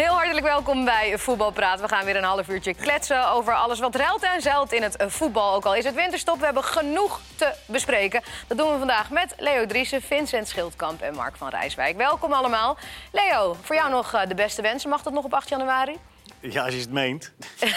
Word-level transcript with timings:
Heel 0.00 0.14
hartelijk 0.14 0.46
welkom 0.46 0.84
bij 0.84 1.18
Voetbalpraat. 1.18 1.80
We 1.80 1.88
gaan 1.88 2.04
weer 2.04 2.16
een 2.16 2.24
half 2.24 2.48
uurtje 2.48 2.74
kletsen 2.74 3.30
over 3.30 3.54
alles 3.54 3.78
wat 3.78 3.94
ruilt 3.94 4.22
en 4.22 4.42
zeilt 4.42 4.72
in 4.72 4.82
het 4.82 4.96
eh, 4.96 5.08
voetbal. 5.08 5.54
Ook 5.54 5.64
al 5.64 5.74
is 5.74 5.84
het 5.84 5.94
winterstop, 5.94 6.38
we 6.38 6.44
hebben 6.44 6.64
genoeg 6.64 7.20
te 7.36 7.52
bespreken. 7.66 8.22
Dat 8.46 8.58
doen 8.58 8.72
we 8.72 8.78
vandaag 8.78 9.10
met 9.10 9.34
Leo 9.38 9.66
Driessen, 9.66 10.02
Vincent 10.02 10.48
Schildkamp 10.48 11.00
en 11.00 11.14
Mark 11.14 11.36
van 11.36 11.48
Rijswijk. 11.48 11.96
Welkom 11.96 12.32
allemaal. 12.32 12.78
Leo, 13.12 13.56
voor 13.62 13.76
jou 13.76 13.90
nog 13.90 14.14
eh, 14.14 14.26
de 14.28 14.34
beste 14.34 14.62
wensen. 14.62 14.90
Mag 14.90 15.02
dat 15.02 15.12
nog 15.12 15.24
op 15.24 15.34
8 15.34 15.48
januari? 15.48 15.96
Ja, 16.40 16.64
als 16.64 16.74
je 16.74 16.80
het 16.80 16.92
meent. 16.92 17.32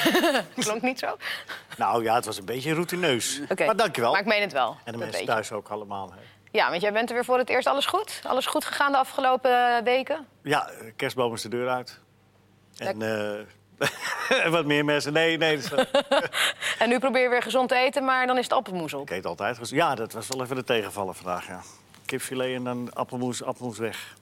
Klonk 0.56 0.82
niet 0.82 1.00
zo. 1.00 1.18
Nou 1.78 2.04
ja, 2.04 2.16
het 2.16 2.26
was 2.26 2.38
een 2.38 2.46
beetje 2.46 2.74
routineus. 2.74 3.42
Maar 3.66 3.76
dankjewel. 3.76 4.12
Maar 4.12 4.22
ik 4.22 4.28
meen 4.28 4.42
het 4.42 4.54
wel. 4.54 4.70
En 4.70 4.92
de 4.92 4.92
Dat 4.92 5.00
mensen 5.00 5.26
thuis 5.26 5.52
ook 5.52 5.68
allemaal. 5.68 6.12
hè. 6.12 6.22
Ja, 6.52 6.70
want 6.70 6.82
jij 6.82 6.94
bent 6.94 7.10
er 7.10 7.16
weer 7.16 7.26
voor 7.26 7.38
het 7.38 7.50
eerst. 7.50 7.68
Alles 7.68 7.86
goed? 7.86 8.22
Alles 8.28 8.46
goed 8.46 8.66
gegaan 8.66 8.92
de 8.92 8.98
afgelopen 8.98 9.76
eh, 9.78 9.84
weken? 9.84 10.28
Ja, 10.44 10.70
kerstboom 10.96 11.34
is 11.34 11.42
de 11.42 11.50
deur 11.50 11.70
uit. 11.70 12.02
En 12.78 13.02
eh, 13.02 14.52
wat 14.52 14.66
meer 14.66 14.86
mensen. 14.86 15.14
Nee, 15.14 15.38
nee. 15.38 15.58
Dat 15.70 15.88
En 16.80 16.90
nu 16.90 17.00
probeer 17.00 17.22
je 17.24 17.30
weer 17.30 17.42
gezond 17.42 17.70
te 17.70 17.76
eten, 17.76 18.06
maar 18.06 18.28
dan 18.28 18.38
is 18.38 18.44
het 18.44 18.54
appelmoezel. 18.54 19.02
ik 19.02 19.10
eet 19.10 19.26
altijd. 19.26 19.58
gez- 19.58 19.70
Ja, 19.70 19.96
dat 19.96 20.14
was 20.14 20.28
wel 20.28 20.44
even 20.44 20.56
de 20.56 20.64
tegenvaller 20.64 21.14
vandaag. 21.16 21.48
Ja. 21.48 21.62
Kipfilet 22.06 22.56
en 22.56 22.64
dan 22.64 22.90
appelmoes, 22.94 23.44
appelmoes 23.44 23.78
weg. 23.78 24.16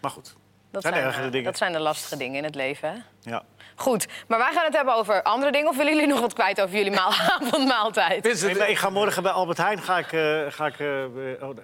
Maar 0.00 0.10
goed. 0.10 0.34
Dat 0.70 0.82
Zijn 0.82 0.94
zijn, 0.94 1.06
ergere 1.06 1.24
eh, 1.26 1.30
dingen. 1.32 1.46
dat 1.46 1.56
zijn 1.58 1.72
de 1.72 1.78
lastige 1.78 2.16
dingen 2.16 2.36
in 2.36 2.44
het 2.44 2.54
leven, 2.54 2.88
hè? 2.92 2.98
Ja. 3.30 3.42
Goed, 3.78 4.06
maar 4.28 4.38
wij 4.38 4.52
gaan 4.52 4.64
het 4.64 4.76
hebben 4.76 4.94
over 4.94 5.22
andere 5.22 5.52
dingen. 5.52 5.68
Of 5.68 5.76
willen 5.76 5.92
jullie 5.94 6.08
nog 6.08 6.20
wat 6.20 6.32
kwijt 6.32 6.60
over 6.60 6.76
jullie 6.76 6.90
maal 6.92 7.12
avondmaaltijd? 7.40 8.26
Ik 8.68 8.78
ga 8.78 8.90
morgen 8.90 9.22
bij 9.22 9.32
Albert 9.32 9.58
Heijn 9.58 9.78
ga 9.82 9.98
ik, 9.98 10.12
eh, 10.12 10.40
ga 10.48 10.66
ik 10.66 10.78
eh, 10.80 11.02
eh, 11.04 11.10
oh, 11.42 11.56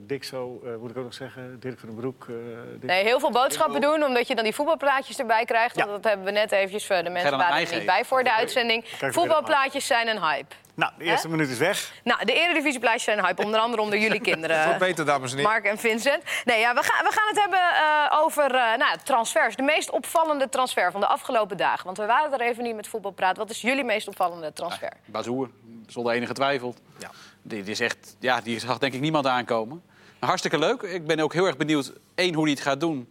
Dick 0.00 0.24
zo, 0.24 0.60
eh, 0.64 0.70
moet 0.80 0.90
ik 0.90 0.96
ook 0.96 1.04
nog 1.04 1.14
zeggen, 1.14 1.56
Dirk 1.60 1.78
van 1.78 1.88
den 1.88 1.98
Broek. 1.98 2.26
eh, 2.28 2.34
Nee, 2.80 3.04
heel 3.04 3.20
veel 3.20 3.30
boodschappen 3.30 3.80
doen, 3.80 4.02
omdat 4.04 4.28
je 4.28 4.34
dan 4.34 4.44
die 4.44 4.54
voetbalplaatjes 4.54 5.18
erbij 5.18 5.44
krijgt. 5.44 5.76
Want 5.76 5.90
dat 5.90 6.04
hebben 6.04 6.24
we 6.24 6.32
net 6.32 6.52
eventjes... 6.52 6.86
De 6.86 7.10
mensen 7.10 7.36
waren 7.38 7.66
er 7.66 7.74
niet 7.76 7.86
bij 7.86 8.04
voor 8.04 8.24
de 8.24 8.32
uitzending. 8.32 8.84
Voetbalplaatjes 9.00 9.86
zijn 9.86 10.08
een 10.08 10.20
hype. 10.22 10.54
Nou, 10.74 10.92
de 10.98 11.04
eerste 11.04 11.28
minuut 11.28 11.48
is 11.48 11.58
weg. 11.58 11.92
Nou, 12.04 12.24
de 12.24 12.32
eredivisieplaatjes 12.32 13.04
zijn 13.04 13.18
een 13.18 13.24
hype. 13.24 13.44
Onder 13.44 13.60
andere 13.60 13.82
onder 13.82 13.98
jullie 13.98 14.20
kinderen. 14.20 14.66
Wat 14.68 14.78
beter, 14.78 15.04
dames 15.04 15.30
en 15.30 15.36
heren. 15.36 15.52
Mark 15.52 15.64
en 15.64 15.78
Vincent. 15.78 16.22
Nee, 16.44 16.58
ja, 16.58 16.74
we, 16.74 16.82
gaan, 16.82 17.04
we 17.04 17.12
gaan 17.12 17.28
het 17.28 17.38
hebben 17.38 17.58
eh, 17.58 18.18
over 18.22 18.44
eh, 18.44 18.50
nou, 18.52 18.78
ja, 18.78 18.96
transfers. 19.04 19.56
De 19.56 19.62
meest 19.62 19.90
opvallende 19.90 20.48
transfer 20.48 20.92
van 20.92 21.00
de 21.00 21.06
afgelopen 21.06 21.56
dagen. 21.56 21.84
Want 21.84 21.96
we 21.96 22.06
waren 22.06 22.32
er 22.32 22.40
even 22.40 22.64
niet 22.64 22.74
met 22.74 22.86
voetbal 22.86 23.10
praten. 23.10 23.38
Wat 23.38 23.50
is 23.50 23.60
jullie 23.60 23.84
meest 23.84 24.08
opvallende 24.08 24.52
transfer? 24.52 24.92
Bazoer, 25.04 25.50
zonder 25.86 26.12
enige 26.12 26.32
twijfel. 26.32 26.74
Ja. 26.98 27.10
Die, 27.42 27.62
die, 27.62 27.72
is 27.72 27.80
echt, 27.80 28.16
ja, 28.18 28.40
die 28.40 28.58
zag 28.58 28.78
denk 28.78 28.92
ik 28.92 29.00
niemand 29.00 29.26
aankomen. 29.26 29.82
Maar 30.18 30.28
hartstikke 30.28 30.58
leuk. 30.58 30.82
Ik 30.82 31.06
ben 31.06 31.20
ook 31.20 31.32
heel 31.32 31.46
erg 31.46 31.56
benieuwd, 31.56 31.92
één, 32.14 32.34
hoe 32.34 32.42
hij 32.42 32.52
het 32.52 32.62
gaat 32.62 32.80
doen. 32.80 33.08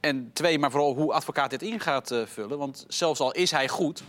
En 0.00 0.30
twee, 0.32 0.58
maar 0.58 0.70
vooral 0.70 0.94
hoe 0.94 1.12
advocaat 1.12 1.50
dit 1.50 1.62
in 1.62 1.80
gaat 1.80 2.10
eh, 2.10 2.22
vullen. 2.26 2.58
Want 2.58 2.84
zelfs 2.88 3.20
al 3.20 3.32
is 3.32 3.50
hij 3.50 3.68
goed... 3.68 4.02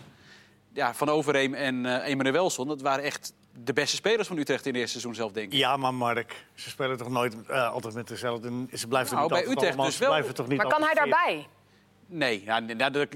Ja, 0.79 0.93
Van 0.93 1.09
Overeem 1.09 1.53
en 1.53 1.85
eh 1.85 2.07
Emanuelson, 2.07 2.67
dat 2.67 2.81
waren 2.81 3.03
echt 3.03 3.33
de 3.63 3.73
beste 3.73 3.95
spelers 3.95 4.27
van 4.27 4.37
Utrecht 4.37 4.65
in 4.65 4.71
het 4.71 4.79
eerste 4.81 4.99
seizoen 4.99 5.15
zelf, 5.15 5.31
denk 5.31 5.51
ik. 5.51 5.57
Ja, 5.59 5.77
maar 5.77 5.93
Mark, 5.93 6.45
ze 6.55 6.69
spelen 6.69 6.97
toch 6.97 7.09
nooit 7.09 7.35
eh, 7.47 7.71
altijd 7.71 7.93
met 7.93 8.07
dezelfde... 8.07 8.65
Ze 8.73 8.87
blijven 8.87 8.87
Nou, 8.87 8.97
er 8.99 9.05
niet 9.05 9.11
bij 9.11 9.21
altijd 9.21 9.45
Utrecht 9.45 9.65
allemaal- 9.67 9.85
dus 9.85 9.93
ze 9.95 9.99
wel. 9.99 10.09
blijven 10.09 10.33
toch 10.35 10.47
niet 10.47 10.57
Maar 10.57 10.67
kan 10.67 10.81
hij 10.83 10.93
daarbij? 10.93 11.47
Nee, 12.11 12.43
nou, 12.45 12.65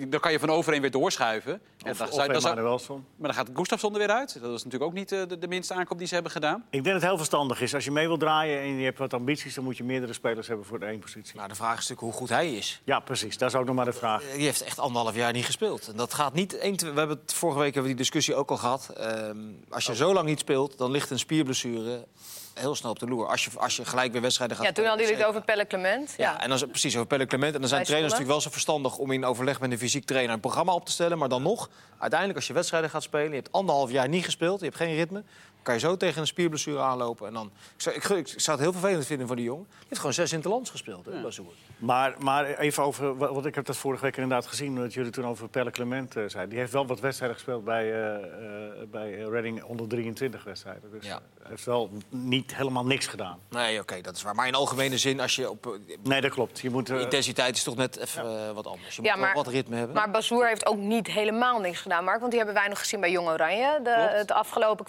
dan 0.09 0.19
kan 0.19 0.31
je 0.31 0.39
Van 0.39 0.49
Overeem 0.49 0.81
weer 0.81 0.91
doorschuiven. 0.91 1.51
Ja, 1.77 1.91
Of, 1.91 1.97
dan 1.97 2.07
of 2.07 2.13
zou- 2.13 2.31
dan 2.31 2.41
zou- 2.41 2.53
Emanuelson. 2.53 3.05
maar 3.15 3.33
dan 3.33 3.45
gaat 3.45 3.49
Gustafsson 3.53 3.91
er 3.93 3.97
weer 3.99 4.09
uit. 4.09 4.33
Dat 4.41 4.53
is 4.53 4.63
natuurlijk 4.63 4.83
ook 4.83 4.93
niet 4.93 5.11
eh, 5.11 5.21
de, 5.27 5.37
de 5.37 5.47
minste 5.47 5.73
aankoop 5.73 5.97
die 5.97 6.07
ze 6.07 6.13
hebben 6.13 6.31
gedaan. 6.31 6.55
Ik 6.57 6.71
denk 6.71 6.83
dat 6.83 6.93
het 6.93 7.03
heel 7.03 7.17
verstandig 7.17 7.61
is. 7.61 7.73
Als 7.73 7.83
je 7.85 7.91
mee 7.91 8.07
wilt 8.07 8.19
draaien 8.19 8.59
en 8.59 8.77
je 8.77 8.83
hebt 8.83 8.97
wat 8.97 9.13
ambities... 9.13 9.53
dan 9.53 9.63
moet 9.63 9.77
je 9.77 9.83
meerdere 9.83 10.13
spelers 10.13 10.47
hebben 10.47 10.65
voor 10.65 10.79
de 10.79 10.85
één 10.85 10.99
positie. 10.99 11.35
Nou, 11.35 11.47
de 11.47 11.55
vraag 11.55 11.71
is 11.79 11.87
natuurlijk 11.87 12.01
hoe 12.01 12.11
goed 12.27 12.29
hij 12.29 12.53
is. 12.53 12.81
Ja, 12.83 12.99
precies. 12.99 13.37
Dat 13.37 13.49
is 13.49 13.55
ook 13.59 13.65
nog 13.65 13.75
maar 13.75 13.85
de 13.85 13.93
vraag. 13.93 14.23
Die 14.35 14.43
heeft 14.45 14.61
echt 14.63 14.79
anderhalf 14.79 15.15
jaar 15.15 15.33
niet 15.33 15.45
gespeeld. 15.45 15.87
En 15.87 15.95
dat 15.97 16.13
gaat 16.13 16.33
niet... 16.33 16.57
één, 16.57 16.75
twee- 16.77 16.91
we 16.91 16.97
hebben 16.99 17.19
het 17.21 17.33
vorige 17.33 17.59
week 17.59 17.73
hebben 17.73 17.91
we 17.91 17.97
die 17.97 18.05
discussie 18.05 18.35
ook 18.35 18.49
al 18.51 18.57
gehad. 18.57 18.89
Ehm, 18.97 19.37
als 19.69 19.85
je 19.85 19.95
zo 19.95 20.13
lang 20.13 20.25
niet 20.27 20.39
speelt, 20.39 20.77
dan 20.77 20.91
ligt 20.91 21.09
een 21.09 21.19
spierblessure 21.19 22.07
heel 22.53 22.75
snel 22.75 22.91
op 22.91 22.99
de 22.99 23.07
loer. 23.07 23.27
Als 23.27 23.43
je, 23.43 23.49
als 23.55 23.75
je 23.75 23.85
gelijk 23.85 24.11
weer 24.11 24.21
wedstrijden 24.21 24.57
gaat 24.57 24.65
Ja, 24.65 24.71
toen 24.71 24.85
hadden 24.85 25.05
jullie 25.05 25.19
het 25.19 25.29
over. 25.29 25.41
Pelle 25.41 25.67
Clement. 25.67 26.13
Ja, 26.17 26.33
en 26.33 26.47
dan 26.47 26.55
is 26.55 26.61
het 26.61 26.69
precies 26.69 26.95
over 26.95 27.07
Pelle 27.07 27.25
Clement. 27.25 27.53
En 27.53 27.59
dan 27.59 27.69
zijn 27.69 27.79
Bij 27.81 27.89
trainers 27.89 28.13
natuurlijk 28.13 28.39
wel 28.39 28.49
zo 28.49 28.53
verstandig 28.53 28.97
om 28.97 29.11
in 29.11 29.25
overleg 29.25 29.59
met 29.59 29.71
een 29.71 29.77
fysiek 29.77 30.05
trainer 30.05 30.33
een 30.33 30.39
programma 30.39 30.73
op 30.73 30.85
te 30.85 30.91
stellen. 30.91 31.17
Maar 31.17 31.29
dan 31.29 31.41
nog, 31.41 31.69
uiteindelijk 31.97 32.39
als 32.39 32.47
je 32.47 32.53
wedstrijden 32.53 32.89
gaat 32.89 33.03
spelen, 33.03 33.29
je 33.29 33.35
hebt 33.35 33.51
anderhalf 33.51 33.91
jaar 33.91 34.07
niet 34.07 34.25
gespeeld, 34.25 34.59
je 34.59 34.65
hebt 34.65 34.77
geen 34.77 34.95
ritme, 34.95 35.23
kan 35.63 35.73
je 35.73 35.79
zo 35.79 35.97
tegen 35.97 36.21
een 36.21 36.27
spierblessure 36.27 36.79
aanlopen. 36.79 37.27
En 37.27 37.33
dan, 37.33 37.51
ik, 37.75 37.81
zou, 37.81 37.95
ik, 37.95 38.03
ik 38.27 38.39
zou 38.39 38.57
het 38.57 38.65
heel 38.65 38.79
vervelend 38.79 39.05
vinden 39.05 39.27
voor 39.27 39.35
die 39.35 39.45
jongen. 39.45 39.65
Die 39.69 39.77
heeft 39.87 39.99
gewoon 39.99 40.13
zes 40.13 40.33
interlands 40.33 40.69
gespeeld, 40.69 41.05
hè, 41.05 41.21
Bazoer. 41.21 41.53
Maar, 41.77 42.15
maar 42.19 42.45
even 42.45 42.83
over... 42.83 43.17
wa- 43.17 43.33
Want 43.33 43.45
ik 43.45 43.55
heb 43.55 43.65
dat 43.65 43.77
vorige 43.77 44.03
week 44.03 44.17
inderdaad 44.17 44.47
gezien... 44.47 44.75
dat 44.75 44.93
jullie 44.93 45.11
toen 45.11 45.25
over 45.25 45.47
Pelle 45.47 45.71
Clement 45.71 46.15
eh, 46.15 46.23
zeiden. 46.27 46.49
Die 46.49 46.59
heeft 46.59 46.71
wel 46.71 46.85
wat 46.87 46.99
wedstrijden 46.99 47.37
gespeeld 47.37 47.63
bij, 47.63 47.91
eh, 47.93 48.15
eh, 48.15 48.87
bij 48.91 49.11
Reading 49.13 49.63
onder 49.63 49.87
23 49.87 50.43
wedstrijden. 50.43 50.91
Dus 50.91 51.05
Ja. 51.05 51.19
hij 51.39 51.49
heeft 51.49 51.65
wel 51.65 51.89
niet 52.09 52.55
helemaal 52.55 52.85
niks 52.85 53.07
gedaan. 53.07 53.39
Nee, 53.49 53.79
oké, 53.79 54.01
dat 54.01 54.15
is 54.15 54.21
waar. 54.21 54.35
Maar 54.35 54.47
in 54.47 54.55
algemene 54.55 54.97
zin, 54.97 55.19
als 55.19 55.35
je 55.35 55.49
op... 55.49 55.77
Nee, 56.03 56.21
dat 56.21 56.31
klopt. 56.31 56.59
Je 56.59 56.69
moet... 56.69 56.89
intensiteit 56.89 57.55
is 57.55 57.63
toch 57.63 57.75
net 57.75 57.97
even 57.97 58.53
wat 58.55 58.67
anders. 58.67 58.95
Je 58.95 59.01
moet 59.01 59.09
Ja, 59.11 59.15
maar- 59.17 59.33
wel 59.33 59.43
wat 59.43 59.53
ritme 59.53 59.75
hebben. 59.75 59.95
Maar 59.95 60.11
Bazoer 60.11 60.47
heeft 60.47 60.65
ook 60.65 60.77
niet 60.77 61.07
helemaal 61.07 61.59
niks 61.59 61.79
gedaan, 61.81 62.03
Mark. 62.03 62.19
Want 62.19 62.31
die 62.31 62.39
hebben 62.39 62.59
wij 62.59 62.67
nog 62.69 62.79
gezien 62.79 62.99
bij 62.99 63.11
Jong 63.11 63.27
Oranje. 63.27 63.79
De, 63.83 64.23
de 64.25 64.33
afgelopen 64.33 64.85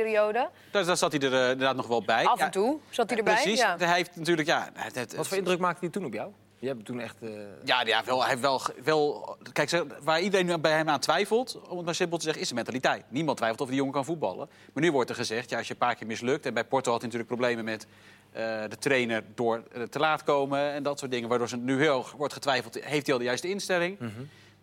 kwalificatieperiode. 0.00 0.48
Daar, 0.70 0.84
daar 0.84 0.96
zat 0.96 1.12
hij 1.12 1.20
er 1.20 1.32
eh, 1.34 1.50
inderdaad 1.50 1.76
nog 1.76 1.86
wel 1.86 2.02
bij. 2.02 2.24
Af 2.24 2.38
en 2.38 2.44
Ja, 2.44 2.50
toe 2.50 2.78
zat 2.90 3.08
hij 3.08 3.18
erbij. 3.18 3.34
Precies. 3.34 3.58
Ja. 3.60 3.76
Hij 3.78 3.96
heeft 3.96 4.16
natuurlijk, 4.16 4.48
ja... 4.48 4.70
het- 4.74 5.16
wat 5.16 5.28
voor 5.28 5.36
indruk 5.36 5.58
maakte 5.58 5.80
hij 5.80 5.88
toen 5.88 6.04
op 6.04 6.12
jou? 6.12 6.30
Je 6.58 6.66
hebt 6.68 6.84
toen 6.84 7.00
echt... 7.00 7.16
eh, 7.22 7.28
Ja, 7.64 7.82
ja 7.86 8.04
wel, 8.04 8.20
hij 8.20 8.28
heeft 8.30 8.40
wel, 8.40 8.60
wel... 8.84 9.36
Kijk, 9.52 9.84
waar 10.02 10.20
iedereen 10.20 10.60
bij 10.60 10.72
hem 10.72 10.88
aan 10.88 11.00
twijfelt, 11.00 11.60
om 11.68 11.76
het 11.76 11.84
maar 11.84 11.94
simpel 11.94 12.16
te 12.18 12.24
zeggen, 12.24 12.42
is 12.42 12.48
de 12.48 12.54
mentaliteit. 12.54 13.04
Niemand 13.08 13.36
twijfelt 13.36 13.60
of 13.60 13.68
die 13.68 13.76
jongen 13.76 13.92
kan 13.92 14.04
voetballen. 14.04 14.48
Maar 14.72 14.82
nu 14.82 14.92
wordt 14.92 15.10
er 15.10 15.16
gezegd, 15.16 15.50
ja, 15.50 15.56
als 15.58 15.66
je 15.66 15.72
een 15.72 15.78
paar 15.78 15.94
keer 15.94 16.06
mislukt... 16.06 16.46
en 16.46 16.54
bij 16.54 16.64
Porto 16.64 16.90
had 16.90 17.00
hij 17.00 17.10
natuurlijk 17.10 17.40
problemen 17.40 17.64
met 17.64 17.86
eh, 18.32 18.42
de 18.68 18.78
trainer 18.78 19.22
door 19.34 19.62
eh, 19.72 19.82
te 19.82 19.98
laat 19.98 20.22
komen... 20.22 20.72
en 20.72 20.82
dat 20.82 20.98
soort 20.98 21.10
dingen, 21.10 21.28
waardoor 21.28 21.48
ze 21.48 21.56
nu 21.56 21.80
heel 21.80 21.98
erg 21.98 22.12
wordt 22.12 22.32
getwijfeld... 22.32 22.74
heeft 22.80 23.04
hij 23.06 23.12
al 23.14 23.20
de 23.20 23.26
juiste 23.26 23.48
instelling? 23.48 23.98
Mhm. 23.98 24.10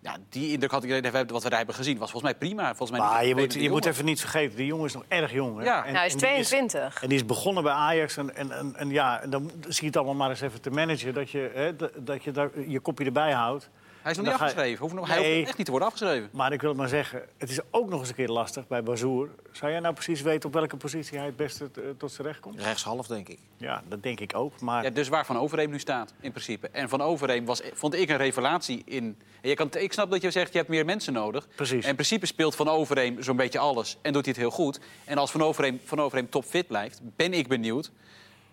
Ja, 0.03 0.15
die 0.29 0.51
indruk 0.51 0.71
had 0.71 0.83
ik, 0.83 0.89
wat 1.31 1.43
we 1.43 1.49
daar 1.49 1.57
hebben 1.57 1.75
gezien, 1.75 1.97
was 1.97 2.11
volgens 2.11 2.31
mij 2.31 2.39
prima. 2.39 2.75
Volgens 2.75 2.99
mij 2.99 3.07
Maar 3.09 3.25
je 3.25 3.35
moet, 3.35 3.53
je 3.53 3.69
moet 3.69 3.85
even 3.85 4.05
niet 4.05 4.19
vergeten, 4.19 4.55
die 4.57 4.65
jongen 4.65 4.85
is 4.85 4.93
nog 4.93 5.03
erg 5.07 5.31
jong. 5.31 5.57
Hè? 5.57 5.63
Ja. 5.63 5.77
En- 5.77 5.83
Nou, 5.83 5.95
hij 5.97 6.05
is 6.05 6.11
en 6.13 6.17
die 6.17 6.27
22. 6.27 7.01
En 7.03 7.09
die 7.09 7.17
is 7.17 7.25
begonnen 7.25 7.63
bij 7.63 7.71
Ajax. 7.73 8.17
En, 8.17 8.35
en, 8.35 8.51
en, 8.51 8.75
en 8.75 8.89
ja, 8.89 9.21
en 9.21 9.29
dan 9.29 9.51
zie 9.61 9.79
je 9.81 9.85
het 9.85 9.95
allemaal 9.97 10.15
maar 10.15 10.29
eens 10.29 10.41
even 10.41 10.61
te 10.61 10.69
managen. 10.69 11.13
Dat 11.13 11.29
je, 11.29 11.51
hè, 11.53 11.75
dat, 11.75 11.91
dat 11.97 12.23
je 12.23 12.31
daar 12.31 12.49
je 12.67 12.79
kopje 12.79 13.05
erbij 13.05 13.31
houdt. 13.31 13.69
Hij 14.03 14.11
is 14.11 14.17
nog 14.17 14.25
niet 14.25 14.35
afgeschreven. 14.35 14.79
Hoeft 14.79 14.93
nog, 14.93 15.07
Hij 15.07 15.35
hoeft 15.35 15.47
echt 15.47 15.57
niet 15.57 15.65
te 15.65 15.71
worden 15.71 15.89
afgeschreven. 15.89 16.29
Maar 16.31 16.53
ik 16.53 16.61
wil 16.61 16.73
maar 16.73 16.87
zeggen, 16.87 17.21
het 17.37 17.49
is 17.49 17.59
ook 17.71 17.89
nog 17.89 17.99
eens 17.99 18.09
een 18.09 18.15
keer 18.15 18.27
lastig 18.27 18.67
bij 18.67 18.83
Bazoer. 18.83 19.29
Zou 19.51 19.71
jij 19.71 19.79
nou 19.79 19.93
precies 19.93 20.21
weten 20.21 20.47
op 20.49 20.53
welke 20.53 20.77
positie 20.77 21.17
hij 21.17 21.25
het 21.27 21.35
beste 21.35 21.69
eh, 21.75 21.81
tot 21.97 22.11
zijn 22.11 22.27
recht 22.27 22.39
komt? 22.39 22.61
rechtshalf, 22.61 23.07
denk 23.07 23.29
ik. 23.29 23.39
Ja, 23.57 23.83
dat 23.87 24.03
denk 24.03 24.19
ik 24.19 24.35
ook. 24.35 24.59
Maar 24.61 24.83
Ja, 24.83 24.89
dus 24.89 25.07
waar 25.07 25.25
Van 25.25 25.37
Overeem 25.37 25.69
nu 25.69 25.79
staat, 25.79 26.13
in 26.19 26.31
principe. 26.31 26.69
En 26.71 26.89
Van 26.89 27.01
Overeem 27.01 27.45
was, 27.45 27.61
vond 27.73 27.93
ik 27.93 28.09
een 28.09 28.17
revelatie 28.17 28.81
in... 28.85 29.17
En 29.41 29.49
je 29.49 29.55
kan, 29.55 29.69
ik 29.77 29.93
snap 29.93 30.11
dat 30.11 30.21
je 30.21 30.31
zegt, 30.31 30.51
je 30.51 30.57
hebt 30.57 30.69
meer 30.69 30.85
mensen 30.85 31.13
nodig. 31.13 31.47
Precies. 31.55 31.83
En 31.83 31.89
in 31.89 31.95
principe 31.95 32.25
speelt 32.25 32.55
Van 32.55 32.67
Overeem 32.69 33.21
zo'n 33.21 33.35
beetje 33.35 33.59
alles. 33.59 33.97
En 34.01 34.13
doet 34.13 34.25
hij 34.25 34.33
het 34.33 34.41
heel 34.41 34.51
goed. 34.51 34.79
En 35.05 35.17
als 35.17 35.31
Van 35.31 35.41
Overeem, 35.43 35.81
van 35.85 36.01
Overeem 36.01 36.29
topfit 36.29 36.67
blijft, 36.67 37.01
ben 37.15 37.33
ik 37.33 37.47
benieuwd... 37.47 37.91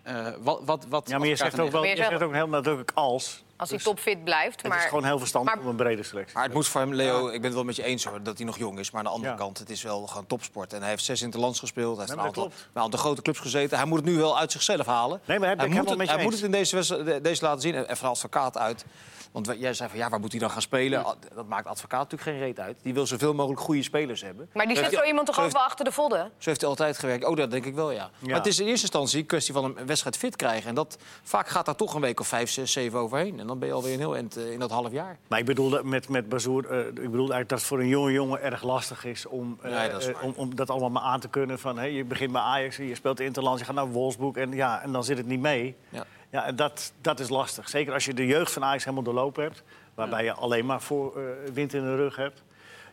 eh, 0.03 0.27
wat, 0.41 0.61
wat, 0.65 0.85
wat 0.89 1.09
ja, 1.09 1.17
maar 1.17 1.27
je 1.27 1.35
zegt 1.35 1.59
ook 1.59 1.71
wel, 1.71 1.85
je 1.85 1.95
zegt 1.95 2.21
ook 2.23 2.33
heel 2.33 2.47
nadrukkelijk 2.47 2.91
als. 2.93 3.43
Als 3.61 3.69
hij 3.69 3.77
Dus 3.77 3.87
topfit 3.87 4.23
blijft. 4.23 4.61
Het 4.61 4.67
Maar 4.71 4.77
is 4.77 4.85
gewoon 4.85 5.03
heel 5.05 5.19
verstandig 5.19 5.53
maar- 5.55 5.63
om 5.63 5.69
een 5.69 5.75
brede 5.75 6.03
selectie. 6.03 6.33
Maar 6.35 6.43
het 6.43 6.53
moet 6.53 6.67
voor 6.67 6.81
hem, 6.81 6.93
Leo, 6.93 7.25
ik 7.27 7.31
ben 7.33 7.43
het 7.43 7.53
wel 7.53 7.63
met 7.63 7.75
je 7.75 7.83
eens 7.83 8.05
hoor, 8.05 8.23
dat 8.23 8.37
hij 8.37 8.45
nog 8.45 8.57
jong 8.57 8.79
is. 8.79 8.91
Maar 8.91 8.99
aan 8.99 9.05
de 9.07 9.11
andere 9.13 9.31
Ja. 9.31 9.37
kant, 9.37 9.57
het 9.57 9.69
is 9.69 9.83
wel 9.83 10.07
gewoon 10.07 10.27
topsport. 10.27 10.73
En 10.73 10.79
hij 10.81 10.89
heeft 10.89 11.03
zes 11.03 11.21
interlands 11.21 11.59
gespeeld. 11.59 11.97
Hij 11.97 12.05
heeft 12.05 12.09
Nee, 12.09 12.19
een 12.19 12.25
aantal, 12.25 12.43
dat 12.43 12.51
klopt. 12.53 12.67
bij 12.73 12.81
een 12.81 12.87
aantal 12.87 12.99
grote 12.99 13.21
clubs 13.21 13.39
gezeten. 13.39 13.77
Hij 13.77 13.87
moet 13.87 13.97
het 13.99 14.07
nu 14.07 14.15
wel 14.17 14.39
uit 14.39 14.51
zichzelf 14.51 14.85
halen. 14.85 15.21
Nee, 15.25 15.39
maar 15.39 15.47
hij 15.47 15.67
moet 15.67 15.89
het, 15.89 15.97
met 15.97 16.07
je 16.07 16.13
hij 16.13 16.23
moet 16.23 16.33
het 16.33 16.41
in 16.43 16.51
deze, 16.51 16.75
wedstrijd- 16.75 17.23
deze 17.23 17.43
laten 17.45 17.61
zien. 17.61 17.75
En 17.85 17.97
van 17.97 18.09
advocaat 18.09 18.57
uit. 18.57 18.85
Want 19.31 19.53
jij 19.57 19.73
zei 19.73 19.89
van 19.89 19.97
ja, 19.99 20.09
waar 20.09 20.19
moet 20.19 20.31
hij 20.31 20.39
dan 20.39 20.49
gaan 20.51 20.61
spelen? 20.61 21.05
Dat 21.35 21.47
maakt 21.47 21.67
advocaat 21.67 21.99
natuurlijk 22.11 22.29
geen 22.29 22.39
reet 22.39 22.59
uit. 22.59 22.77
Die 22.81 22.93
wil 22.93 23.05
zoveel 23.07 23.33
mogelijk 23.33 23.61
goede 23.61 23.83
spelers 23.83 24.21
hebben. 24.21 24.49
Maar 24.53 24.67
die 24.67 24.77
zit 24.77 24.93
zo 24.93 25.03
iemand 25.03 25.25
toch 25.27 25.35
ook 25.37 25.41
heeft- 25.43 25.55
wel 25.55 25.63
achter 25.65 25.85
de 25.85 25.91
vodden? 25.91 26.19
Zo 26.37 26.49
heeft 26.49 26.61
hij 26.61 26.69
altijd 26.69 26.97
gewerkt. 26.97 27.25
Oh, 27.25 27.35
dat 27.37 27.51
denk 27.51 27.65
ik 27.65 27.75
wel, 27.75 27.91
ja. 27.91 28.09
Maar 28.19 28.33
het 28.35 28.45
is 28.45 28.59
in 28.59 28.65
eerste 28.67 28.81
instantie 28.85 29.19
een 29.19 29.25
kwestie 29.25 29.53
van 29.53 29.63
een 29.63 29.85
wedstrijd 29.85 30.17
fit 30.17 30.35
krijgen. 30.35 30.69
En 30.69 30.75
dat, 30.75 30.97
vaak 31.23 31.47
gaat 31.47 31.65
daar 31.65 31.75
toch 31.75 31.93
een 31.93 32.01
week 32.01 32.19
of 32.19 32.27
vijf, 32.27 32.49
zes, 32.51 32.71
zeven 32.71 32.99
overheen. 32.99 33.39
En 33.39 33.47
dan 33.51 33.59
ben 33.59 33.67
je 33.67 33.73
alweer 33.73 33.93
een 33.93 33.99
heel 33.99 34.15
eind 34.15 34.37
eh, 34.37 34.51
in 34.51 34.59
dat 34.59 34.71
half 34.71 34.91
jaar. 34.91 35.17
Maar 35.27 35.39
ik 35.39 35.45
bedoelde 35.45 35.83
met, 35.83 36.09
met 36.09 36.29
Bazoer, 36.29 36.69
eh, 36.69 36.79
ik 36.87 36.93
bedoel 36.93 37.17
eigenlijk 37.17 37.49
dat 37.49 37.57
het 37.57 37.67
voor 37.67 37.79
een 37.79 37.87
jonge 37.87 38.11
jongen 38.11 38.41
erg 38.41 38.63
lastig 38.63 39.05
is 39.05 39.25
om, 39.25 39.57
Nee, 39.63 39.89
dat 39.89 40.01
is 40.01 40.11
om, 40.21 40.33
om 40.35 40.55
dat 40.55 40.69
allemaal 40.69 40.89
maar 40.89 41.01
aan 41.01 41.19
te 41.19 41.29
kunnen. 41.29 41.59
Van, 41.59 41.77
hè, 41.77 41.85
je 41.85 42.03
begint 42.03 42.31
bij 42.31 42.41
Ajax, 42.41 42.77
je 42.77 42.95
speelt 42.95 43.19
Interland, 43.19 43.59
je 43.59 43.65
gaat 43.65 43.75
naar 43.75 43.87
Wolfsburg 43.87 44.35
en, 44.35 44.51
ja, 44.51 44.81
en 44.81 44.91
dan 44.91 45.03
zit 45.03 45.17
het 45.17 45.27
niet 45.27 45.39
mee. 45.39 45.75
Ja. 45.89 46.05
Ja, 46.29 46.45
en 46.45 46.55
dat, 46.55 46.93
dat 47.01 47.19
is 47.19 47.29
lastig. 47.29 47.69
Zeker 47.69 47.93
als 47.93 48.05
je 48.05 48.13
de 48.13 48.25
jeugd 48.25 48.51
van 48.51 48.63
Ajax 48.63 48.83
helemaal 48.83 49.03
doorlopen 49.03 49.43
hebt, 49.43 49.63
waarbij 49.93 50.23
je 50.23 50.33
alleen 50.33 50.65
maar 50.65 50.81
voor 50.81 51.13
wind 51.53 51.73
in 51.73 51.81
de 51.81 51.95
rug 51.95 52.15
hebt. 52.15 52.43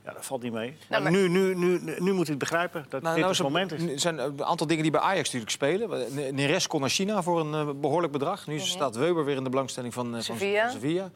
Ja, 0.08 0.14
dat 0.14 0.26
valt 0.26 0.42
niet 0.42 0.52
mee. 0.52 0.76
Nou, 0.88 1.02
maar- 1.02 1.12
nu, 1.12 1.28
nu, 1.28 1.54
nu, 1.54 1.80
nu 1.98 2.12
moet 2.12 2.26
hij 2.26 2.36
het 2.36 2.38
begrijpen 2.38 2.86
dat 2.88 3.02
Nou, 3.02 3.14
dit 3.14 3.24
nou, 3.24 3.36
het 3.36 3.42
moment 3.42 3.72
is. 3.72 3.82
Er 3.82 4.00
zijn 4.00 4.18
een 4.18 4.44
aantal 4.44 4.66
dingen 4.66 4.82
die 4.82 4.92
bij 4.92 5.00
Ajax 5.00 5.24
natuurlijk 5.24 5.50
spelen. 5.50 6.34
Neres 6.34 6.66
kon 6.66 6.80
naar 6.80 6.90
China 6.90 7.22
voor 7.22 7.40
een 7.40 7.54
eh, 7.54 7.74
behoorlijk 7.80 8.12
bedrag. 8.12 8.46
Nu 8.46 8.58
staat 8.58 8.96
Weber 8.96 9.24
weer 9.24 9.36
in 9.36 9.44
de 9.44 9.50
belangstelling 9.50 9.94
van, 9.94 10.06
eh, 10.06 10.12
van 10.12 10.22
Sevilla. 10.22 10.70
Sevilla. 10.70 11.10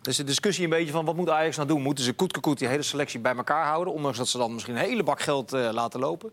Dus 0.00 0.16
de 0.16 0.24
discussie 0.24 0.64
een 0.64 0.70
beetje 0.70 0.92
van 0.92 1.04
wat 1.04 1.16
moet 1.16 1.30
Ajax 1.30 1.56
nou 1.56 1.68
doen? 1.68 1.82
Moeten 1.82 2.04
ze 2.04 2.12
koetkekoet 2.12 2.58
die 2.58 2.68
hele 2.68 2.82
selectie 2.82 3.20
bij 3.20 3.36
elkaar 3.36 3.66
houden? 3.66 3.92
Ondanks 3.92 4.18
dat 4.18 4.28
ze 4.28 4.38
dan 4.38 4.52
misschien 4.52 4.74
een 4.74 4.80
hele 4.80 5.02
bak 5.02 5.20
geld 5.20 5.52
eh, 5.52 5.68
laten 5.72 6.00
lopen? 6.00 6.32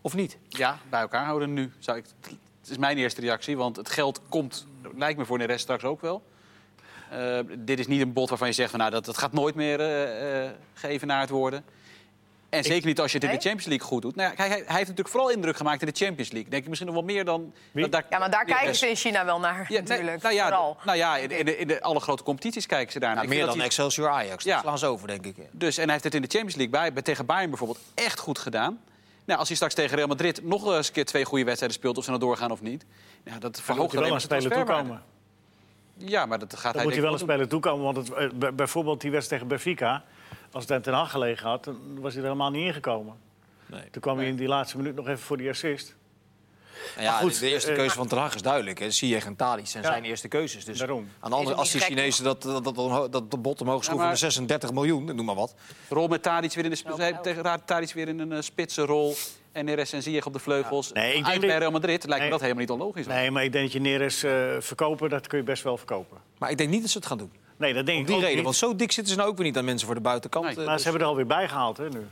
Of 0.00 0.14
niet? 0.14 0.38
Ja, 0.48 0.78
bij 0.90 1.00
elkaar 1.00 1.24
houden 1.24 1.52
nu. 1.52 1.72
Zou 1.78 1.98
ik, 1.98 2.04
het 2.60 2.70
is 2.70 2.78
mijn 2.78 2.98
eerste 2.98 3.20
reactie, 3.20 3.56
want 3.56 3.76
het 3.76 3.90
geld 3.90 4.20
komt, 4.28 4.66
lijkt 4.96 5.18
me 5.18 5.24
voor 5.24 5.38
de 5.38 5.44
rest 5.44 5.60
straks 5.60 5.84
ook 5.84 6.00
wel. 6.00 6.22
Eh, 7.10 7.38
dit 7.58 7.78
is 7.78 7.86
niet 7.86 8.00
een 8.00 8.12
bod 8.12 8.28
waarvan 8.28 8.48
je 8.48 8.54
zegt, 8.54 8.70
van, 8.70 8.78
nou, 8.78 8.90
dat, 8.90 9.04
dat 9.04 9.18
gaat 9.18 9.32
nooit 9.32 9.54
meer 9.54 9.80
eh 9.80 10.44
eh, 10.44 10.50
geëvenaard 10.74 11.30
worden. 11.30 11.64
En 12.48 12.64
zeker 12.64 12.86
niet 12.86 13.00
als 13.00 13.12
je 13.12 13.18
het 13.18 13.26
in 13.26 13.34
de? 13.34 13.40
Champions 13.40 13.66
League 13.66 13.86
goed 13.86 14.02
doet. 14.02 14.16
Nou, 14.16 14.30
ja, 14.30 14.36
hij, 14.36 14.48
hij 14.48 14.56
heeft 14.58 14.68
natuurlijk 14.78 15.08
vooral 15.08 15.30
indruk 15.30 15.56
gemaakt 15.56 15.80
in 15.82 15.86
de 15.86 16.04
Champions 16.04 16.30
League. 16.30 16.50
Denk 16.50 16.62
ik 16.62 16.68
misschien 16.68 16.92
nog 16.92 16.98
wel 16.98 17.06
meer 17.14 17.24
dan... 17.24 17.52
Ja, 17.72 17.88
maar 18.18 18.30
daar 18.30 18.44
kijken 18.44 18.66
rest- 18.66 18.78
ze 18.80 18.88
in 18.88 18.96
China 18.96 19.24
wel 19.24 19.40
naar, 19.40 19.66
Ja, 19.68 19.80
natuurlijk. 19.80 20.22
nou 20.22 20.34
ja, 20.34 20.44
Vooral. 20.46 20.76
nou 20.84 20.98
ja 20.98 21.16
in, 21.16 21.30
in 21.30 21.44
de, 21.44 21.56
in 21.58 21.66
de 21.68 21.82
alle 21.82 22.00
grote 22.00 22.22
competities 22.22 22.66
kijken 22.66 22.92
ze 22.92 22.98
daar 22.98 23.14
naar. 23.14 23.16
Nou, 23.16 23.26
Ik 23.28 23.32
vind 23.32 23.44
meer 23.46 23.50
dan 23.50 23.58
hij- 23.58 23.66
Excelsior 23.66 24.08
Ajax. 24.08 24.44
Dat 24.44 24.52
Ja. 24.52 24.60
slaan 24.60 24.78
ze 24.78 24.86
over, 24.86 25.06
denk 25.08 25.26
ik. 25.26 25.36
Dus, 25.50 25.76
en 25.76 25.82
hij 25.82 25.92
heeft 25.92 26.04
het 26.04 26.14
in 26.14 26.22
de 26.22 26.28
Champions 26.28 26.56
League 26.56 26.74
bij, 26.80 26.92
bij- 26.92 27.02
tegen 27.02 27.26
Bayern 27.26 27.48
bijvoorbeeld 27.50 27.80
echt 27.94 28.18
goed 28.18 28.38
gedaan. 28.38 28.80
Nou, 29.24 29.38
als 29.38 29.48
hij 29.48 29.56
straks 29.56 29.74
tegen 29.74 29.96
Real 29.96 30.08
Madrid 30.08 30.44
nog 30.44 30.74
eens 30.76 30.86
een 30.86 30.92
keer 30.92 31.04
twee 31.04 31.24
goede 31.24 31.44
wedstrijden 31.44 31.78
speelt... 31.78 31.98
of 31.98 32.04
ze 32.04 32.10
nou 32.10 32.22
doorgaan 32.22 32.50
of 32.50 32.60
niet, 32.62 32.84
ja, 33.24 33.38
dat 33.38 33.60
verhoogt 33.60 33.90
je 33.92 33.96
alleen 33.98 34.12
een 34.12 34.26
maar 34.30 34.40
zijn 34.40 34.52
toekomen. 34.52 35.02
Ja, 35.98 36.26
maar 36.26 36.38
dat 36.38 36.52
gaat 36.52 36.62
Dan 36.62 36.72
hij 36.72 36.82
moet 36.82 36.94
je 36.94 37.00
denk 37.00 37.02
wel 37.12 37.12
een 37.12 37.26
speler 37.28 37.48
toekomen. 37.48 37.84
Want 37.84 37.96
het, 37.96 38.12
eh, 38.12 38.28
bij- 38.34 38.54
bijvoorbeeld 38.54 39.00
die 39.00 39.10
wedstrijd 39.10 39.42
tegen 39.42 39.56
Benfica... 39.62 40.04
als 40.52 40.66
het 40.68 40.82
ten 40.82 40.92
Hag 40.94 41.10
gelegen 41.10 41.48
had, 41.48 41.64
dan 41.64 42.00
was 42.00 42.12
hij 42.12 42.22
er 42.22 42.28
helemaal 42.28 42.50
niet 42.50 42.66
ingekomen. 42.66 43.14
Nee. 43.66 43.90
Toen 43.90 44.02
kwam 44.02 44.16
hij 44.16 44.26
in 44.26 44.36
die 44.36 44.48
laatste 44.48 44.76
minuut 44.76 44.94
nog 44.94 45.06
even 45.08 45.18
voor 45.24 45.36
die 45.36 45.48
assist. 45.48 45.96
Nou 46.96 47.06
ja, 47.06 47.12
goed, 47.18 47.34
de, 47.34 47.40
de 47.40 47.48
eerste 47.50 47.70
eh, 47.70 47.76
keuze 47.76 47.94
van 47.94 48.06
Ten 48.06 48.18
Hag 48.18 48.34
is 48.34 48.42
duidelijk. 48.42 48.78
hè. 48.78 48.90
Ziyech 48.90 49.24
en 49.26 49.34
zijn 49.38 49.84
Ja. 49.84 49.90
zijn 49.90 50.04
eerste 50.04 50.28
keuzes. 50.28 50.64
Dus 50.64 50.78
Daarom. 50.78 51.08
aan 51.20 51.30
de 51.30 51.36
andere, 51.36 51.56
als 51.56 51.70
gek, 51.70 51.82
Chinezen 51.82 52.24
dat, 52.24 52.42
dat, 52.42 52.64
dat, 52.64 52.74
dat, 52.74 53.12
dat 53.12 53.30
de 53.30 53.36
bot 53.36 53.60
omhoog 53.60 53.84
schroeven 53.84 54.02
maar- 54.04 54.10
met 54.12 54.18
36 54.32 54.72
miljoen, 54.72 55.04
noem 55.04 55.24
maar 55.24 55.34
wat. 55.34 55.54
Rol 55.88 56.08
met 56.08 56.22
Tadic 56.22 56.52
weer 56.54 56.64
in 56.64 56.70
de 56.70 57.60
Tadic 57.64 57.92
weer 57.92 58.08
in 58.08 58.18
een 58.18 58.32
eh, 58.32 58.40
spitse 58.40 58.82
rol. 58.82 59.14
En 59.52 59.64
Neres 59.64 59.92
en 59.92 60.02
Ziyech 60.02 60.26
op 60.26 60.32
de 60.32 60.38
vleugels. 60.38 60.92
Nee, 60.92 61.06
ik 61.08 61.12
denk 61.14 61.26
Uit 61.26 61.34
dat- 61.40 61.50
bij 61.50 61.58
Real 61.58 61.70
Madrid 61.70 62.04
lijkt 62.04 62.08
me 62.14 62.18
Nee. 62.20 62.30
dat 62.30 62.40
helemaal 62.40 62.60
niet 62.62 62.70
onlogisch. 62.70 63.06
Nee, 63.06 63.30
maar 63.30 63.44
ik 63.44 63.52
denk 63.52 63.64
dat 63.64 63.72
je 63.72 63.80
Neres 63.80 64.22
eh 64.22 64.32
verkopen, 64.58 65.10
dat 65.10 65.26
kun 65.26 65.38
je 65.38 65.44
best 65.44 65.62
wel 65.62 65.76
verkopen. 65.76 66.18
Maar 66.38 66.50
ik 66.50 66.58
denk 66.58 66.70
niet 66.70 66.80
dat 66.80 66.90
ze 66.90 66.98
het 66.98 67.06
gaan 67.06 67.18
doen. 67.18 67.32
Nee, 67.56 67.74
dat 67.74 67.86
denk 67.86 67.96
Om 67.96 68.02
ik 68.02 68.06
die 68.06 68.14
ook 68.16 68.20
reden. 68.22 68.36
niet. 68.36 68.44
Want 68.44 68.56
zo 68.56 68.76
dik 68.76 68.92
zitten 68.92 69.12
ze 69.12 69.18
nou 69.18 69.30
ook 69.30 69.36
weer 69.36 69.46
niet 69.46 69.56
aan 69.56 69.64
mensen 69.64 69.86
voor 69.86 69.94
de 69.96 70.00
buitenkant. 70.02 70.44
Nee. 70.44 70.56
Maar 70.56 70.66
dus- 70.66 70.76
ze 70.76 70.82
hebben 70.82 71.02
er 71.02 71.08
alweer 71.08 71.26
bij 71.26 71.48
gehaald, 71.48 71.76
hè, 71.76 71.88
nu. 71.88 72.06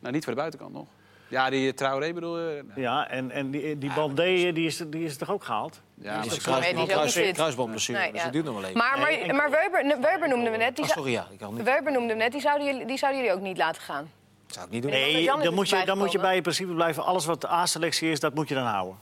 Nou, 0.00 0.14
niet 0.14 0.24
voor 0.24 0.32
de 0.32 0.38
buitenkant 0.38 0.72
nog. 0.72 0.86
Ja, 1.28 1.50
die 1.50 1.74
Traoré 1.74 2.12
bedoel 2.12 2.38
je? 2.40 2.64
Ja, 2.74 3.08
en, 3.08 3.30
en 3.30 3.50
die, 3.50 3.78
die 3.78 3.92
Bandé, 3.94 4.22
eh, 4.22 4.54
die 4.54 4.66
is, 4.66 4.82
die 4.86 5.04
is 5.04 5.16
toch 5.16 5.30
ook 5.30 5.44
gehaald? 5.44 5.80
Ja, 5.94 6.12
maar 6.12 6.22
die 6.22 6.30
is 6.30 6.30
Nee, 6.30 6.30
die 6.30 6.38
is 6.38 6.42
kruisband, 6.44 6.90
ook 6.90 6.98
niet 7.02 7.12
kruis, 7.12 7.32
kruisbandblessure, 7.36 7.98
Nee, 7.98 8.08
dus 8.10 8.18
ja. 8.18 8.24
dat 8.24 8.32
duurt 8.32 8.44
nog 8.44 8.54
wel 8.54 8.64
even. 8.64 8.76
Maar, 8.78 8.98
maar, 8.98 9.34
maar 9.34 9.50
Weber, 9.50 10.00
Weber 10.00 10.28
noemden 10.28 10.52
we 10.52 10.58
net. 10.58 10.76
Die 10.76 10.84
zou- 10.84 10.98
sorry, 10.98 11.12
ja. 11.12 11.26
Ik 11.32 11.38
kan 11.38 11.54
niet. 11.54 11.62
Weber 11.62 11.92
noemden 11.92 12.16
we 12.16 12.22
net. 12.22 12.32
Die 12.32 12.40
zouden, 12.40 12.66
jullie, 12.66 12.86
die 12.86 12.96
zouden 12.98 13.20
jullie 13.22 13.36
ook 13.36 13.42
niet 13.42 13.56
laten 13.56 13.82
gaan. 13.82 14.10
Dat 14.46 14.54
zou 14.54 14.66
ik 14.66 14.72
niet 14.72 14.82
doen. 14.82 14.90
Nee. 14.90 15.12
Nee, 15.12 15.42
dan 15.42 15.54
moet, 15.54 15.68
je, 15.68 15.82
dan 15.84 15.98
moet 15.98 16.12
je 16.12 16.18
bij 16.18 16.36
in 16.36 16.42
principe 16.42 16.72
blijven. 16.72 17.04
Alles 17.04 17.24
wat 17.24 17.40
de 17.40 17.48
A-selectie 17.50 18.10
is, 18.10 18.20
dat 18.20 18.34
moet 18.34 18.48
je 18.48 18.54
dan 18.54 18.64
houden. 18.66 18.96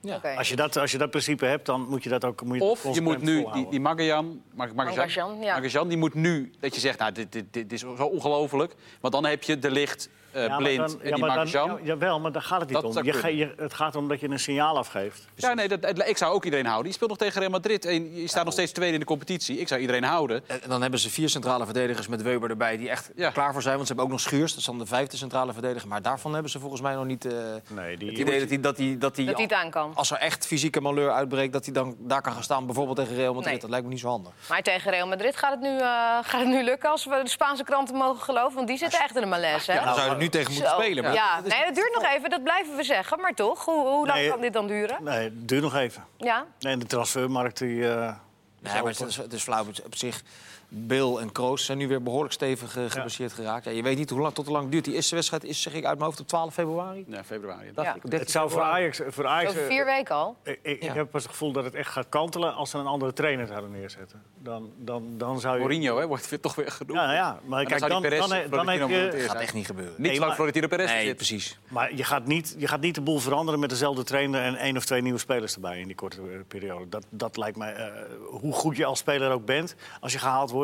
Ja. 0.00 0.20
Als 0.36 0.48
je 0.48 0.56
dat, 0.56 0.76
als 0.76 0.90
je 0.92 0.98
dat 0.98 1.10
principe 1.10 1.44
hebt, 1.46 1.66
dan 1.66 1.86
moet 1.88 2.02
je 2.02 2.08
dat 2.08 2.24
ook 2.24 2.42
moet 2.42 2.56
je 2.56 2.62
Of 2.64 2.94
je 2.94 3.00
moet 3.00 3.22
nu, 3.22 3.46
die, 3.52 3.68
die 3.70 3.80
Magajan, 3.80 4.42
Mag- 4.54 4.74
Magajan, 4.74 4.96
Magajan, 4.96 5.38
ja. 5.40 5.54
Magajan, 5.54 5.88
die 5.88 5.98
moet 5.98 6.14
nu, 6.14 6.52
dat 6.60 6.74
je 6.74 6.80
zegt, 6.80 6.98
nou, 6.98 7.12
dit, 7.12 7.32
dit, 7.32 7.44
dit 7.50 7.72
is 7.72 7.80
zo 7.80 8.04
ongelooflijk. 8.04 8.74
Want 9.00 9.14
dan 9.14 9.24
heb 9.24 9.42
je 9.42 9.58
de 9.58 9.70
licht, 9.70 10.08
eh, 10.30 10.42
Ja, 10.42 10.48
maar 10.48 10.58
blind 10.58 10.78
dan- 10.78 10.88
en 11.00 11.08
ja, 11.08 11.14
die 11.14 11.24
maar 11.24 11.28
dan- 11.36 11.38
Magajan. 11.38 11.68
ja, 11.70 11.78
Jawel, 11.82 12.20
maar 12.20 12.32
daar 12.32 12.42
gaat 12.42 12.60
het 12.60 12.70
niet 12.70 12.82
Dat 12.82 12.96
om. 12.96 13.04
Je, 13.04 13.12
ga- 13.12 13.20
kunnen. 13.20 13.36
je- 13.36 13.54
het 13.56 13.74
gaat 13.74 13.96
om 13.96 14.08
dat 14.08 14.20
je 14.20 14.28
een 14.28 14.38
signaal 14.38 14.76
afgeeft. 14.76 15.26
Ja, 15.34 15.54
nee, 15.54 15.68
dat, 15.68 16.08
ik 16.08 16.16
zou 16.16 16.34
ook 16.34 16.44
iedereen 16.44 16.66
houden. 16.66 16.86
Je 16.86 16.92
speelt 16.94 17.10
nog 17.10 17.18
tegen 17.18 17.38
Real 17.40 17.50
Madrid 17.50 17.84
en 17.84 18.14
je 18.14 18.26
staat 18.28 18.44
nog 18.44 18.52
steeds 18.52 18.72
tweede 18.72 18.94
in 18.94 19.00
de 19.00 19.06
competitie. 19.06 19.58
Ik 19.58 19.68
zou 19.68 19.80
iedereen 19.80 20.04
houden. 20.04 20.42
En 20.46 20.60
dan 20.68 20.82
hebben 20.82 21.00
ze 21.00 21.10
vier 21.10 21.28
centrale 21.28 21.64
verdedigers 21.64 22.08
met 22.08 22.22
Weber 22.22 22.50
erbij 22.50 22.76
die 22.76 22.88
echt 22.90 23.10
Ja. 23.16 23.30
klaar 23.30 23.52
voor 23.52 23.62
zijn. 23.62 23.74
Want 23.74 23.86
ze 23.86 23.92
hebben 23.94 24.12
ook 24.12 24.18
nog 24.18 24.28
Schuurs, 24.28 24.50
dat 24.50 24.60
is 24.60 24.66
dan 24.66 24.78
de 24.78 24.86
vijfde 24.86 25.16
centrale 25.16 25.52
verdediger. 25.52 25.88
Maar 25.88 26.02
daarvan 26.02 26.32
hebben 26.32 26.50
ze 26.50 26.58
volgens 26.60 26.80
mij 26.80 26.94
nog 26.94 27.04
niet 27.04 27.24
eh, 27.24 27.32
Nee, 27.68 27.96
die, 27.96 28.08
het 28.08 28.18
idee 28.18 28.38
dat 28.40 28.48
hij, 28.48 28.60
dat 28.60 28.76
hij, 28.76 28.96
dat 28.98 29.16
hij, 29.16 29.24
Dat 29.24 29.34
hij 29.34 29.44
het 29.44 29.52
aan 29.52 29.70
kan. 29.70 29.87
Als 29.94 30.10
er 30.10 30.16
echt 30.16 30.46
fysieke 30.46 30.80
malheur 30.80 31.12
uitbreekt, 31.12 31.52
dat 31.52 31.64
hij 31.64 31.74
dan 31.74 31.96
daar 31.98 32.22
kan 32.22 32.32
gaan 32.32 32.42
staan. 32.42 32.66
Bijvoorbeeld 32.66 32.96
tegen 32.96 33.14
Real 33.14 33.34
Madrid. 33.34 33.50
Nee. 33.52 33.60
Dat 33.60 33.70
lijkt 33.70 33.84
me 33.84 33.90
niet 33.92 34.00
zo 34.00 34.08
handig. 34.08 34.32
Maar 34.48 34.62
tegen 34.62 34.90
Real 34.90 35.06
Madrid 35.06 35.36
gaat 35.36 35.50
het, 35.50 35.60
nu, 35.60 35.76
eh, 35.78 35.82
gaat 36.22 36.40
het 36.40 36.46
nu 36.48 36.62
lukken 36.62 36.90
als 36.90 37.04
we 37.04 37.20
de 37.22 37.28
Spaanse 37.30 37.64
kranten 37.64 37.94
mogen 37.96 38.22
geloven. 38.22 38.54
Want 38.54 38.68
die 38.68 38.76
zitten 38.78 39.00
echt 39.00 39.16
in 39.16 39.22
een 39.22 39.28
malaise. 39.28 39.72
hè? 39.72 39.84
Dan 39.84 39.94
zou 39.94 40.06
je 40.06 40.12
er 40.12 40.18
nu 40.18 40.28
tegen 40.28 40.52
moeten 40.52 40.70
Zo. 40.70 40.80
spelen. 40.80 41.04
Maar 41.04 41.12
Ja, 41.12 41.40
nee, 41.40 41.64
dat 41.64 41.74
duurt 41.74 41.94
nog 41.94 42.04
even. 42.12 42.30
Dat 42.30 42.42
blijven 42.42 42.76
we 42.76 42.82
zeggen. 42.82 43.20
Maar 43.20 43.34
toch, 43.34 43.64
hoe, 43.64 43.86
hoe 43.86 44.06
lang 44.06 44.18
Nee. 44.18 44.28
kan 44.30 44.40
dit 44.40 44.52
dan 44.52 44.66
duren? 44.66 44.96
nee, 45.04 45.24
het 45.24 45.48
duurt 45.48 45.62
nog 45.62 45.74
even. 45.74 46.04
Ja? 46.16 46.44
Nee, 46.58 46.76
de 46.76 46.86
transfermarkt 46.86 47.58
die, 47.58 47.88
eh, 47.90 48.14
Nee, 48.60 48.72
maar 48.82 48.92
het 48.92 49.00
is, 49.00 49.16
het 49.16 49.32
is 49.32 49.42
flauw 49.42 49.64
op 49.84 49.96
zich. 49.96 50.22
Bill 50.70 51.16
en 51.16 51.32
Kroos 51.32 51.64
zijn 51.64 51.78
nu 51.78 51.88
weer 51.88 52.02
behoorlijk 52.02 52.32
stevig 52.32 52.76
eh, 52.76 52.84
geblesseerd 52.88 53.32
geraakt. 53.32 53.64
Ja, 53.64 53.70
je 53.70 53.82
weet 53.82 53.96
niet 53.96 54.10
hoe 54.10 54.20
lang, 54.20 54.34
tot 54.34 54.46
hoe 54.46 54.54
lang 54.54 54.70
duurt. 54.70 54.84
Die 54.84 54.94
eerste 54.94 55.14
wedstrijd 55.14 55.44
is, 55.44 55.62
zeg 55.62 55.72
ik 55.74 55.84
uit 55.84 55.94
mijn 55.94 56.04
hoofd, 56.04 56.20
op 56.20 56.28
12 56.28 56.54
februari. 56.54 57.04
Ja, 57.08 57.24
februari. 57.24 57.70
Ja. 57.76 57.94
ik. 57.94 58.12
het 58.12 58.30
zou 58.30 58.50
voor 58.50 58.62
Ajax... 58.62 59.00
Voor 59.08 59.26
Ajax 59.26 59.54
eh, 59.54 59.66
vier 59.66 59.84
weken 59.84 60.14
al. 60.14 60.36
Ik, 60.42 60.58
ik, 60.62 60.82
Ja. 60.82 60.92
heb 60.92 61.10
pas 61.10 61.22
het 61.22 61.30
gevoel 61.30 61.52
dat 61.52 61.64
het 61.64 61.74
echt 61.74 61.90
gaat 61.90 62.08
kantelen 62.08 62.54
als 62.54 62.70
ze 62.70 62.78
een 62.78 62.86
andere 62.86 63.12
trainer 63.12 63.46
zouden 63.46 63.70
neerzetten. 63.70 64.22
Dan, 64.42 64.70
dan, 64.76 65.04
dan 65.18 65.40
zou 65.40 65.54
je... 65.54 65.60
Mourinho 65.60 65.98
hè, 65.98 66.06
wordt 66.06 66.28
weer 66.28 66.40
toch 66.40 66.54
weer 66.54 66.70
genoemd. 66.70 66.98
Ja, 66.98 67.04
nou 67.04 67.16
ja, 67.16 67.38
maar 67.44 67.58
dan 67.58 67.68
kijk, 67.68 67.80
dan, 67.80 67.88
dan, 67.88 68.02
Perez 68.02 68.18
dan, 68.18 68.28
dan 68.28 68.38
heb 68.38 68.48
Florentino 68.48 68.86
je... 68.86 68.92
monteren. 68.92 69.18
Dat 69.26 69.30
gaat 69.30 69.40
echt 69.42 69.54
niet 69.54 69.66
gebeuren. 69.66 69.92
Niet 69.92 70.00
Nee, 70.00 70.10
zolang 70.10 70.26
maar- 70.26 70.34
Florentino 70.36 70.66
Perez 70.66 70.92
Nee, 70.92 71.14
precies. 71.14 71.58
Maar 71.68 71.94
je 71.94 72.04
gaat, 72.04 72.26
niet, 72.26 72.54
je 72.58 72.66
gaat 72.68 72.80
niet 72.80 72.94
de 72.94 73.00
boel 73.00 73.18
veranderen 73.18 73.60
met 73.60 73.70
dezelfde 73.70 74.02
trainer 74.04 74.42
en 74.42 74.56
één 74.56 74.76
of 74.76 74.84
twee 74.84 75.02
nieuwe 75.02 75.18
spelers 75.18 75.54
erbij 75.54 75.80
in 75.80 75.86
die 75.86 75.96
korte 75.96 76.20
eh, 76.20 76.26
periode. 76.48 76.88
Dat, 76.88 77.04
dat 77.10 77.36
lijkt 77.36 77.56
mij, 77.56 77.74
eh, 77.74 77.86
hoe 78.30 78.52
goed 78.52 78.76
je 78.76 78.84
als 78.84 78.98
speler 78.98 79.30
ook 79.30 79.44
bent, 79.44 79.74
als 80.00 80.12
je 80.12 80.18
gehaald 80.18 80.50
wordt, 80.50 80.56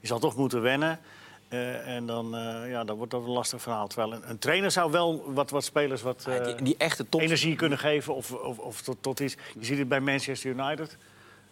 je 0.00 0.06
zal 0.06 0.18
toch 0.18 0.36
moeten 0.36 0.62
wennen. 0.62 0.98
Eh, 1.48 1.86
en 1.96 2.06
dan, 2.06 2.36
eh, 2.36 2.70
ja, 2.70 2.84
dan 2.84 2.96
wordt 2.96 3.12
dat 3.12 3.22
een 3.22 3.28
lastig 3.30 3.62
verhaal. 3.62 3.86
Terwijl 3.86 4.12
een, 4.12 4.30
een 4.30 4.38
trainer 4.38 4.70
zou 4.70 4.90
wel 4.90 5.32
wat, 5.32 5.50
wat 5.50 5.64
spelers 5.64 6.02
wat 6.02 6.24
eh, 6.28 6.36
Ja, 6.36 6.44
die, 6.44 6.54
die 6.62 6.74
echte 6.78 7.08
top. 7.08 7.20
energie 7.20 7.56
kunnen 7.56 7.78
geven 7.78 8.14
of, 8.14 8.32
of, 8.32 8.58
of 8.58 8.80
tot, 8.82 8.96
tot 9.00 9.20
iets. 9.20 9.36
Je 9.58 9.64
ziet 9.64 9.78
het 9.78 9.88
bij 9.88 10.00
Manchester 10.00 10.50
United. 10.50 10.96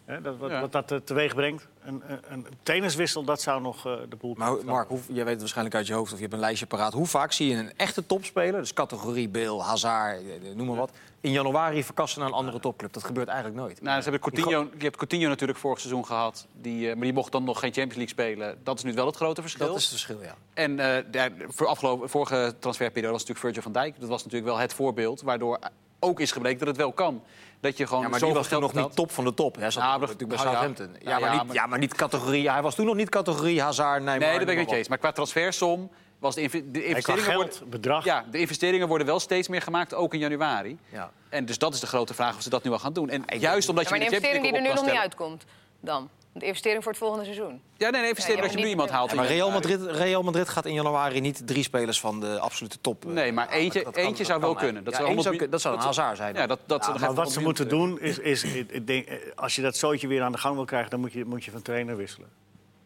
Hè, 0.05 0.20
dat, 0.20 0.37
wat, 0.38 0.50
Ja. 0.50 0.61
wat 0.69 0.73
dat 0.73 1.06
teweeg 1.06 1.35
brengt. 1.35 1.67
Een, 1.85 2.02
een, 2.06 2.19
een 2.29 2.47
trainerswissel, 2.62 3.25
dat 3.25 3.41
zou 3.41 3.61
nog 3.61 3.87
eh, 3.87 3.93
de 4.08 4.17
boel... 4.17 4.35
Maar 4.38 4.64
Mark, 4.64 4.88
hoe, 4.88 4.99
jij 5.06 5.23
weet 5.23 5.32
het 5.32 5.38
waarschijnlijk 5.41 5.76
uit 5.76 5.87
je 5.87 5.93
hoofd 5.94 6.11
of 6.11 6.17
je 6.17 6.23
hebt 6.23 6.35
een 6.35 6.41
lijstje 6.41 6.67
paraat. 6.67 6.93
Hoe 6.93 7.06
vaak 7.06 7.32
zie 7.32 7.49
je 7.49 7.55
een 7.56 7.73
echte 7.76 8.06
topspeler, 8.06 8.61
dus 8.61 8.73
categorie 8.73 9.29
Bale, 9.29 9.62
Hazard, 9.62 10.20
noem 10.55 10.67
maar 10.67 10.76
wat, 10.76 10.91
in 11.20 11.31
januari 11.32 11.84
verkassen 11.84 12.20
naar 12.20 12.28
een 12.28 12.34
andere 12.34 12.61
topclub? 12.61 12.93
Dat 12.93 13.05
gebeurt 13.05 13.28
eigenlijk 13.28 13.58
nooit. 13.60 13.82
Nou, 13.82 14.03
ze 14.03 14.10
hebben 14.10 14.32
Coutinho, 14.32 14.69
je 14.79 14.84
hebt 14.84 14.96
Coutinho 14.96 15.29
natuurlijk 15.29 15.58
vorig 15.58 15.81
seizoen 15.81 16.06
gehad. 16.06 16.46
Die, 16.53 16.89
eh, 16.89 16.94
maar 16.94 17.05
die 17.05 17.12
mocht 17.12 17.32
dan 17.32 17.44
nog 17.44 17.58
geen 17.60 17.72
Champions 17.72 17.96
League 17.96 18.08
spelen. 18.34 18.58
Dat 18.65 18.77
is 18.79 18.84
nu 18.84 18.93
wel 18.94 19.06
het 19.06 19.17
grote 19.17 19.41
verschil. 19.41 19.67
Dat 19.67 19.77
is 19.77 19.82
het 19.82 19.91
verschil, 19.91 20.22
ja. 20.22 20.34
En 20.55 20.77
daar- 21.10 21.31
voor 21.48 21.67
afgelopen, 21.67 22.08
vorige 22.08 22.55
transferperiode 22.58 23.12
was 23.12 23.20
natuurlijk 23.27 23.46
Virgil 23.55 23.72
van 23.72 23.82
Dijk. 23.82 24.00
Dat 24.00 24.08
was 24.08 24.24
natuurlijk 24.24 24.50
wel 24.50 24.60
het 24.60 24.74
voorbeeld. 24.74 25.22
Waardoor 25.22 25.58
ook 26.00 26.20
is 26.20 26.32
gebleken 26.32 26.58
dat 26.58 26.69
het 26.69 26.77
wel 26.77 26.93
kan. 26.93 27.22
Dat 27.60 27.77
je 27.77 27.86
gewoon 27.86 28.03
Ja, 28.03 28.08
maar 28.08 28.20
die 28.20 28.32
was 28.32 28.48
toen 28.48 28.60
nog 28.60 28.74
niet 28.74 28.94
top 28.96 29.10
van 29.10 29.24
de 29.24 29.34
top. 29.34 29.56
Hij 29.56 29.70
zat 29.70 29.82
Ja, 29.82 29.96
natuurlijk 29.98 30.29
bij 30.29 30.36
nou. 30.36 30.48
Southampton. 30.48 30.96
Ja, 31.03 31.10
Ja, 31.10 31.19
maar, 31.19 31.44
niet, 31.44 31.53
ja, 31.53 31.67
maar 31.67 31.79
niet 31.79 31.94
categorie. 31.94 32.50
Hij 32.50 32.62
was 32.62 32.74
toen 32.74 32.86
nog 32.86 32.94
niet 32.94 33.08
categorie 33.08 33.62
Hazard, 33.62 34.03
Neymar. 34.03 34.29
Nee, 34.29 34.36
dat 34.36 34.46
ben 34.46 34.58
ik 34.58 34.67
maar 34.69 34.77
eens. 34.77 34.89
Maar 34.89 34.98
qua 34.98 35.12
transfersom 35.12 35.91
was 36.20 36.34
de, 36.34 36.41
investeringen... 36.41 37.24
geld, 37.24 37.36
worden, 37.58 37.70
bedrag. 37.70 38.05
ja, 38.05 38.24
de 38.31 38.39
investeringen 38.39 38.89
worden 38.89 39.06
wel 39.06 39.20
steeds 39.20 39.48
meer 39.48 39.62
gemaakt, 39.62 39.94
ook 39.94 40.12
in 40.15 40.19
januari. 40.20 40.79
Ja. 40.93 41.10
En 41.29 41.44
dus 41.44 41.58
dat 41.58 41.74
is 41.74 41.81
de 41.81 41.86
grote 41.86 42.15
vraag 42.15 42.36
of 42.36 42.43
ze 42.43 42.50
dat 42.50 42.65
nu 42.65 42.70
al 42.70 42.79
gaan 42.79 42.93
doen. 42.93 43.08
En 43.10 43.39
juist 43.39 43.69
omdat 43.69 43.89
Ja, 43.89 43.94
je 43.94 44.00
maar 44.00 44.08
de 44.10 44.15
in 44.17 44.20
de 44.22 44.27
investering 44.27 44.43
die 44.43 44.53
er 44.53 44.69
nu 44.69 44.74
nog 44.74 44.84
niet 44.93 45.00
uitkomt, 45.00 45.44
dan? 45.81 46.08
De 46.32 46.46
investering 46.46 46.82
voor 46.82 46.93
het 46.93 47.00
volgende 47.00 47.24
seizoen. 47.24 47.60
Ja, 47.77 47.91
nee, 47.91 48.00
nee, 48.00 48.08
investering 48.08 48.41
Ja, 48.43 48.46
dat 48.48 48.58
je 48.58 48.65
nu 48.65 48.70
iemand 48.70 48.91
haalt. 48.91 49.10
Ja, 49.10 49.17
maar 49.17 49.27
Real. 49.27 49.50
Madrid, 49.50 49.81
Real 49.82 50.22
Madrid 50.22 50.48
gaat 50.48 50.67
in 50.67 50.72
januari 50.74 51.20
niet 51.20 51.46
drie 51.46 51.62
spelers 51.62 52.00
van 52.00 52.20
de 52.20 52.39
absolute 52.39 52.81
top. 52.81 53.05
eh, 53.05 53.10
Nee, 53.10 53.32
maar 53.32 53.48
eentje- 53.48 53.82
kan- 53.82 53.93
eentje 53.94 54.24
zou 54.24 54.41
wel 54.41 54.55
kunnen. 54.55 54.84
Dat 54.84 54.93
Ja, 54.93 54.98
zou 54.98 55.08
één 55.08 55.17
100 55.17 55.36
zou, 55.39 55.50
dat 55.50 55.60
zou 55.60 55.74
een 55.77 55.81
Hazard 55.82 56.17
zijn. 56.17 56.34
Ja, 56.34 56.46
dat, 56.46 56.58
dat 56.67 56.98
Maar 57.00 57.15
wat 57.15 57.32
ze 57.32 57.41
moeten 57.41 57.69
doen, 57.69 58.00
is, 58.00 58.19
is 58.19 58.44
ik, 58.44 58.70
ik 58.70 58.86
denk, 58.86 59.06
eh, 59.06 59.17
als 59.34 59.56
je 59.56 59.62
dat 59.62 59.77
zootje 59.77 60.06
weer 60.08 60.22
aan 60.22 60.32
de 60.32 60.39
gang 60.39 60.55
wil 60.55 60.65
krijgen... 60.65 60.91
dan 60.91 61.00
moet 61.00 61.12
je, 61.12 61.24
moet 61.24 61.44
je 61.44 61.50
van 61.50 61.62
trainer 61.62 61.96
wisselen. 61.96 62.29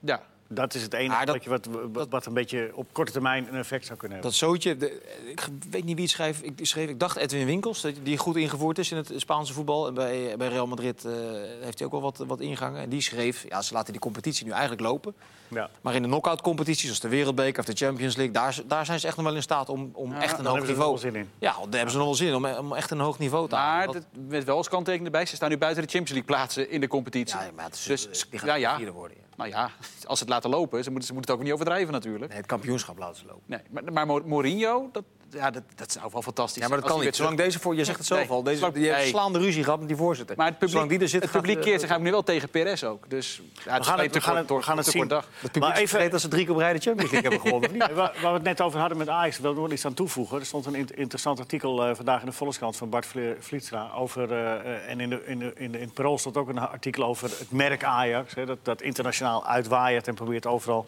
Ja. 0.00 0.22
Dat 0.48 0.74
is 0.74 0.82
het 0.82 0.92
enige 0.94 1.24
dat- 1.24 1.44
wat, 1.44 1.68
wat, 1.92 2.08
wat, 2.10 2.26
een 2.26 2.32
beetje 2.34 2.70
op 2.74 2.86
korte 2.92 3.12
termijn 3.12 3.48
een 3.48 3.58
effect 3.58 3.86
zou 3.86 3.98
kunnen 3.98 4.18
hebben. 4.18 4.38
Dat 4.38 4.48
zootje, 4.48 4.76
de- 4.76 5.02
ik 5.30 5.48
weet 5.70 5.84
niet 5.84 5.94
wie 5.94 6.04
het 6.04 6.12
schreef. 6.14 6.40
Ik, 6.40 6.52
schreef, 6.62 6.88
ik 6.88 6.98
dacht 7.00 7.16
Edwin 7.16 7.46
Winkels, 7.46 7.86
die 8.02 8.18
goed 8.18 8.36
ingevoerd 8.36 8.78
is 8.78 8.90
in 8.90 8.96
het 8.96 9.12
Spaanse 9.16 9.52
voetbal. 9.52 9.86
En 9.86 9.94
bij, 9.94 10.34
bij 10.36 10.48
Real 10.48 10.66
Madrid 10.66 11.04
eh, 11.04 11.12
heeft 11.60 11.78
hij 11.78 11.86
ook 11.86 11.92
wel 11.92 12.02
wat, 12.02 12.18
wat 12.26 12.40
ingangen. 12.40 12.80
En 12.80 12.88
die 12.88 13.00
schreef, 13.00 13.44
ja, 13.48 13.62
ze 13.62 13.74
laten 13.74 13.92
die 13.92 14.00
competitie 14.00 14.44
nu 14.44 14.50
eigenlijk 14.50 14.80
lopen. 14.82 15.14
Ja. 15.54 15.70
Maar 15.80 15.94
in 15.94 16.02
de 16.02 16.08
knock-out 16.08 16.40
competities, 16.40 16.82
zoals 16.84 17.00
de 17.00 17.08
Wereldbeker 17.08 17.58
of 17.60 17.64
de 17.64 17.72
Champions 17.86 18.16
League... 18.16 18.34
daar, 18.34 18.56
daar 18.66 18.86
zijn 18.86 19.00
ze 19.00 19.06
echt 19.06 19.16
nog 19.16 19.24
wel 19.26 19.34
in 19.34 19.42
staat 19.42 19.68
om, 19.68 19.90
om 19.92 20.12
Ja, 20.12 20.22
echt 20.22 20.38
een 20.38 20.44
hoog 20.44 20.54
hebben 20.54 20.54
ze 20.54 20.60
er 20.72 20.78
niveau... 20.78 20.88
wel 20.88 20.98
zin 20.98 21.14
in. 21.16 21.30
Ja, 21.38 21.52
daar 21.52 21.60
hebben 21.70 21.90
ze 21.90 21.96
nog 21.96 22.06
wel 22.06 22.14
zin 22.14 22.28
in, 22.28 22.34
om, 22.34 22.44
om 22.46 22.74
echt 22.74 22.90
een 22.90 23.00
hoog 23.00 23.18
niveau 23.18 23.48
te 23.48 23.54
halen. 23.56 23.84
Maar 23.84 23.94
Dat- 23.94 24.22
met 24.28 24.44
wel 24.44 24.56
als 24.56 24.68
kanttekening 24.68 25.06
erbij, 25.06 25.26
ze 25.26 25.36
staan 25.36 25.48
nu 25.50 25.58
buiten 25.58 25.82
de 25.82 25.88
Champions 25.90 26.18
League 26.20 26.36
plaatsen 26.36 26.70
in 26.70 26.80
de 26.80 26.88
competitie. 26.88 27.38
ja, 27.38 27.50
maar 27.56 27.64
het 27.64 27.74
is, 27.74 27.84
dus, 27.84 28.26
die 28.30 28.58
ja, 28.58 28.76
vierde 28.76 28.92
worden. 28.92 29.16
Ja. 29.16 29.22
Nou 29.36 29.50
ja, 29.50 29.70
als 30.06 30.18
ze 30.18 30.24
het 30.24 30.32
laten 30.32 30.50
lopen, 30.50 30.84
ze 30.84 30.90
moeten, 30.90 31.06
ze 31.08 31.12
moeten 31.14 31.30
het 31.30 31.40
ook 31.40 31.46
niet 31.46 31.54
overdrijven 31.54 31.92
natuurlijk. 31.92 32.28
Nee, 32.28 32.36
het 32.36 32.46
kampioenschap 32.46 32.98
laten 32.98 33.16
ze 33.16 33.24
lopen. 33.26 33.42
Nee, 33.46 33.60
maar, 33.70 33.92
maar 33.92 34.06
Mo- 34.06 34.22
Mourinho, 34.24 34.88
dat, 34.92 35.04
ja, 35.34 35.50
dat, 35.50 35.62
dat 35.74 35.92
zou 35.92 36.08
wel 36.12 36.22
fantastisch 36.22 36.62
Ja, 36.62 36.68
maar 36.68 36.76
dat 36.76 36.86
zijn. 36.86 36.98
kan 36.98 37.06
niet. 37.08 37.16
Zolang 37.16 37.36
deze 37.36 37.58
voor, 37.58 37.74
je 37.74 37.84
zegt 37.84 37.98
het 37.98 38.06
zelf 38.06 38.20
Nee. 38.20 38.28
al, 38.28 38.42
deze, 38.42 38.56
Zolang- 38.56 38.74
die 38.74 38.92
heeft 38.92 39.08
slaande 39.08 39.38
ruzie 39.38 39.64
gehad 39.64 39.78
met 39.78 39.88
die 39.88 39.96
voorzitter. 39.96 40.36
Maar 40.36 40.46
het 40.46 40.54
publiek, 40.58 40.72
Zolang 40.74 40.90
die 40.92 41.00
er 41.00 41.08
zit, 41.08 41.22
het 41.22 41.30
publiek 41.30 41.56
eh, 41.56 41.62
keert 41.62 41.80
zich 41.80 41.90
eigenlijk 41.90 42.02
nu 42.04 42.10
wel 42.10 42.22
tegen 42.22 42.48
Perez 42.48 42.82
ook. 42.82 43.10
Dus 43.10 43.40
ja, 43.64 43.72
het 43.74 43.86
gaan 43.86 43.96
is 43.98 44.04
het- 44.04 44.14
we 44.14 44.20
gaan 44.20 44.36
het- 44.36 44.48
we 44.48 44.62
gaan 44.62 44.76
het 44.76 44.86
zien. 44.86 45.08
dag. 45.08 45.24
Het 45.24 45.40
publiek 45.52 45.62
Maar 45.62 45.76
even- 45.82 45.98
even... 45.98 46.12
als 46.12 46.22
ze 46.22 46.28
drie 46.28 46.44
keer 46.44 46.54
op 46.54 46.60
rij 46.60 46.72
de 46.72 46.78
Champions 46.78 47.10
League 47.12 47.30
hebben 47.30 47.48
gewonnen, 47.50 47.78
Waar, 47.96 48.12
waar 48.20 48.30
we 48.30 48.38
het 48.38 48.42
net 48.42 48.60
over 48.60 48.78
hadden 48.80 48.98
met 48.98 49.08
Ajax, 49.08 49.38
wil 49.38 49.50
ik 49.50 49.56
nog 49.56 49.70
iets 49.72 49.84
aan 49.84 49.94
toevoegen. 49.94 50.38
Er 50.40 50.46
stond 50.46 50.66
een 50.66 50.74
in- 50.74 50.88
interessant 50.94 51.38
artikel 51.38 51.84
eh, 51.84 51.94
vandaag 51.94 52.20
in 52.20 52.26
de 52.26 52.32
Volkskrant 52.32 52.76
van 52.76 52.88
Bart 52.88 53.06
Vlietstra. 53.40 53.90
Over, 53.96 54.32
eh, 54.32 54.52
eh, 54.54 54.90
en 54.90 55.00
in, 55.00 55.10
de, 55.10 55.22
in, 55.26 55.38
de, 55.38 55.52
in, 55.56 55.72
de, 55.72 55.78
in 55.78 55.84
het 55.84 55.94
Parool 55.94 56.18
stond 56.18 56.36
ook 56.36 56.48
een 56.48 56.58
artikel 56.58 57.04
over 57.04 57.28
het 57.38 57.50
merk 57.50 57.84
Ajax. 57.84 58.34
Hè, 58.34 58.46
dat, 58.46 58.58
dat 58.62 58.82
internationaal 58.82 59.46
uitwaaiert 59.46 60.08
en 60.08 60.14
probeert 60.14 60.46
overal 60.46 60.86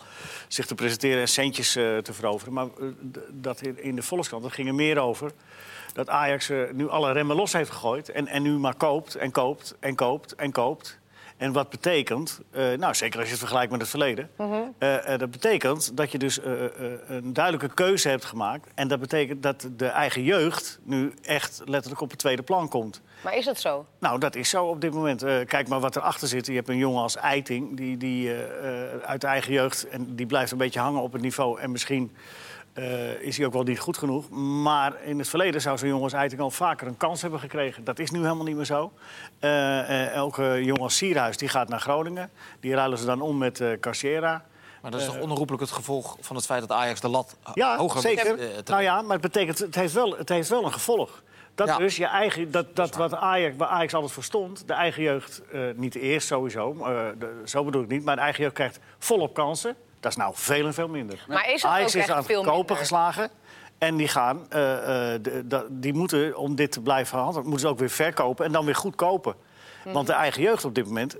zich 0.49 0.67
te 0.67 0.75
presenteren 0.75 1.21
en 1.21 1.29
centjes 1.29 1.77
eh, 1.77 1.97
te 1.99 2.13
veroveren. 2.13 2.53
Maar 2.53 2.65
eh, 2.65 2.87
dat 3.33 3.61
in, 3.61 3.83
in 3.83 3.95
de 3.97 4.03
Volkskrant, 4.03 4.36
dat 4.41 4.53
ging 4.53 4.69
er 4.69 4.75
meer 4.75 4.99
over. 4.99 5.33
Dat 5.93 6.09
Ajax 6.09 6.51
nu 6.73 6.89
alle 6.89 7.13
remmen 7.13 7.37
los 7.37 7.53
heeft 7.53 7.71
gegooid. 7.71 8.09
En, 8.09 8.27
en 8.27 8.43
nu 8.43 8.51
maar 8.59 8.75
koopt 8.75 9.15
en 9.15 9.31
koopt 9.31 9.77
en 9.81 9.95
koopt 9.95 10.35
en 10.35 10.53
koopt. 10.53 10.99
En 11.37 11.53
wat 11.53 11.71
betekent, 11.71 12.41
eh, 12.51 12.73
nou 12.73 12.95
zeker 12.95 13.19
als 13.19 13.25
je 13.25 13.31
het 13.31 13.41
vergelijkt 13.41 13.71
met 13.71 13.81
het 13.81 13.91
verleden... 13.91 14.31
eh, 14.79 15.13
eh, 15.13 15.19
dat 15.19 15.31
betekent 15.31 15.97
dat 15.97 16.13
je 16.13 16.19
dus 16.19 16.41
een 17.07 17.33
duidelijke 17.33 17.75
keuze 17.75 18.09
hebt 18.09 18.25
gemaakt. 18.25 18.69
En 18.75 18.89
dat 18.89 19.01
betekent 19.01 19.43
dat 19.43 19.69
de 19.77 19.87
eigen 19.87 20.23
jeugd 20.23 20.79
nu 20.83 21.13
echt 21.23 21.63
letterlijk 21.65 22.01
op 22.01 22.11
het 22.11 22.19
tweede 22.19 22.43
plan 22.43 22.69
komt. 22.69 23.03
Maar 23.25 23.37
is 23.37 23.45
dat 23.45 23.61
zo? 23.61 23.87
Nou, 23.99 24.19
dat 24.19 24.35
is 24.35 24.49
zo 24.49 24.65
op 24.65 24.81
dit 24.81 24.93
moment. 24.93 25.25
Kijk 25.47 25.69
maar 25.69 25.81
wat 25.81 25.97
erachter 25.97 26.29
zit. 26.29 26.47
Je 26.47 26.53
hebt 26.53 26.69
een 26.69 26.77
jongen 26.77 27.03
als 27.03 27.17
Eiting, 27.17 27.77
die, 27.77 27.97
die 27.97 28.33
uit 29.05 29.21
de 29.21 29.27
eigen 29.27 29.53
jeugd... 29.53 29.89
en 29.89 30.17
die 30.17 30.27
blijft 30.27 30.53
een 30.53 30.59
beetje 30.59 30.81
hangen 30.81 31.03
op 31.03 31.13
het 31.13 31.23
niveau. 31.23 31.61
En 31.61 31.71
misschien 31.71 32.17
eh, 32.77 33.21
is 33.21 33.37
hij 33.37 33.47
ook 33.47 33.53
wel 33.53 33.63
niet 33.63 33.79
goed 33.79 33.99
genoeg. 33.99 34.31
Maar 34.63 35.03
in 35.05 35.19
het 35.19 35.29
verleden 35.29 35.61
zou 35.61 35.79
zo'n 35.79 35.89
jongen 35.89 36.03
als 36.05 36.13
Eiting 36.13 36.41
al 36.41 36.51
vaker 36.51 36.87
een 36.87 36.97
kans 36.97 37.23
hebben 37.23 37.41
gekregen. 37.41 37.85
Dat 37.85 37.99
is 37.99 38.11
nu 38.11 38.19
helemaal 38.23 38.45
niet 38.45 38.57
meer 38.57 38.65
zo. 38.65 38.93
Eh, 39.39 40.07
eh, 40.17 40.31
een 40.37 40.65
jongen 40.65 40.83
als 40.83 40.97
Sierhuis, 40.97 41.37
die 41.37 41.49
gaat 41.49 41.69
naar 41.69 41.81
Groningen. 41.81 42.31
Die 42.61 42.75
ruilen 42.75 42.99
ze 42.99 43.05
dan 43.07 43.21
om 43.21 43.39
met 43.39 43.63
Carciera. 43.81 44.45
Maar 44.83 44.91
dat 44.91 45.01
is 45.01 45.07
toch 45.07 45.19
onherroepelijk 45.21 45.63
het 45.63 45.73
gevolg 45.73 46.17
van 46.21 46.37
het 46.37 46.45
feit 46.47 46.61
dat 46.61 46.73
Ajax 46.73 47.01
de 47.01 47.09
lat 47.09 47.37
Ja, 47.55 47.77
hoger 47.77 48.01
zeker. 48.01 48.37
te- 48.37 48.63
nou 48.71 48.83
ja, 48.83 49.03
maar 49.03 49.13
het 49.13 49.21
betekent, 49.21 49.59
het 49.59 49.75
heeft 49.75 49.93
wel, 49.93 50.17
het 50.17 50.29
heeft 50.29 50.49
wel 50.49 50.65
een 50.65 50.73
gevolg. 50.73 51.23
Dat 51.55 51.67
Ja. 51.69 51.77
dus 51.79 51.97
je 51.97 52.07
eigen, 52.07 52.51
dat, 52.51 52.77
dat 52.77 52.95
wat 52.95 53.15
Ajax, 53.15 53.57
waar 53.57 53.69
Ajax 53.69 53.95
altijd 53.95 54.13
voor 54.13 54.23
stond, 54.23 54.63
de 54.69 54.73
eigen 54.73 55.03
jeugd, 55.03 55.43
niet 55.77 55.95
eerst 55.95 56.27
sowieso, 56.27 56.75
de- 57.19 57.41
zo 57.45 57.65
bedoel 57.65 57.83
ik 57.83 57.89
niet, 57.89 58.05
maar 58.05 58.17
de 58.17 58.23
eigen 58.23 58.43
jeugd 58.43 58.55
krijgt 58.55 58.79
volop 58.99 59.35
kansen. 59.35 59.77
Dat 60.07 60.17
is 60.17 60.23
nou 60.25 60.33
veel 60.37 60.67
en 60.67 60.75
veel 60.75 60.89
minder. 60.89 61.25
Maar 61.29 61.47
is 61.51 61.63
het 61.63 61.71
Ajax 61.71 61.83
ook 61.83 61.87
is 62.03 62.09
echt 62.09 62.11
aan 62.11 62.25
het 62.37 62.47
kopen 62.47 62.77
geslagen. 62.77 63.31
En 63.79 63.97
die 63.97 64.09
gaan, 64.09 64.47
eh, 64.51 65.15
eh, 65.15 65.23
de- 65.23 65.47
de- 65.47 65.67
die 65.71 65.95
moeten, 65.95 66.37
om 66.37 66.55
dit 66.55 66.73
te 66.73 66.81
blijven 66.81 67.19
handelen, 67.19 67.43
moeten 67.49 67.67
ze 67.67 67.73
ook 67.73 67.79
weer 67.79 67.91
verkopen 67.91 68.45
en 68.45 68.53
dan 68.53 68.65
weer 68.65 68.75
goed 68.75 68.95
kopen. 68.95 69.35
Mhm. 69.85 69.95
Want 69.95 70.07
de 70.07 70.13
eigen 70.13 70.43
jeugd 70.43 70.65
op 70.65 70.75
dit 70.75 70.87
moment, 70.87 71.17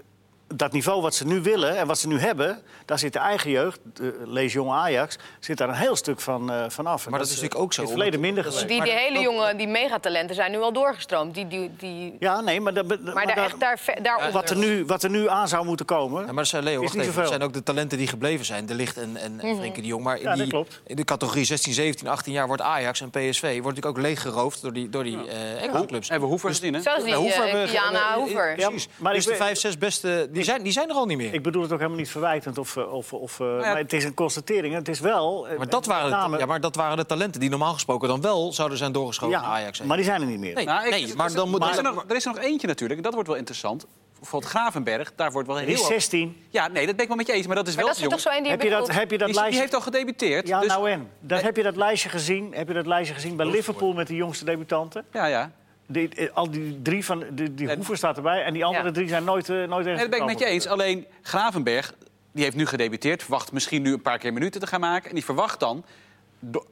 dat 0.55 0.73
niveau 0.73 1.01
wat 1.03 1.15
ze 1.15 1.27
nu 1.27 1.41
willen 1.43 1.77
en 1.77 1.87
wat 1.87 1.99
ze 1.99 2.09
nu 2.09 2.19
hebben, 2.19 2.63
daar 2.85 2.99
zit 2.99 3.13
de 3.13 3.19
eigen 3.19 3.51
jeugd, 3.51 3.79
de, 3.95 4.23
lees 4.25 4.53
jong 4.53 4.71
Ajax, 4.71 5.17
zit 5.41 5.59
daar 5.59 5.69
een 5.69 5.75
heel 5.75 5.97
stuk 5.97 6.21
van, 6.21 6.51
eh 6.53 6.65
van 6.69 6.87
af. 6.87 7.05
En 7.05 7.11
Maar 7.11 7.19
dat 7.21 7.29
is 7.29 7.35
natuurlijk 7.35 7.61
ook 7.63 7.73
zo, 7.73 7.81
In 7.83 7.87
het 7.89 7.97
verleden 7.97 8.21
minder 8.21 8.47
is- 8.47 8.55
geweest. 8.55 8.69
Die, 8.69 8.83
die 8.83 8.93
Maar 8.93 9.03
hele 9.03 9.21
jonge, 9.21 9.57
die 9.57 9.67
megatalenten 9.69 10.35
zijn 10.35 10.51
nu 10.51 10.59
al 10.61 10.73
doorgestroomd. 10.73 11.35
Die, 11.35 11.47
die, 11.49 11.71
die... 11.79 12.17
Ja, 12.19 12.41
nee, 12.41 12.61
maar, 12.61 12.75
dat, 12.75 12.87
Maar 13.15 13.27
daar, 13.27 13.37
echt, 13.37 13.61
daar, 14.03 14.33
wat, 14.33 14.51
er 14.51 14.57
nu, 14.57 14.85
wat 14.85 15.03
er 15.03 15.11
nu 15.11 15.29
aan 15.29 15.49
zou 15.49 15.65
moeten 15.65 15.87
komen. 15.87 16.21
Ja, 16.21 16.27
maar 16.27 16.35
dat 16.35 16.47
zijn 16.47 16.63
Leo, 16.65 16.83
Is 16.83 16.93
wacht 16.95 17.07
even. 17.09 17.29
zijn 17.29 17.43
ook 17.43 17.53
de 17.53 17.63
talenten 17.63 17.99
die 17.99 18.07
gebleven 18.07 18.45
zijn. 18.47 18.67
De 18.67 18.75
Licht 18.75 18.97
en, 18.97 19.17
en 19.17 19.35
Mhm. 19.37 19.57
Frenkie 19.57 19.83
de 19.83 19.89
Jong. 19.89 20.05
Maar 20.05 20.17
in, 20.17 20.23
Ja, 20.23 20.29
dat 20.29 20.39
die, 20.39 20.49
klopt. 20.49 20.81
in 20.87 20.97
de 20.97 21.05
categorie 21.05 21.45
16, 21.45 21.73
17, 21.73 22.09
18 22.09 22.33
jaar 22.33 22.47
wordt 22.47 22.63
Ajax 22.63 23.01
en 23.01 23.11
PSV... 23.11 23.41
wordt 23.43 23.77
natuurlijk 23.77 23.87
ook 23.87 23.99
leeggeroofd 23.99 24.63
door 24.63 24.73
die, 24.73 24.89
door 24.89 25.05
die 25.05 25.29
eh 25.29 25.63
Engelse 25.63 25.87
clubs. 25.87 26.09
Hebben 26.09 26.25
we 26.29 26.35
Hoever 26.35 26.51
gezien, 26.51 26.75
hè? 26.75 26.81
Zoals 26.81 27.03
die 27.03 27.13
Ja, 27.13 27.19
Hoever 27.19 27.43
eh, 27.45 27.63
eh. 27.63 28.59
Ja, 28.59 28.69
Precies. 28.69 28.89
maar 28.97 29.13
dus 29.15 29.25
ik 29.27 29.31
de 29.31 29.37
vijf, 29.37 29.59
zes 29.59 29.79
beste, 29.79 30.29
die 30.37 30.45
zijn, 30.45 30.63
die 30.63 30.73
zijn 30.73 30.89
er 30.89 30.95
al 30.95 31.07
niet 31.07 31.17
meer. 31.17 31.35
Ik 31.35 31.43
bedoel 31.43 31.63
het 31.63 31.73
ook 31.73 31.79
helemaal 31.79 31.99
niet 32.01 32.11
verwijtend. 32.11 32.59
Of, 32.59 32.77
eh, 32.77 32.93
of, 32.93 33.13
of, 33.13 33.41
eh, 33.41 33.47
ja. 33.47 33.57
Maar 33.57 33.77
het 33.77 33.93
is 33.93 34.05
een 34.05 34.15
constatering. 34.15 34.75
Het 34.75 34.89
is 34.89 35.01
wel. 35.01 35.49
eh, 35.49 35.59
maar 35.59 35.69
dat, 35.69 35.87
waren, 35.87 36.11
name- 36.11 36.39
ja, 36.39 36.47
maar 36.47 36.61
dat 36.61 36.77
waren 36.77 36.97
de 36.97 37.07
talenten 37.07 37.41
die 37.41 37.51
normaal 37.51 37.73
gesproken 37.73 38.09
dan 38.09 38.21
wel 38.21 38.53
zouden 38.53 38.79
zijn 38.79 38.93
doorgeschoven 38.93 39.35
Ja, 39.37 39.41
naar 39.43 39.51
Ajax. 39.51 39.83
maar 39.83 39.97
die 39.97 40.07
zijn 40.07 40.21
er 40.21 40.27
niet 40.27 40.39
meer. 40.39 40.55
Nee, 40.55 40.65
Nou, 40.65 40.85
ik- 40.85 40.91
nee, 40.91 41.15
maar 41.15 41.33
dan 41.33 41.51
moet... 41.51 41.63
er, 41.63 41.71
is 41.71 41.77
er, 41.77 41.83
nog, 41.83 42.05
er 42.09 42.17
is 42.17 42.25
er 42.27 42.33
nog 42.35 42.43
eentje 42.43 42.67
natuurlijk, 42.67 42.99
en 42.99 43.05
dat 43.05 43.15
wordt 43.15 43.29
wel 43.29 43.39
interessant. 43.39 43.87
Bijvoorbeeld 44.19 44.53
Gravenberg, 44.53 45.13
daar 45.17 45.33
wordt 45.33 45.49
wel 45.49 45.57
Die 45.57 45.67
heel... 45.67 45.75
is 45.75 45.87
16. 45.87 46.37
Ja, 46.51 46.69
nee, 46.69 46.87
dat 46.87 46.95
ben 46.95 47.03
ik 47.03 47.09
wel 47.09 47.17
met 47.17 47.27
je 47.27 47.33
eens, 47.33 47.47
maar 47.47 47.57
dat 47.57 47.67
is 47.69 47.75
Maar 47.75 47.85
wel 47.85 47.93
dat 47.95 48.03
is 48.03 48.09
toch 48.09 48.21
zo 48.21 48.31
een 48.37 48.43
die 48.43 48.51
Heb 48.53 48.63
je 48.63 48.71
dat, 48.71 48.93
heb 48.93 49.11
je 49.11 49.19
dat 49.19 49.27
Die, 49.27 49.27
die 49.27 49.35
lijstje? 49.35 49.61
heeft 49.61 49.75
al 49.75 49.81
gedebuteerd. 49.81 50.49
Ja, 50.49 50.61
dus, 50.61 50.69
nou 50.69 50.91
en. 50.91 51.09
Dat, 51.21 51.43
heb 51.43 51.57
je 51.57 51.63
dat 51.63 51.77
lijstje 51.77 52.09
gezien? 52.09 52.53
Heb 52.55 52.69
je 52.69 52.75
dat 52.75 52.87
lijstje 52.87 53.15
gezien 53.15 53.37
bij 53.37 53.47
Liverpool 53.47 53.93
met 53.93 54.07
de 54.07 54.15
jongste 54.15 54.45
debutanten? 54.45 55.05
ja, 55.13 55.27
ja. 55.27 55.51
Die, 55.87 56.09
eh, 56.09 56.29
al 56.35 56.51
die 56.51 56.83
drie 56.83 57.05
van 57.05 57.25
die, 57.31 57.55
die 57.55 57.69
En- 57.69 57.77
Hoever 57.77 57.97
staat 57.97 58.17
erbij 58.17 58.43
en 58.45 58.53
die 58.53 58.65
andere 58.65 58.87
Ja. 58.87 58.93
drie 58.93 59.09
zijn 59.09 59.25
nooit, 59.25 59.49
eh, 59.49 59.57
nooit 59.57 59.69
ergens 59.71 59.85
Nee, 59.87 59.97
dat 59.97 60.11
ben 60.11 60.19
ik 60.21 60.27
met 60.27 60.39
je 60.39 60.45
eens. 60.47 60.67
Alleen 60.67 61.07
Gravenberg, 61.23 61.95
die 62.33 62.45
heeft 62.45 62.57
nu 62.57 62.67
gedebuteerd. 62.67 63.23
Verwacht 63.23 63.53
misschien 63.53 63.83
nu 63.83 63.93
een 63.93 64.03
paar 64.03 64.19
keer 64.19 64.33
minuten 64.33 64.61
te 64.61 64.67
gaan 64.67 64.81
maken. 64.81 65.09
En 65.09 65.15
die 65.15 65.25
verwacht 65.25 65.61
dan, 65.61 65.85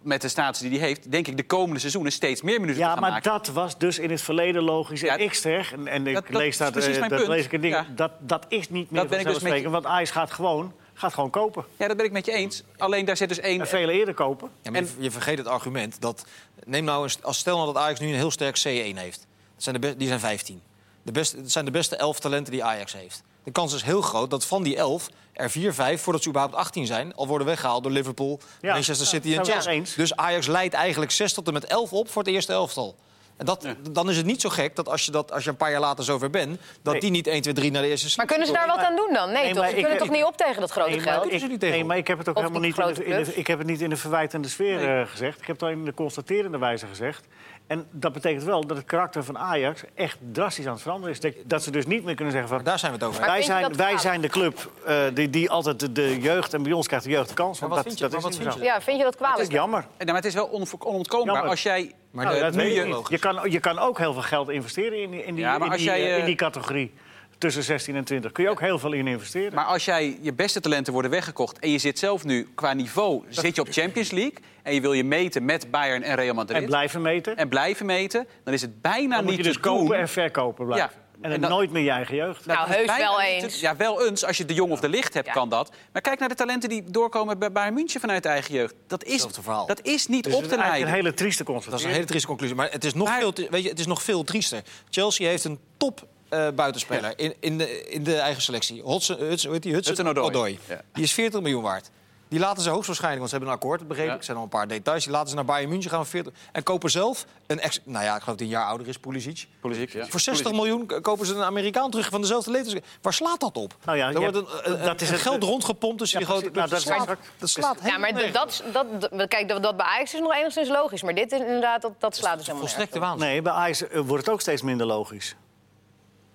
met 0.02 0.20
de 0.22 0.28
status 0.28 0.60
die 0.60 0.78
hij 0.78 0.86
heeft... 0.88 1.10
denk 1.10 1.26
ik 1.26 1.36
de 1.36 1.42
komende 1.46 1.80
seizoenen 1.80 2.12
steeds 2.12 2.42
meer 2.42 2.60
minuten 2.60 2.80
Ja, 2.82 2.86
te 2.86 2.92
gaan 2.92 3.02
maar 3.02 3.10
maken. 3.10 3.30
dat 3.30 3.48
was 3.48 3.78
dus 3.78 3.98
in 3.98 4.10
het 4.10 4.20
verleden 4.22 4.62
logisch. 4.62 5.02
En 5.02 5.06
Ja, 5.06 5.16
ik 5.24 5.34
zeg, 5.34 5.72
en, 5.72 5.86
en 5.86 6.06
ik 6.06 6.14
dat- 6.14 6.26
dat 6.26 6.36
lees 6.40 6.56
dat, 6.56 6.74
dat 6.74 7.26
lees 7.26 7.44
ik 7.44 7.50
dingen, 7.50 7.68
Ja. 7.68 7.86
dat, 7.94 8.10
dat 8.20 8.44
is 8.48 8.70
niet 8.70 8.90
meer 8.90 9.00
Dat 9.00 9.10
ben 9.10 9.18
ik 9.18 9.26
dus 9.26 9.38
met. 9.38 9.62
Want 9.64 9.86
Ajax 9.86 10.10
gaat 10.10 10.30
gewoon, 10.32 10.72
gaat 10.94 11.14
gewoon 11.14 11.30
kopen. 11.30 11.64
Ja, 11.76 11.88
dat 11.88 11.96
ben 11.96 12.06
ik 12.06 12.12
met 12.12 12.26
je 12.26 12.32
eens. 12.32 12.62
Alleen 12.76 13.04
daar 13.04 13.16
zit 13.16 13.28
dus 13.28 13.38
één... 13.38 13.60
En 13.60 13.66
veel 13.68 13.88
eerder 13.88 14.14
kopen. 14.14 14.50
Ja, 14.62 14.70
maar 14.70 14.80
je- 14.82 14.88
je 14.98 15.10
vergeet 15.10 15.38
het 15.38 15.46
argument 15.46 16.00
dat... 16.00 16.24
Neem 16.64 16.84
nou 16.84 17.02
eens, 17.02 17.22
als 17.22 17.38
stel 17.38 17.56
nou 17.58 17.72
dat 17.72 17.82
Ajax 17.82 18.00
nu 18.00 18.08
een 18.08 18.14
heel 18.14 18.30
sterk 18.30 18.58
C1 18.58 18.96
heeft. 18.98 19.26
Dat 19.54 19.62
zijn 19.62 19.80
de 19.80 19.96
die 19.96 20.08
zijn 20.08 20.20
15. 20.20 20.62
De 21.02 21.12
beste, 21.12 21.36
het 21.36 21.52
zijn 21.52 21.64
de 21.64 21.70
beste 21.70 21.96
11 21.96 22.18
talenten 22.20 22.52
die 22.52 22.64
Ajax 22.64 22.92
heeft. 22.92 23.22
De 23.44 23.50
kans 23.50 23.72
is 23.74 23.82
heel 23.82 24.00
groot 24.00 24.30
dat 24.30 24.44
van 24.46 24.62
die 24.62 24.76
11 24.76 25.08
er 25.32 25.50
4, 25.50 25.74
5, 25.74 26.00
voordat 26.02 26.22
ze 26.22 26.28
überhaupt 26.28 26.56
18 26.56 26.86
zijn... 26.86 27.14
al 27.14 27.26
worden 27.26 27.46
weggehaald 27.46 27.82
door 27.82 27.92
Liverpool, 27.92 28.40
Ja. 28.60 28.72
Manchester 28.72 29.06
City 29.06 29.28
Ja, 29.28 29.38
en 29.38 29.44
we 29.44 29.50
Chelsea. 29.52 29.72
eens. 29.72 29.94
Dus 29.94 30.16
Ajax 30.16 30.46
leidt 30.46 30.74
eigenlijk 30.74 31.10
6 31.12 31.32
tot 31.32 31.46
en 31.46 31.52
met 31.52 31.64
11 31.64 31.92
op 31.92 32.10
voor 32.10 32.22
het 32.22 32.30
eerste 32.32 32.52
elftal. 32.52 32.96
En 33.36 33.46
dat, 33.46 33.66
dan 33.90 34.10
is 34.10 34.16
het 34.16 34.26
niet 34.26 34.40
zo 34.40 34.48
gek 34.48 34.76
dat 34.76 34.88
als 34.88 35.04
je, 35.04 35.10
dat 35.10 35.32
als 35.32 35.44
je 35.44 35.50
een 35.50 35.56
paar 35.56 35.70
jaar 35.70 35.80
later 35.80 36.04
zover 36.04 36.30
bent... 36.30 36.60
dat 36.82 36.92
Nee. 36.92 37.00
die 37.02 37.10
niet 37.10 37.26
1, 37.26 37.42
2, 37.42 37.54
3 37.54 37.70
naar 37.70 37.82
de 37.82 37.88
eerste... 37.88 38.12
Maar 38.16 38.26
kunnen 38.26 38.46
ze 38.46 38.52
daar 38.52 38.66
wat 38.66 38.78
aan 38.78 38.96
doen 38.96 39.10
dan? 39.12 39.32
Nee, 39.32 39.42
Nee, 39.44 39.54
toch? 39.54 39.66
Ze 39.66 39.72
kunnen 39.74 39.92
ik- 39.92 39.98
toch 39.98 40.10
niet 40.10 40.24
op 40.24 40.36
tegen 40.36 40.60
dat 40.60 40.70
grote 40.70 40.88
Nee, 40.90 40.98
maar 41.00 41.12
geld? 41.12 41.22
doen 41.30 41.38
ze 41.38 41.44
ik, 41.44 41.50
niet 41.50 41.60
tegen 41.60 41.74
nee, 41.76 41.84
maar 41.84 41.96
ik 41.96 42.06
heb 42.06 42.18
het 42.18 42.28
ook 42.28 42.36
Of 42.36 42.42
helemaal 42.42 42.62
niet 42.62 42.78
in 42.78 42.94
de, 42.94 43.04
in 43.04 43.24
de- 43.24 43.34
ik 43.34 43.46
heb 43.46 43.58
het 43.58 43.66
niet 43.66 43.80
in 43.80 43.90
de 43.90 43.96
verwijtende 43.96 44.48
sfeer 44.48 44.98
eh, 45.00 45.06
gezegd. 45.06 45.40
Ik 45.40 45.46
heb 45.46 45.56
het 45.60 45.64
al 45.64 45.70
in 45.70 45.84
de 45.84 45.94
constaterende 45.94 46.58
wijze 46.58 46.86
gezegd. 46.86 47.24
En 47.66 47.86
dat 47.90 48.12
betekent 48.12 48.42
wel 48.44 48.66
dat 48.66 48.76
het 48.76 48.86
karakter 48.86 49.24
van 49.24 49.38
Ajax 49.38 49.82
echt 49.94 50.18
drastisch 50.32 50.66
aan 50.66 50.72
het 50.72 50.82
veranderen 50.82 51.16
is. 51.22 51.32
Dat, 51.44 51.62
ze 51.62 51.70
dus 51.70 51.86
niet 51.86 52.04
meer 52.04 52.14
kunnen 52.14 52.32
zeggen 52.32 52.48
van... 52.50 52.56
Maar 52.58 52.66
daar 52.66 52.78
zijn 52.78 52.92
we 52.92 52.98
het 52.98 53.06
over. 53.06 53.20
Maar 53.20 53.30
wij 53.30 53.42
zijn, 53.42 53.76
wij 53.76 53.98
zijn 53.98 54.20
de 54.20 54.28
club 54.28 54.70
eh, 54.86 54.96
die, 55.14 55.30
die 55.30 55.50
altijd 55.50 55.80
de, 55.80 55.92
de 55.92 56.20
jeugd... 56.20 56.54
en 56.54 56.62
bij 56.62 56.72
ons 56.72 56.86
krijgt 56.86 57.04
de 57.04 57.10
jeugd 57.10 57.28
de 57.28 57.34
kans. 57.34 57.60
Maar 57.60 57.68
Want 57.68 57.82
wat 57.84 57.90
dat, 57.90 57.98
vind 58.00 58.12
je- 58.12 58.20
dat 58.20 58.32
is 58.32 58.54
niet. 58.56 58.64
Ja, 58.64 58.80
vind 58.80 58.96
je 58.96 59.02
dat 59.02 59.12
Het 59.12 59.22
kwalijk? 59.22 59.40
is 59.48 59.54
jammer. 59.54 59.86
Maar 60.04 60.14
het 60.14 60.24
is 60.24 60.34
wel 60.34 60.46
on- 60.46 60.66
onontkoombaar. 60.78 61.32
Jammer. 61.34 61.50
Als 61.50 61.62
jij... 61.62 61.92
Maar 62.10 62.24
Nou, 62.24 62.36
de- 62.36 62.42
dat 62.42 62.54
je-. 62.54 63.02
Je 63.08 63.18
kan, 63.18 63.50
je 63.50 63.60
kan 63.60 63.78
ook 63.78 63.98
heel 63.98 64.12
veel 64.12 64.22
geld 64.22 64.48
investeren 64.50 65.02
in, 65.02 65.10
die- 65.10 65.24
in, 65.24 65.34
die, 65.34 65.44
Ja, 65.44 65.50
maar 65.58 65.66
in, 65.66 65.72
als 65.72 65.76
die, 65.80 65.90
jij, 65.90 66.00
eh, 66.04 66.12
eh, 66.12 66.18
in 66.18 66.24
die 66.24 66.34
categorie. 66.34 66.94
Tussen 67.38 67.62
16 67.62 67.96
en 67.96 68.04
20 68.04 68.32
kun 68.32 68.44
je 68.44 68.50
ook 68.50 68.60
heel 68.60 68.78
veel 68.78 68.92
in 68.92 69.06
investeren. 69.06 69.54
Maar 69.54 69.64
als 69.64 69.84
jij 69.84 70.18
je 70.20 70.32
beste 70.32 70.60
talenten 70.60 70.92
worden 70.92 71.10
weggekocht 71.10 71.58
en 71.58 71.70
je 71.70 71.78
zit 71.78 71.98
zelf 71.98 72.24
nu 72.24 72.48
qua 72.54 72.72
niveau 72.72 73.24
zit 73.28 73.54
je 73.54 73.60
op 73.60 73.68
Champions 73.70 74.10
League 74.10 74.34
en 74.62 74.74
je 74.74 74.80
wil 74.80 74.92
je 74.92 75.04
meten 75.04 75.44
met 75.44 75.70
Bayern 75.70 76.02
en 76.02 76.14
Real 76.14 76.34
Madrid 76.34 76.60
en 76.62 76.66
blijven 76.66 77.02
meten. 77.02 77.36
en 77.36 77.48
blijven 77.48 77.86
meten, 77.86 78.26
dan 78.44 78.54
is 78.54 78.62
het 78.62 78.80
bijna 78.82 79.14
dan 79.14 79.24
moet 79.24 79.36
niet 79.36 79.36
je 79.44 79.52
dus 79.52 79.54
te 79.56 79.60
doen. 79.68 79.76
kopen 79.78 79.98
en 79.98 80.08
verkopen 80.08 80.66
blijven. 80.66 80.90
Ja. 80.96 81.02
En, 81.14 81.22
En 81.24 81.30
dan 81.30 81.40
dat- 81.40 81.50
nooit 81.50 81.70
meer 81.70 81.82
je 81.82 81.90
eigen 81.90 82.16
jeugd. 82.16 82.46
Nou, 82.46 82.58
dat 82.58 82.68
is 82.68 82.74
heus 82.86 82.96
wel 82.96 83.18
niet 83.18 83.38
te- 83.38 83.44
eens. 83.44 83.60
Ja, 83.60 83.76
wel 83.76 84.06
eens. 84.06 84.24
Als 84.24 84.36
je 84.36 84.44
de 84.44 84.54
jong 84.54 84.72
of 84.72 84.80
de 84.80 84.88
licht 84.88 85.14
hebt, 85.14 85.26
Ja. 85.26 85.32
kan 85.32 85.48
dat. 85.48 85.72
Maar 85.92 86.02
kijk 86.02 86.18
naar 86.18 86.28
de 86.28 86.34
talenten 86.34 86.68
die 86.68 86.84
doorkomen 86.90 87.38
bij 87.38 87.52
Bayern 87.52 87.74
München 87.74 88.00
vanuit 88.00 88.22
de 88.22 88.28
eigen 88.28 88.54
jeugd. 88.54 88.74
Dat 88.86 89.04
is, 89.04 89.26
dat 89.66 89.80
is 89.82 90.06
niet 90.06 90.24
Dus 90.24 90.34
op 90.34 90.40
het 90.40 90.48
te 90.50 90.54
is 90.56 90.60
eigenlijk 90.62 90.62
leiden. 90.62 90.88
een 90.88 90.94
hele 90.94 91.14
trieste 91.14 91.44
Dat 91.44 91.78
is 91.78 91.84
een 91.84 91.90
hele 91.90 92.04
trieste 92.04 92.26
conclusie. 92.26 92.56
Maar 92.56 92.68
het 92.70 92.84
is 92.84 92.94
nog, 92.94 93.08
Maar- 93.08 93.18
veel, 93.20 93.32
weet 93.50 93.62
je, 93.62 93.68
het 93.68 93.78
is 93.78 93.86
nog 93.86 94.02
veel 94.02 94.22
triester. 94.24 94.62
Chelsea 94.90 95.28
heeft 95.28 95.44
een 95.44 95.58
top 95.76 96.06
eh, 96.28 96.48
buitenspeler 96.54 97.12
in, 97.16 97.34
in, 97.40 97.58
de, 97.58 97.88
in 97.88 98.04
de 98.04 98.16
eigen 98.16 98.42
selectie. 98.42 98.82
Hudson, 98.84 99.16
Hudson, 99.18 99.44
hoe 99.44 99.52
heet 99.52 99.62
die? 99.62 99.72
Hudson, 99.72 100.06
Hudson-Odoi. 100.06 100.58
Ja. 100.68 100.80
Die 100.92 101.02
is 101.04 101.12
40 101.12 101.40
miljoen 101.40 101.62
waard. 101.62 101.90
Die 102.28 102.42
laten 102.42 102.62
ze 102.62 102.70
hoogstwaarschijnlijk, 102.70 103.20
want 103.20 103.30
ze 103.32 103.36
hebben 103.38 103.54
een 103.54 103.60
akkoord, 103.62 103.88
begrepen. 103.88 104.12
Ja. 104.12 104.18
Er 104.18 104.24
zijn 104.24 104.36
nog 104.36 104.44
een 104.46 104.52
paar 104.52 104.68
details. 104.68 105.02
Die 105.04 105.12
laten 105.12 105.28
ze 105.28 105.34
naar 105.34 105.44
Bayern 105.44 105.68
München 105.70 105.90
gaan 105.90 105.98
voor 105.98 106.08
40. 106.10 106.32
En 106.52 106.62
kopen 106.62 106.90
zelf 106.90 107.24
een 107.46 107.60
ex. 107.60 107.80
Nou 107.84 108.04
ja, 108.04 108.16
ik 108.16 108.22
geloof 108.22 108.24
dat 108.24 108.38
hij 108.38 108.46
een 108.46 108.52
jaar 108.52 108.66
ouder 108.66 108.88
is, 108.88 108.98
Pulisic. 108.98 109.46
Pulisic, 109.60 109.92
ja. 109.92 110.06
Voor 110.06 110.20
60 110.20 110.52
miljoen 110.52 110.86
kopen 111.00 111.26
ze 111.26 111.34
een 111.34 111.42
Amerikaan 111.42 111.90
terug 111.90 112.08
van 112.08 112.20
dezelfde 112.20 112.50
leeftijd. 112.50 112.84
Waar 113.02 113.12
slaat 113.12 113.40
dat 113.40 113.56
op? 113.56 113.76
Nou 113.84 113.98
ja, 113.98 114.08
er 114.08 114.20
wordt 114.20 114.36
hebt- 114.36 114.48
een, 114.66 114.72
een- 114.72 114.84
dat 114.84 115.00
is 115.00 115.08
een 115.08 115.14
het- 115.14 115.22
geld 115.22 115.42
rondgepompt 115.42 115.98
tussen 115.98 116.20
Ja, 116.20 116.26
die 116.26 116.34
grote. 116.34 116.50
Nou, 116.54 116.68
dat 116.68 116.80
slaat, 116.80 117.08
dat 117.38 117.48
slaat 117.48 117.78
Ja, 117.84 117.98
maar 117.98 118.12
dat, 118.32 118.32
dat, 118.72 119.10
dat, 119.10 119.28
kijk, 119.28 119.48
dat, 119.48 119.62
dat 119.62 119.76
bij 119.76 119.86
Ajax 119.86 120.14
is 120.14 120.20
nog 120.20 120.34
enigszins 120.34 120.68
logisch. 120.68 121.02
Maar 121.02 121.14
dit 121.14 121.32
is 121.32 121.40
inderdaad, 121.40 121.82
dat, 121.82 121.92
dat 121.98 122.16
slaat 122.16 122.36
dus 122.36 122.46
helemaal 122.46 122.66
Volstrekte 122.66 122.98
waanzin. 122.98 123.26
Nee, 123.28 123.42
bij 123.42 123.52
Ajax 123.52 123.88
eh, 123.88 124.00
wordt 124.00 124.24
het 124.24 124.34
ook 124.34 124.40
steeds 124.40 124.62
minder 124.62 124.86
logisch. 124.86 125.34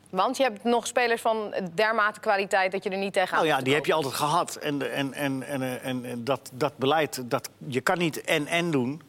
Want 0.10 0.38
je 0.38 0.44
hebt 0.44 0.64
nog 0.64 0.88
spelers 0.88 1.22
van 1.22 1.54
dermate 1.74 2.20
kwaliteit 2.20 2.72
dat 2.72 2.84
je 2.84 2.90
er 2.90 2.98
niet 2.98 3.14
tegenaan 3.14 3.46
Nou 3.46 3.58
ja, 3.58 3.64
die 3.64 3.74
heb 3.74 3.86
je 3.86 3.94
altijd 3.94 4.14
gehad. 4.14 4.56
En, 4.56 4.92
en, 4.94 5.14
en, 5.14 5.44
en, 5.44 5.82
en, 5.82 6.06
en 6.06 6.24
dat, 6.24 6.50
dat 6.54 6.78
beleid, 6.78 7.22
dat, 7.30 7.50
je 7.68 7.82
kan 7.82 7.98
niet 7.98 8.22
en-en 8.22 8.72
doen. 8.72 9.02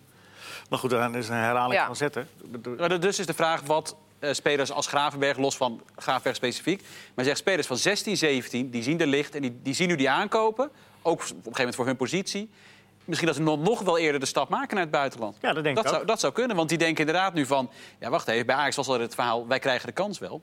Maar 0.70 0.78
goed, 0.78 0.90
dan 0.90 1.14
is 1.16 1.28
een 1.28 1.34
herhaling 1.34 1.74
Ja. 1.80 1.86
van 1.86 1.96
zetten. 1.96 2.28
Ik 2.42 2.50
bedoel- 2.52 2.76
Maar 2.76 3.00
Dus 3.00 3.18
is 3.18 3.26
de 3.26 3.34
vraag 3.34 3.60
wat 3.62 3.96
eh, 4.18 4.32
spelers 4.32 4.72
als 4.72 4.86
Gravenberg, 4.86 5.36
los 5.36 5.56
van 5.56 5.80
Gravenberg 5.96 6.36
specifiek... 6.36 6.82
maar 7.14 7.24
zeg 7.24 7.36
spelers 7.36 7.66
van 7.66 7.76
16, 7.76 8.16
17, 8.16 8.70
die 8.70 8.82
zien 8.82 8.96
de 8.96 9.06
licht 9.06 9.34
en 9.34 9.42
die, 9.42 9.58
die 9.62 9.74
zien 9.74 9.88
nu 9.88 9.96
die 9.96 10.10
aankopen... 10.10 10.70
ook 11.02 11.20
op 11.20 11.20
een 11.20 11.26
gegeven 11.36 11.52
moment 11.56 11.74
voor 11.74 11.86
hun 11.86 11.96
positie... 11.96 12.50
Misschien 13.04 13.28
dat 13.28 13.36
ze 13.38 13.42
nog, 13.44 13.60
nog 13.60 13.80
wel 13.80 13.98
eerder 13.98 14.20
de 14.20 14.26
stap 14.26 14.48
maken 14.48 14.74
naar 14.74 14.82
het 14.84 14.92
buitenland. 14.92 15.36
Ja, 15.40 15.52
dat 15.52 15.62
denk 15.64 15.76
dat 15.76 15.84
ik 15.84 15.90
zou, 15.90 16.02
ook. 16.02 16.08
dat 16.08 16.20
zou 16.20 16.32
kunnen, 16.32 16.56
want 16.56 16.68
die 16.68 16.78
denken 16.78 16.98
inderdaad 17.06 17.34
nu 17.34 17.46
van... 17.46 17.70
ja, 17.98 18.10
wacht 18.10 18.28
even, 18.28 18.46
bij 18.46 18.56
Ajax 18.56 18.76
was 18.76 18.88
al 18.88 19.00
het 19.00 19.14
verhaal, 19.14 19.46
wij 19.46 19.58
krijgen 19.58 19.86
de 19.86 19.92
kans 19.92 20.18
wel. 20.18 20.42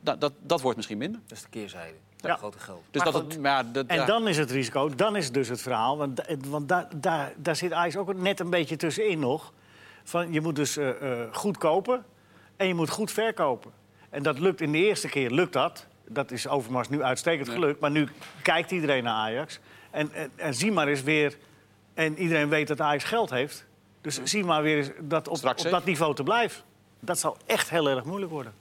Dat, 0.00 0.20
dat, 0.20 0.32
dat 0.40 0.60
wordt 0.60 0.76
misschien 0.76 0.98
minder. 0.98 1.20
Dat 1.26 1.36
is 1.36 1.42
de 1.42 1.48
keerzijde. 1.50 1.96
Ja. 2.16 2.28
Dat 2.28 2.38
grote 2.38 2.58
geld. 2.58 2.82
Dus 2.90 3.02
Maar 3.02 3.12
dat 3.12 3.22
goed. 3.22 3.32
het, 3.32 3.42
maar 3.42 3.50
ja, 3.50 3.70
dat, 3.72 3.86
En 3.86 3.96
ja. 3.96 4.04
dan 4.04 4.28
is 4.28 4.36
het 4.36 4.50
risico, 4.50 4.94
dan 4.94 5.16
is 5.16 5.24
het 5.24 5.34
dus 5.34 5.48
het 5.48 5.60
verhaal. 5.60 5.96
Want, 5.96 6.22
want 6.46 6.68
daar, 6.68 6.88
daar, 6.96 7.32
daar 7.36 7.56
zit 7.56 7.72
Ajax 7.72 7.96
ook 7.96 8.14
net 8.14 8.40
een 8.40 8.50
beetje 8.50 8.76
tussenin 8.76 9.18
nog. 9.18 9.52
Van, 10.04 10.32
je 10.32 10.40
moet 10.40 10.56
dus 10.56 10.76
eh, 10.76 10.88
eh, 11.22 11.28
goed 11.32 11.58
kopen 11.58 12.04
en 12.56 12.66
je 12.66 12.74
moet 12.74 12.90
goed 12.90 13.12
verkopen. 13.12 13.70
En 14.10 14.22
dat 14.22 14.38
lukt 14.38 14.60
in 14.60 14.72
de 14.72 14.78
eerste 14.78 15.08
keer, 15.08 15.30
lukt 15.30 15.52
dat. 15.52 15.86
Dat 16.06 16.30
is 16.30 16.48
Overmars 16.48 16.88
nu 16.88 17.02
uitstekend 17.02 17.48
gelukt. 17.48 17.80
Maar 17.80 17.90
nu 17.90 18.08
kijkt 18.42 18.70
iedereen 18.70 19.04
naar 19.04 19.14
Ajax. 19.14 19.58
En, 19.90 20.12
en, 20.12 20.30
en 20.36 20.54
zie 20.54 20.72
maar 20.72 20.88
eens 20.88 21.02
weer... 21.02 21.36
En 21.94 22.18
iedereen 22.18 22.48
weet 22.48 22.68
dat 22.68 22.80
Ajax 22.80 23.04
geld 23.04 23.30
heeft. 23.30 23.66
Dus 24.00 24.22
zie 24.22 24.44
maar 24.44 24.62
weer 24.62 24.76
eens 24.76 24.90
dat 25.00 25.28
op, 25.28 25.44
op 25.44 25.70
dat 25.70 25.84
niveau 25.84 26.14
te 26.14 26.22
blijven. 26.22 26.62
Dat 27.00 27.18
zal 27.18 27.36
echt 27.46 27.70
heel 27.70 27.88
erg 27.88 28.04
moeilijk 28.04 28.32
worden. 28.32 28.52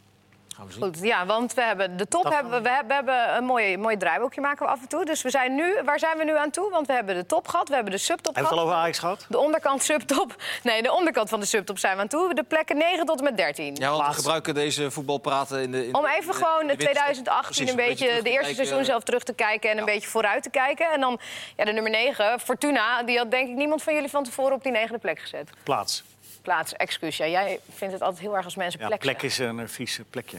Gaan 0.57 0.67
we 0.67 0.73
zien. 0.73 0.83
Goed, 0.83 0.99
ja, 1.01 1.25
want 1.25 1.53
we 1.53 1.61
hebben 1.61 1.97
de 1.97 2.07
top. 2.07 2.23
Dat 2.23 2.33
Hebben, 2.33 2.63
we, 2.63 2.69
hebben, 2.69 2.87
we 2.87 2.93
hebben 2.93 3.35
een 3.37 3.43
mooi, 3.43 3.77
mooi 3.77 3.97
draaiboekje 3.97 4.41
maken 4.41 4.65
we 4.65 4.71
af 4.71 4.81
en 4.81 4.87
toe. 4.87 5.05
Dus 5.05 5.21
we 5.21 5.29
zijn 5.29 5.55
nu, 5.55 5.75
waar 5.85 5.99
zijn 5.99 6.17
we 6.17 6.23
nu 6.23 6.37
aan 6.37 6.49
toe? 6.49 6.69
Want 6.69 6.87
we 6.87 6.93
hebben 6.93 7.15
de 7.15 7.25
top 7.25 7.47
gehad, 7.47 7.67
we 7.69 7.73
hebben 7.75 7.91
de 7.93 7.97
subtop 7.99 8.35
Heb 8.35 8.43
je 8.43 8.49
het 8.49 8.49
gehad. 8.49 8.63
al 8.65 8.71
over 8.71 8.83
Ajax 8.83 8.99
gehad? 8.99 9.25
De 9.29 9.37
onderkant 9.37 9.83
subtop. 9.83 10.35
Nee, 10.63 10.81
de 10.81 10.91
onderkant 10.91 11.29
van 11.29 11.39
de 11.39 11.45
subtop 11.45 11.77
zijn 11.77 11.95
we 11.95 12.01
aan 12.01 12.07
toe. 12.07 12.33
De 12.33 12.43
plekken 12.43 12.77
9 12.77 13.05
tot 13.05 13.17
en 13.17 13.23
met 13.23 13.37
13. 13.37 13.75
Ja, 13.75 13.91
want 13.91 14.07
we 14.07 14.13
gebruiken 14.13 14.53
deze 14.53 14.91
voetbalpraten 14.91 15.61
in 15.61 15.71
de... 15.71 15.87
in 15.87 15.95
Om 15.95 16.05
even 16.05 16.31
de- 16.31 16.33
gewoon 16.33 16.67
de 16.67 16.75
de 16.75 16.85
winterstop. 16.85 16.93
2018 17.03 17.65
Precies, 17.65 17.69
een 17.69 17.75
beetje, 17.75 18.15
de 18.15 18.21
te 18.23 18.29
eerste 18.29 18.53
seizoen 18.53 18.85
zelf 18.85 19.03
terug 19.03 19.23
te 19.23 19.33
kijken 19.33 19.69
en 19.69 19.77
een 19.77 19.85
beetje 19.85 20.07
vooruit 20.07 20.43
te 20.43 20.49
kijken. 20.49 20.91
En 20.91 20.99
dan 20.99 21.19
ja, 21.55 21.65
de 21.65 21.71
nummer 21.71 21.91
9, 21.91 22.39
Fortuna, 22.39 23.03
die 23.03 23.17
had 23.17 23.31
denk 23.31 23.49
ik 23.49 23.55
niemand 23.55 23.83
van 23.83 23.93
jullie 23.93 24.09
van 24.09 24.23
tevoren 24.23 24.53
op 24.53 24.63
die 24.63 24.71
negende 24.71 24.99
plek 24.99 25.19
gezet. 25.19 25.49
Plaats. 25.63 26.03
Plaats, 26.47 26.73
excuus. 26.73 27.17
Ja, 27.17 27.27
jij 27.27 27.59
vindt 27.75 27.93
het 27.93 28.03
altijd 28.03 28.21
heel 28.21 28.35
erg 28.35 28.45
als 28.45 28.55
mensen 28.55 28.79
Ja, 28.79 28.87
plek 28.87 28.99
plek 28.99 29.19
zeggen. 29.19 29.45
is 29.45 29.51
een 29.51 29.59
eh, 29.59 29.67
vies 29.67 29.99
plekje. 30.09 30.37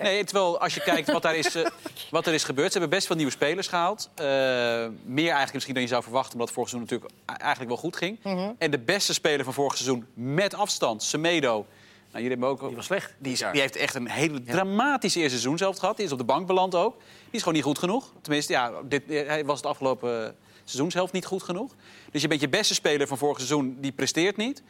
Nee, 0.00 0.24
terwijl 0.24 0.60
als 0.60 0.74
je 0.74 0.80
kijkt 0.80 1.12
wat, 1.12 1.22
daar 1.22 1.36
is, 1.36 1.54
eh, 1.54 1.66
wat 2.10 2.26
er 2.26 2.34
is 2.34 2.44
gebeurd... 2.44 2.72
ze 2.72 2.78
hebben 2.78 2.96
best 2.96 3.06
veel 3.06 3.16
nieuwe 3.16 3.30
spelers 3.32 3.68
gehaald. 3.68 4.10
Eh, 4.14 4.24
meer 5.04 5.24
eigenlijk 5.24 5.52
misschien 5.52 5.74
dan 5.74 5.82
je 5.82 5.88
zou 5.88 6.02
verwachten... 6.02 6.32
omdat 6.32 6.46
het 6.46 6.56
vorig 6.56 6.70
seizoen 6.70 6.88
natuurlijk 6.90 7.40
eigenlijk 7.40 7.68
wel 7.70 7.80
goed 7.80 7.96
ging. 7.96 8.18
Mhm. 8.22 8.50
En 8.58 8.70
de 8.70 8.78
beste 8.78 9.12
speler 9.14 9.44
van 9.44 9.54
vorig 9.54 9.76
seizoen 9.76 10.06
met 10.14 10.54
afstand, 10.54 11.02
Semedo... 11.02 11.66
Nou, 12.12 12.28
jullie 12.28 12.28
hebben 12.30 12.48
ook, 12.48 12.66
Die 12.68 12.76
was 12.76 12.84
slecht. 12.86 13.14
Die, 13.18 13.32
is- 13.32 13.38
Ja. 13.38 13.52
die 13.52 13.60
heeft 13.60 13.76
echt 13.76 13.94
een 13.94 14.08
hele 14.10 14.42
dramatische 14.42 15.18
eerste 15.18 15.38
seizoen 15.38 15.58
zelf 15.58 15.78
gehad. 15.78 15.96
Die 15.96 16.06
is 16.06 16.12
op 16.12 16.18
de 16.18 16.24
bank 16.24 16.46
beland 16.46 16.74
ook. 16.74 16.96
Die 16.98 17.06
is 17.30 17.38
gewoon 17.38 17.54
niet 17.54 17.64
goed 17.64 17.78
genoeg. 17.78 18.12
Tenminste, 18.22 18.52
ja, 18.52 18.72
dit, 18.84 19.02
hij 19.08 19.44
was 19.44 19.56
het 19.56 19.66
afgelopen 19.66 20.24
eh, 20.26 20.30
seizoenshelft 20.64 21.12
niet 21.12 21.26
goed 21.26 21.42
genoeg. 21.42 21.74
Dus 22.10 22.22
je 22.22 22.28
bent 22.28 22.40
je 22.40 22.48
beste 22.48 22.74
speler 22.74 23.06
van 23.06 23.18
vorig 23.18 23.36
seizoen, 23.36 23.76
die 23.80 23.92
presteert 23.92 24.36
niet. 24.36 24.62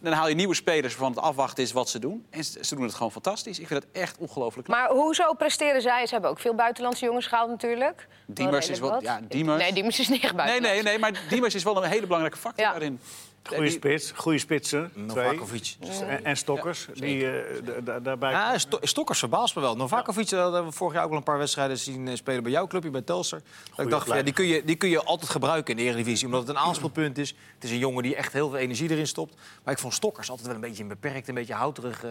Dan 0.00 0.12
haal 0.12 0.28
je 0.28 0.34
nieuwe 0.34 0.54
spelers 0.54 0.96
waarvan 0.96 1.10
het 1.16 1.24
afwachten 1.24 1.62
is 1.62 1.72
wat 1.72 1.88
ze 1.88 1.98
doen. 1.98 2.26
En 2.30 2.44
ze, 2.44 2.64
ze 2.64 2.74
doen 2.74 2.84
het 2.84 2.94
gewoon 2.94 3.12
fantastisch. 3.12 3.58
Ik 3.58 3.66
vind 3.66 3.82
het 3.82 3.92
echt 3.92 4.18
ongelooflijk. 4.18 4.68
Maar 4.68 4.90
hoezo 4.90 5.32
presteren 5.32 5.82
zij? 5.82 6.06
Ze 6.06 6.12
hebben 6.12 6.30
ook 6.30 6.38
veel 6.38 6.54
buitenlandse 6.54 7.04
jongens 7.04 7.26
gehaald 7.26 7.48
natuurlijk. 7.50 8.06
Diemers 8.26 8.66
Wel 8.66 8.74
is 8.74 8.80
wat- 8.80 8.92
redelijk 8.92 9.20
ja, 9.22 9.26
Diemers. 9.28 9.62
Nee, 9.62 9.72
Diemers 9.72 9.98
is 10.00 10.08
niet 10.08 10.22
echt 10.22 10.34
Nee, 10.34 10.60
nee, 10.60 10.82
nee, 10.82 10.98
maar 10.98 11.22
Diemers 11.28 11.54
is 11.54 11.62
wel 11.62 11.76
een 11.84 11.90
hele 11.90 12.02
belangrijke 12.06 12.38
factor 12.38 12.64
Ja. 12.64 12.70
daarin. 12.70 13.00
Goeie 13.42 13.62
Die- 13.62 13.70
spits, 13.70 14.12
goede 14.16 14.38
spitsen. 14.38 14.90
Twee. 14.92 15.04
Novakovic. 15.06 15.76
En, 16.08 16.24
en 16.24 16.36
Stokkers, 16.36 16.86
die 16.94 17.30
eh, 17.30 17.56
d- 17.56 17.84
d- 17.84 18.04
daarbij... 18.04 18.30
Ja, 18.30 18.58
Sto- 18.58 18.78
Stokkers 18.82 19.18
verbaast 19.18 19.54
me 19.54 19.60
wel. 19.60 19.76
Novakovic 19.76 20.24
eh, 20.30 20.38
dat 20.38 20.52
hebben 20.52 20.70
we 20.70 20.76
vorig 20.76 20.94
jaar 20.94 21.04
ook 21.04 21.10
al 21.10 21.16
een 21.16 21.22
paar 21.22 21.38
wedstrijden 21.38 21.78
zien 21.78 22.08
eh, 22.08 22.14
spelen 22.16 22.42
bij 22.42 22.52
jouw 22.52 22.66
clubje, 22.66 22.90
bij 22.90 23.02
Telstar. 23.02 23.40
Dat 23.76 23.84
ik 23.84 23.90
dacht, 23.90 24.06
van, 24.06 24.16
ja, 24.16 24.22
die, 24.22 24.32
kun 24.32 24.46
je, 24.46 24.64
die 24.64 24.76
kun 24.76 24.88
je 24.88 25.02
altijd 25.02 25.30
gebruiken 25.30 25.76
in 25.76 25.84
de 25.84 25.90
Eredivisie. 25.90 26.26
Omdat 26.26 26.40
het 26.40 26.50
een 26.50 26.58
aanspeelpunt 26.58 27.18
is. 27.18 27.34
Het 27.54 27.64
is 27.64 27.70
een 27.70 27.78
jongen 27.78 28.02
die 28.02 28.14
echt 28.16 28.32
heel 28.32 28.48
veel 28.50 28.58
energie 28.58 28.90
erin 28.90 29.06
stopt. 29.06 29.34
Maar 29.64 29.74
ik 29.74 29.80
vond 29.80 29.94
Stokkers 29.94 30.28
altijd 30.30 30.46
wel 30.46 30.56
een 30.56 30.62
beetje 30.62 30.82
een 30.82 30.88
beperkt, 30.88 31.28
een 31.28 31.34
beetje 31.34 31.54
houterig 31.54 32.04
eh, 32.04 32.10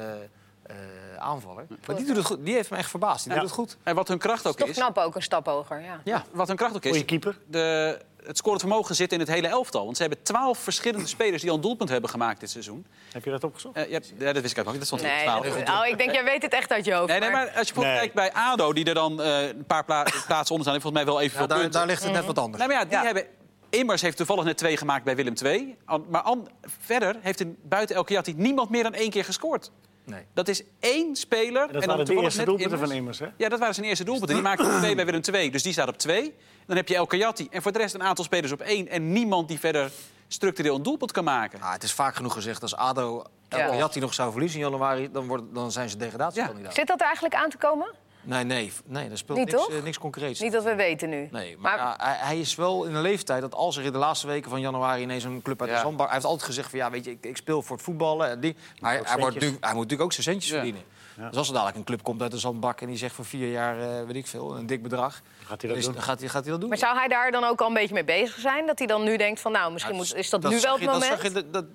eh, 0.67 0.75
aanvaller. 1.17 1.65
Maar 1.88 1.95
die, 1.95 2.06
doet 2.06 2.15
het 2.15 2.25
goed. 2.25 2.45
die 2.45 2.53
heeft 2.53 2.69
me 2.69 2.77
echt 2.77 2.89
verbaasd. 2.89 3.23
Die 3.23 3.34
Ja. 3.34 3.39
doet 3.39 3.47
het 3.49 3.58
goed. 3.58 3.77
En 3.84 3.95
wat 3.95 4.08
hun 4.08 4.17
kracht 4.17 4.47
ook 4.47 4.58
Toch 4.58 4.67
is... 4.67 4.75
knap 4.75 4.97
ook, 4.97 5.15
een 5.15 5.21
stap 5.21 5.45
hoger. 5.45 5.82
Ja. 5.82 6.01
Ja. 6.03 6.23
Wat 6.32 6.47
hun 6.47 6.56
kracht 6.58 6.75
ook 6.75 6.84
is... 6.84 6.89
Goeie 6.89 7.06
keeper. 7.06 7.38
De, 7.47 7.99
het 8.23 8.38
scorend 8.38 8.62
vermogen 8.62 8.95
zit 8.95 9.12
in 9.12 9.19
het 9.19 9.27
hele 9.27 9.47
elftal. 9.47 9.84
Want 9.84 9.95
ze 9.97 10.01
hebben 10.03 10.23
twaalf 10.23 10.58
verschillende 10.60 11.08
spelers 11.08 11.41
die 11.41 11.49
al 11.51 11.56
een 11.56 11.62
doelpunt 11.62 11.89
hebben 11.89 12.10
gemaakt 12.10 12.39
dit 12.39 12.49
seizoen. 12.49 12.86
Heb 13.12 13.23
je 13.23 13.30
dat 13.32 13.43
opgezocht? 13.43 13.75
Eh, 13.75 13.89
ja, 13.89 13.99
dat 14.34 14.41
wist 14.41 14.51
ik 14.51 14.58
ook 14.60 14.63
nog 14.65 14.73
niet. 14.73 14.77
Dat 14.77 14.99
stond 14.99 15.01
Nee, 15.01 15.12
op 15.19 15.41
12. 15.41 15.63
dat- 15.65 15.69
oh, 15.80 15.86
ik 15.88 15.97
denk, 15.97 16.12
jij 16.12 16.23
weet 16.23 16.41
het 16.41 16.53
echt 16.53 16.71
uit 16.71 16.86
je 16.86 16.93
hoofd. 16.93 17.08
Nee, 17.10 17.19
nee, 17.19 17.32
maar 17.32 17.45
als 17.45 17.67
je 17.67 17.73
bijvoorbeeld 17.73 17.86
Nee. 18.01 18.12
kijkt 18.12 18.13
bij 18.13 18.32
ADO, 18.34 18.73
die 18.73 18.86
er 18.86 18.93
dan 18.93 19.21
eh, 19.21 19.47
een 19.47 19.65
paar 19.65 19.86
pla 19.86 20.03
plaatsen 20.27 20.56
onder 20.56 20.67
staan... 20.71 20.82
volgens 20.82 20.93
mij 20.93 21.06
wel 21.06 21.21
even 21.21 21.32
Ja, 21.32 21.38
veel 21.38 21.47
daar, 21.47 21.58
punten. 21.60 21.80
daar 21.80 21.88
ligt 21.89 22.03
het 22.03 22.12
net 22.12 22.25
wat 22.25 22.39
anders. 22.39 22.58
Nee, 22.58 22.67
maar 22.67 22.77
ja, 22.77 22.84
die 22.84 22.97
Ja. 22.97 23.03
hebben... 23.03 23.25
Immers 23.69 24.01
heeft 24.01 24.17
toevallig 24.17 24.43
net 24.43 24.58
twee 24.58 24.77
gemaakt 24.77 25.03
bij 25.03 25.15
Willem 25.15 25.34
II. 25.43 25.77
Maar 26.10 26.21
An- 26.21 26.47
verder 26.80 27.15
heeft 27.21 27.39
in, 27.39 27.58
buiten 27.63 27.95
Elke 27.95 28.23
niemand 28.36 28.69
meer 28.69 28.84
dan 28.84 28.93
één 28.93 29.10
keer 29.10 29.23
gescoord. 29.25 29.71
Nee. 30.08 30.26
Dat 30.34 30.48
is 30.48 30.63
één 30.80 31.15
speler. 31.15 31.72
Dat 31.72 31.82
en 31.82 31.88
waren 31.88 32.06
de 32.06 32.15
eerste 32.15 32.43
doelpunten 32.43 32.80
van 32.80 32.91
Immers, 32.91 33.20
hè? 33.20 33.28
Ja, 33.38 33.50
dat 33.50 33.60
waren 33.60 33.74
zijn 33.74 33.88
eerste 33.88 34.04
doelpunten. 34.04 34.36
Die 34.36 34.43
maakte 34.43 34.78
twee 34.78 34.96
bij 34.96 35.06
Willem 35.06 35.22
II, 35.34 35.52
dus 35.52 35.63
die 35.63 35.72
staat 35.72 35.88
op 35.88 35.98
twee. 35.98 36.36
Dan 36.65 36.76
heb 36.76 36.88
je 36.88 36.96
El 36.96 37.06
Kayati 37.06 37.48
en 37.52 37.62
voor 37.62 37.72
de 37.72 37.78
rest 37.78 37.93
een 37.93 38.04
aantal 38.04 38.26
spelers 38.26 38.52
op 38.52 38.62
één... 38.62 38.88
en 38.88 39.12
niemand 39.12 39.48
die 39.48 39.60
verder 39.60 39.91
structureel 40.28 40.76
een 40.76 40.84
doelpunt 40.84 41.12
kan 41.12 41.24
maken. 41.24 41.62
Ah, 41.62 41.72
het 41.72 41.84
is 41.84 41.93
vaak 41.93 42.15
genoeg 42.15 42.34
gezegd, 42.34 42.62
als 42.62 42.76
ADO 42.76 43.24
Ja. 43.50 43.58
El 43.58 43.76
Jatti 43.78 44.00
nog 44.00 44.13
zou 44.13 44.32
verliezen 44.32 44.60
in 44.60 44.65
januari... 44.65 45.12
dan, 45.12 45.28
wordt, 45.28 45.43
dan 45.54 45.72
zijn 45.72 45.89
ze 45.89 45.98
degradatiekandidaat. 45.98 46.74
Zit 46.74 46.88
dat 46.88 47.00
er 47.00 47.06
eigenlijk 47.06 47.36
aan 47.36 47.50
te 47.50 47.58
komen? 47.58 47.93
Nee, 48.27 48.43
nee, 48.43 48.71
nee, 48.85 49.09
dat 49.09 49.17
speelt 49.17 49.37
Niet, 49.37 49.51
niks, 49.51 49.67
eh, 49.69 49.83
niks 49.83 49.97
concreets. 49.97 50.39
Niet 50.39 50.51
dat 50.51 50.63
we 50.63 50.75
weten 50.75 51.09
nu. 51.09 51.27
Nee, 51.31 51.57
maar, 51.57 51.77
ja, 51.77 51.93
hij, 51.97 52.15
hij 52.19 52.39
is 52.39 52.55
wel 52.55 52.83
in 52.83 52.95
een 52.95 53.01
leeftijd 53.01 53.41
dat 53.41 53.53
als 53.55 53.77
er 53.77 53.83
in 53.83 53.91
de 53.91 53.97
laatste 53.97 54.27
weken 54.27 54.49
van 54.49 54.59
januari 54.61 55.01
ineens 55.01 55.23
een 55.23 55.41
club 55.41 55.61
uit 55.61 55.69
de 55.69 55.75
Ja. 55.75 55.81
zandbak... 55.81 56.05
Hij 56.05 56.15
heeft 56.15 56.27
altijd 56.27 56.45
gezegd 56.47 56.69
van 56.69 56.79
ja, 56.79 56.89
weet 56.91 57.05
je, 57.05 57.11
ik, 57.11 57.25
ik 57.25 57.37
speel 57.37 57.61
voor 57.61 57.75
het 57.75 57.85
voetballen. 57.85 58.29
En 58.29 58.39
die, 58.39 58.55
maar 58.79 58.99
hij, 59.03 59.17
wordt 59.19 59.39
nu, 59.39 59.47
hij 59.47 59.53
moet 59.59 59.59
natuurlijk 59.73 60.01
ook 60.01 60.11
zijn 60.13 60.23
centjes 60.23 60.47
Ja. 60.51 60.55
verdienen. 60.55 60.81
Dus 61.29 61.37
als 61.37 61.47
er 61.47 61.53
dadelijk 61.53 61.77
een 61.77 61.83
club 61.83 62.03
komt 62.03 62.21
uit 62.21 62.31
de 62.31 62.37
zandbak 62.37 62.81
en 62.81 62.87
die 62.87 62.97
zegt 62.97 63.15
voor 63.15 63.25
vier 63.25 63.51
jaar, 63.51 63.79
eh, 63.81 64.05
weet 64.05 64.15
ik 64.15 64.27
veel, 64.27 64.57
een 64.57 64.65
dik 64.65 64.83
bedrag... 64.83 65.21
Gaat 65.45 65.61
hij 65.61 65.69
dat 65.69 65.79
is- 65.79 65.85
doen? 65.85 66.01
gaat, 66.01 66.19
hij, 66.19 66.29
gaat 66.29 66.41
hij 66.41 66.51
dat 66.51 66.59
doen? 66.59 66.69
Maar 66.69 66.77
zou 66.77 66.97
hij 66.97 67.07
daar 67.07 67.31
dan 67.31 67.43
ook 67.43 67.61
al 67.61 67.67
een 67.67 67.73
beetje 67.73 67.93
mee 67.93 68.03
bezig 68.03 68.39
zijn? 68.39 68.65
Dat 68.67 68.77
hij 68.77 68.87
dan 68.87 69.03
nu 69.03 69.17
denkt 69.17 69.39
van, 69.39 69.51
nou, 69.51 69.71
misschien 69.71 69.93
Ja, 69.93 69.99
moet, 69.99 70.15
is 70.15 70.29
dat, 70.29 70.41
dat 70.41 70.51
nu 70.51 70.59
wel 70.59 70.73
het 70.75 70.85
moment? 70.85 71.03
zag 71.03 71.23
je 71.23 71.31
dat- 71.31 71.53
dat- 71.53 71.65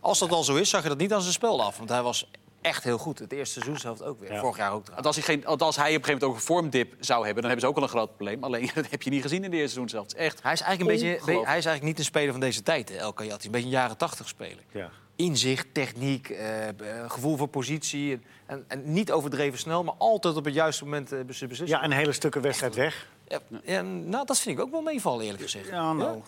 als 0.00 0.18
dat 0.18 0.30
al 0.30 0.44
zo 0.44 0.54
is, 0.54 0.70
zag 0.70 0.82
je 0.82 0.88
dat 0.88 0.98
niet 0.98 1.12
aan 1.12 1.20
zijn 1.20 1.32
spel 1.32 1.62
af. 1.62 1.76
Want 1.76 1.88
hij 1.88 2.02
was 2.02 2.30
echt 2.66 2.84
heel 2.84 2.98
goed. 2.98 3.18
Het 3.18 3.32
eerste 3.32 3.52
seizoenshelft 3.52 4.02
ook 4.02 4.20
weer. 4.20 4.32
Ja. 4.32 4.40
Vorig 4.40 4.56
jaar 4.56 4.66
ook 4.66 4.72
Want 4.72 4.84
trouwens. 4.84 5.16
als 5.16 5.26
hij, 5.26 5.34
geen, 5.34 5.46
als 5.46 5.76
hij 5.76 5.88
op 5.88 5.98
een 5.98 6.04
gegeven 6.04 6.12
moment 6.12 6.22
ook 6.30 6.34
een 6.34 6.54
vormdip 6.54 6.94
zou 7.00 7.24
hebben... 7.24 7.42
dan 7.42 7.50
hebben 7.50 7.60
ze 7.60 7.66
ook 7.66 7.76
al 7.76 7.82
een 7.82 7.88
groot 7.96 8.16
probleem. 8.16 8.44
Alleen, 8.44 8.70
dat 8.74 8.90
heb 8.90 9.02
je 9.02 9.10
niet 9.10 9.22
gezien 9.22 9.44
in 9.44 9.50
de 9.50 9.56
eerste 9.56 9.72
seizoen 9.72 9.88
zelfs. 9.88 10.14
Echt. 10.14 10.42
Hij 10.42 10.52
is 10.52 10.60
eigenlijk 10.60 11.02
een 11.02 11.08
beetje, 11.08 11.26
hij 11.30 11.58
is 11.58 11.64
eigenlijk 11.64 11.82
niet 11.82 11.98
een 11.98 12.04
speler 12.04 12.30
van 12.30 12.40
deze 12.40 12.62
tijd, 12.62 12.90
El 12.90 13.12
Kayati. 13.12 13.46
Een 13.46 13.52
beetje 13.52 13.66
een 13.66 13.72
jaren 13.72 13.96
tachtig 13.96 14.28
speler. 14.28 14.64
Ja. 14.72 14.90
inzicht, 15.16 15.66
techniek, 15.74 16.28
eh, 16.28 16.68
eh, 16.68 16.74
gevoel 17.10 17.36
voor 17.36 17.48
positie. 17.48 18.12
En, 18.12 18.22
en, 18.46 18.64
en 18.68 18.92
niet 18.92 19.12
overdreven 19.12 19.58
snel, 19.58 19.84
maar 19.84 19.94
altijd 19.98 20.36
op 20.36 20.44
het 20.44 20.54
juiste 20.54 20.84
moment 20.84 21.12
eh, 21.12 21.18
bes- 21.18 21.24
beslissen. 21.46 21.66
ja, 21.66 21.82
en 21.82 21.90
hele 21.90 22.12
stukken 22.12 22.42
wedstrijd 22.42 22.74
weg. 22.74 23.08
Ja, 23.28 23.38
ja, 23.64 23.82
nou, 23.82 24.26
dat 24.26 24.38
vind 24.38 24.58
ik 24.58 24.64
ook 24.64 24.70
wel 24.70 24.82
meevallen, 24.82 25.24
eerlijk 25.24 25.42
gezegd. 25.42 25.68
Ja, 25.68 25.92
nou. 25.92 26.20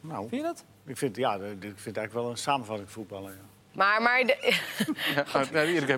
nou 0.00 0.28
Vind 0.28 0.40
je 0.40 0.46
dat? 0.46 0.64
ik, 0.86 0.96
vind, 0.96 1.16
ja, 1.16 1.34
ik 1.34 1.40
vind 1.60 1.62
het 1.62 1.96
eigenlijk 1.96 2.12
wel 2.12 2.30
een 2.30 2.36
samenvatting 2.36 2.90
voetballen. 2.90 3.32
Ja. 3.32 3.38
Maar, 3.76 4.02
maar, 4.02 4.24
de, 4.26 4.36
Ja, 5.14 5.24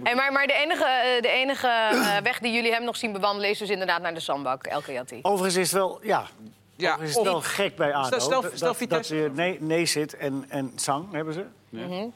en 0.02 0.16
maar, 0.16 0.32
maar 0.32 0.46
de 0.46 0.52
enige, 0.52 0.84
eh, 0.84 1.22
de 1.22 1.28
enige 1.28 1.66
eh, 1.68 2.16
weg 2.22 2.38
die 2.38 2.52
jullie 2.52 2.72
hem 2.72 2.84
nog 2.84 2.96
zien 2.96 3.12
bewandelen... 3.12 3.50
is 3.50 3.58
dus 3.58 3.70
inderdaad 3.70 4.02
naar 4.02 4.14
de 4.14 4.20
zandbak, 4.20 4.66
Elke 4.66 4.92
Jatti. 4.92 5.18
Overigens 5.22 5.56
is 5.56 5.70
het 5.70 5.80
wel, 5.80 5.98
ja, 6.02 6.26
Ja, 6.76 6.88
overigens 6.92 7.10
is 7.10 7.16
het 7.16 7.24
wel 7.32 7.40
gek 7.40 7.76
bij 7.76 7.94
ADO. 7.94 8.06
Stel- 8.06 8.20
stel- 8.20 8.40
dat- 8.42 8.52
stel 8.54 8.68
dat, 8.68 8.76
Vitesse. 8.76 9.14
dat, 9.14 9.24
eh, 9.30 9.32
nee, 9.32 9.60
nee 9.62 9.86
zit 9.86 10.16
en, 10.16 10.44
en 10.48 10.72
Sang 10.76 11.12
hebben 11.12 11.34
ze. 11.34 11.44
Mhm. 11.68 12.06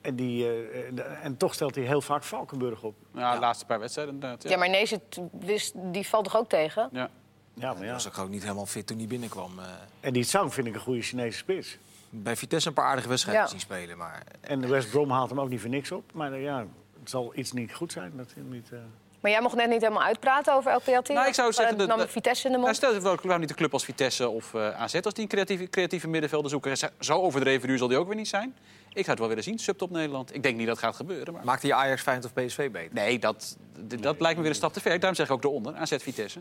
En, 0.00 0.16
die, 0.16 0.44
eh, 0.48 0.52
de- 0.94 1.02
en 1.02 1.36
toch 1.36 1.54
stelt 1.54 1.74
hij 1.74 1.84
heel 1.84 2.00
vaak 2.00 2.22
Valkenburg 2.24 2.82
op. 2.82 2.94
Ja, 3.14 3.34
de 3.34 3.40
laatste 3.40 3.64
paar 3.66 3.78
wedstrijden 3.80 4.14
inderdaad. 4.14 4.42
Ja, 4.42 4.50
Ja. 4.50 4.56
maar 4.56 4.68
Nees, 4.68 5.72
die 5.74 6.06
valt 6.08 6.24
toch 6.24 6.36
ook 6.36 6.48
tegen? 6.48 6.88
Ja. 6.92 7.10
Ja, 7.54 7.66
maar 7.68 7.76
Hij 7.76 7.86
ja. 7.86 7.92
was 7.92 8.06
ook 8.06 8.14
gewoon 8.14 8.30
niet 8.30 8.42
helemaal 8.42 8.66
fit 8.66 8.86
toen 8.86 8.98
hij 8.98 9.06
binnenkwam. 9.06 9.58
eh. 9.58 9.64
En 10.00 10.12
die 10.12 10.24
Sang 10.24 10.54
vind 10.54 10.66
ik 10.66 10.74
een 10.74 10.80
goede 10.80 11.02
Chinese 11.02 11.38
spits. 11.38 11.78
Bij 12.22 12.36
Vitesse 12.36 12.68
een 12.68 12.74
paar 12.74 12.84
aardige 12.86 13.08
wedstrijden 13.08 13.42
Ja. 13.44 13.48
zien 13.50 13.60
spelen. 13.60 13.96
Maar 13.98 14.22
En 14.40 14.60
de 14.60 14.66
West 14.66 14.90
Brom 14.90 15.10
haalt 15.10 15.30
hem 15.30 15.40
ook 15.40 15.48
niet 15.48 15.60
voor 15.60 15.70
niks 15.70 15.92
op. 15.92 16.04
Maar 16.12 16.38
ja, 16.38 16.66
het 17.00 17.10
zal 17.10 17.32
iets 17.34 17.52
niet 17.52 17.74
goed 17.74 17.92
zijn. 17.92 18.12
Dat 18.16 18.26
hij 18.34 18.42
hem 18.42 18.48
niet, 18.52 18.68
eh, 18.72 18.78
Maar 19.20 19.30
jij 19.32 19.40
mocht 19.42 19.54
net 19.56 19.68
niet 19.68 19.80
helemaal 19.80 20.02
uitpraten 20.02 20.54
over 20.54 20.80
Jatti. 20.86 21.12
Nou, 21.12 21.28
ik 21.28 21.34
zou 21.34 21.52
zeggen 21.52 21.72
Eh, 21.72 21.78
dat- 21.78 21.88
nam 21.88 21.98
dat- 21.98 22.10
Vitesse 22.10 22.46
in 22.46 22.50
de 22.52 22.56
Nou, 22.58 22.64
mond. 22.68 22.76
stel 22.76 22.94
je 22.94 23.00
waarom 23.00 23.40
niet 23.40 23.50
een 23.50 23.56
club 23.56 23.72
als 23.72 23.84
Vitesse 23.84 24.28
of 24.28 24.54
eh, 24.54 24.80
AZ... 24.80 24.94
als 24.94 25.14
die 25.14 25.22
een 25.22 25.28
creatieve, 25.28 25.68
creatieve 25.70 26.08
middenvelder 26.08 26.50
zoeken. 26.50 26.76
Zo 27.00 27.20
overdreven 27.20 27.68
duur 27.68 27.78
zal 27.78 27.88
die 27.88 27.98
ook 27.98 28.06
weer 28.06 28.16
niet 28.16 28.28
zijn. 28.28 28.54
Ik 28.88 28.94
zou 29.04 29.10
het 29.10 29.18
wel 29.18 29.28
willen 29.28 29.44
zien, 29.44 29.58
subtop 29.58 29.90
Nederland. 29.90 30.34
Ik 30.34 30.42
denk 30.42 30.56
niet 30.56 30.66
dat 30.66 30.76
het 30.76 30.84
gaat 30.84 30.96
gebeuren. 30.96 31.32
Maar... 31.34 31.44
maakte 31.44 31.66
je 31.66 31.74
Ajax, 31.74 32.02
Feyenoord 32.02 32.32
of 32.36 32.44
PSV 32.44 32.70
beter? 32.70 32.94
Nee, 32.94 33.18
dat, 33.18 33.56
dat 34.00 34.20
lijkt 34.20 34.36
me 34.36 34.42
weer 34.42 34.50
een 34.50 34.56
stap 34.56 34.72
te 34.72 34.80
ver. 34.80 34.98
Daarom 34.98 35.14
zeg 35.14 35.26
ik 35.26 35.32
ook 35.32 35.44
eronder, 35.44 35.74
AZ 35.74 35.96
Vitesse. 35.98 36.40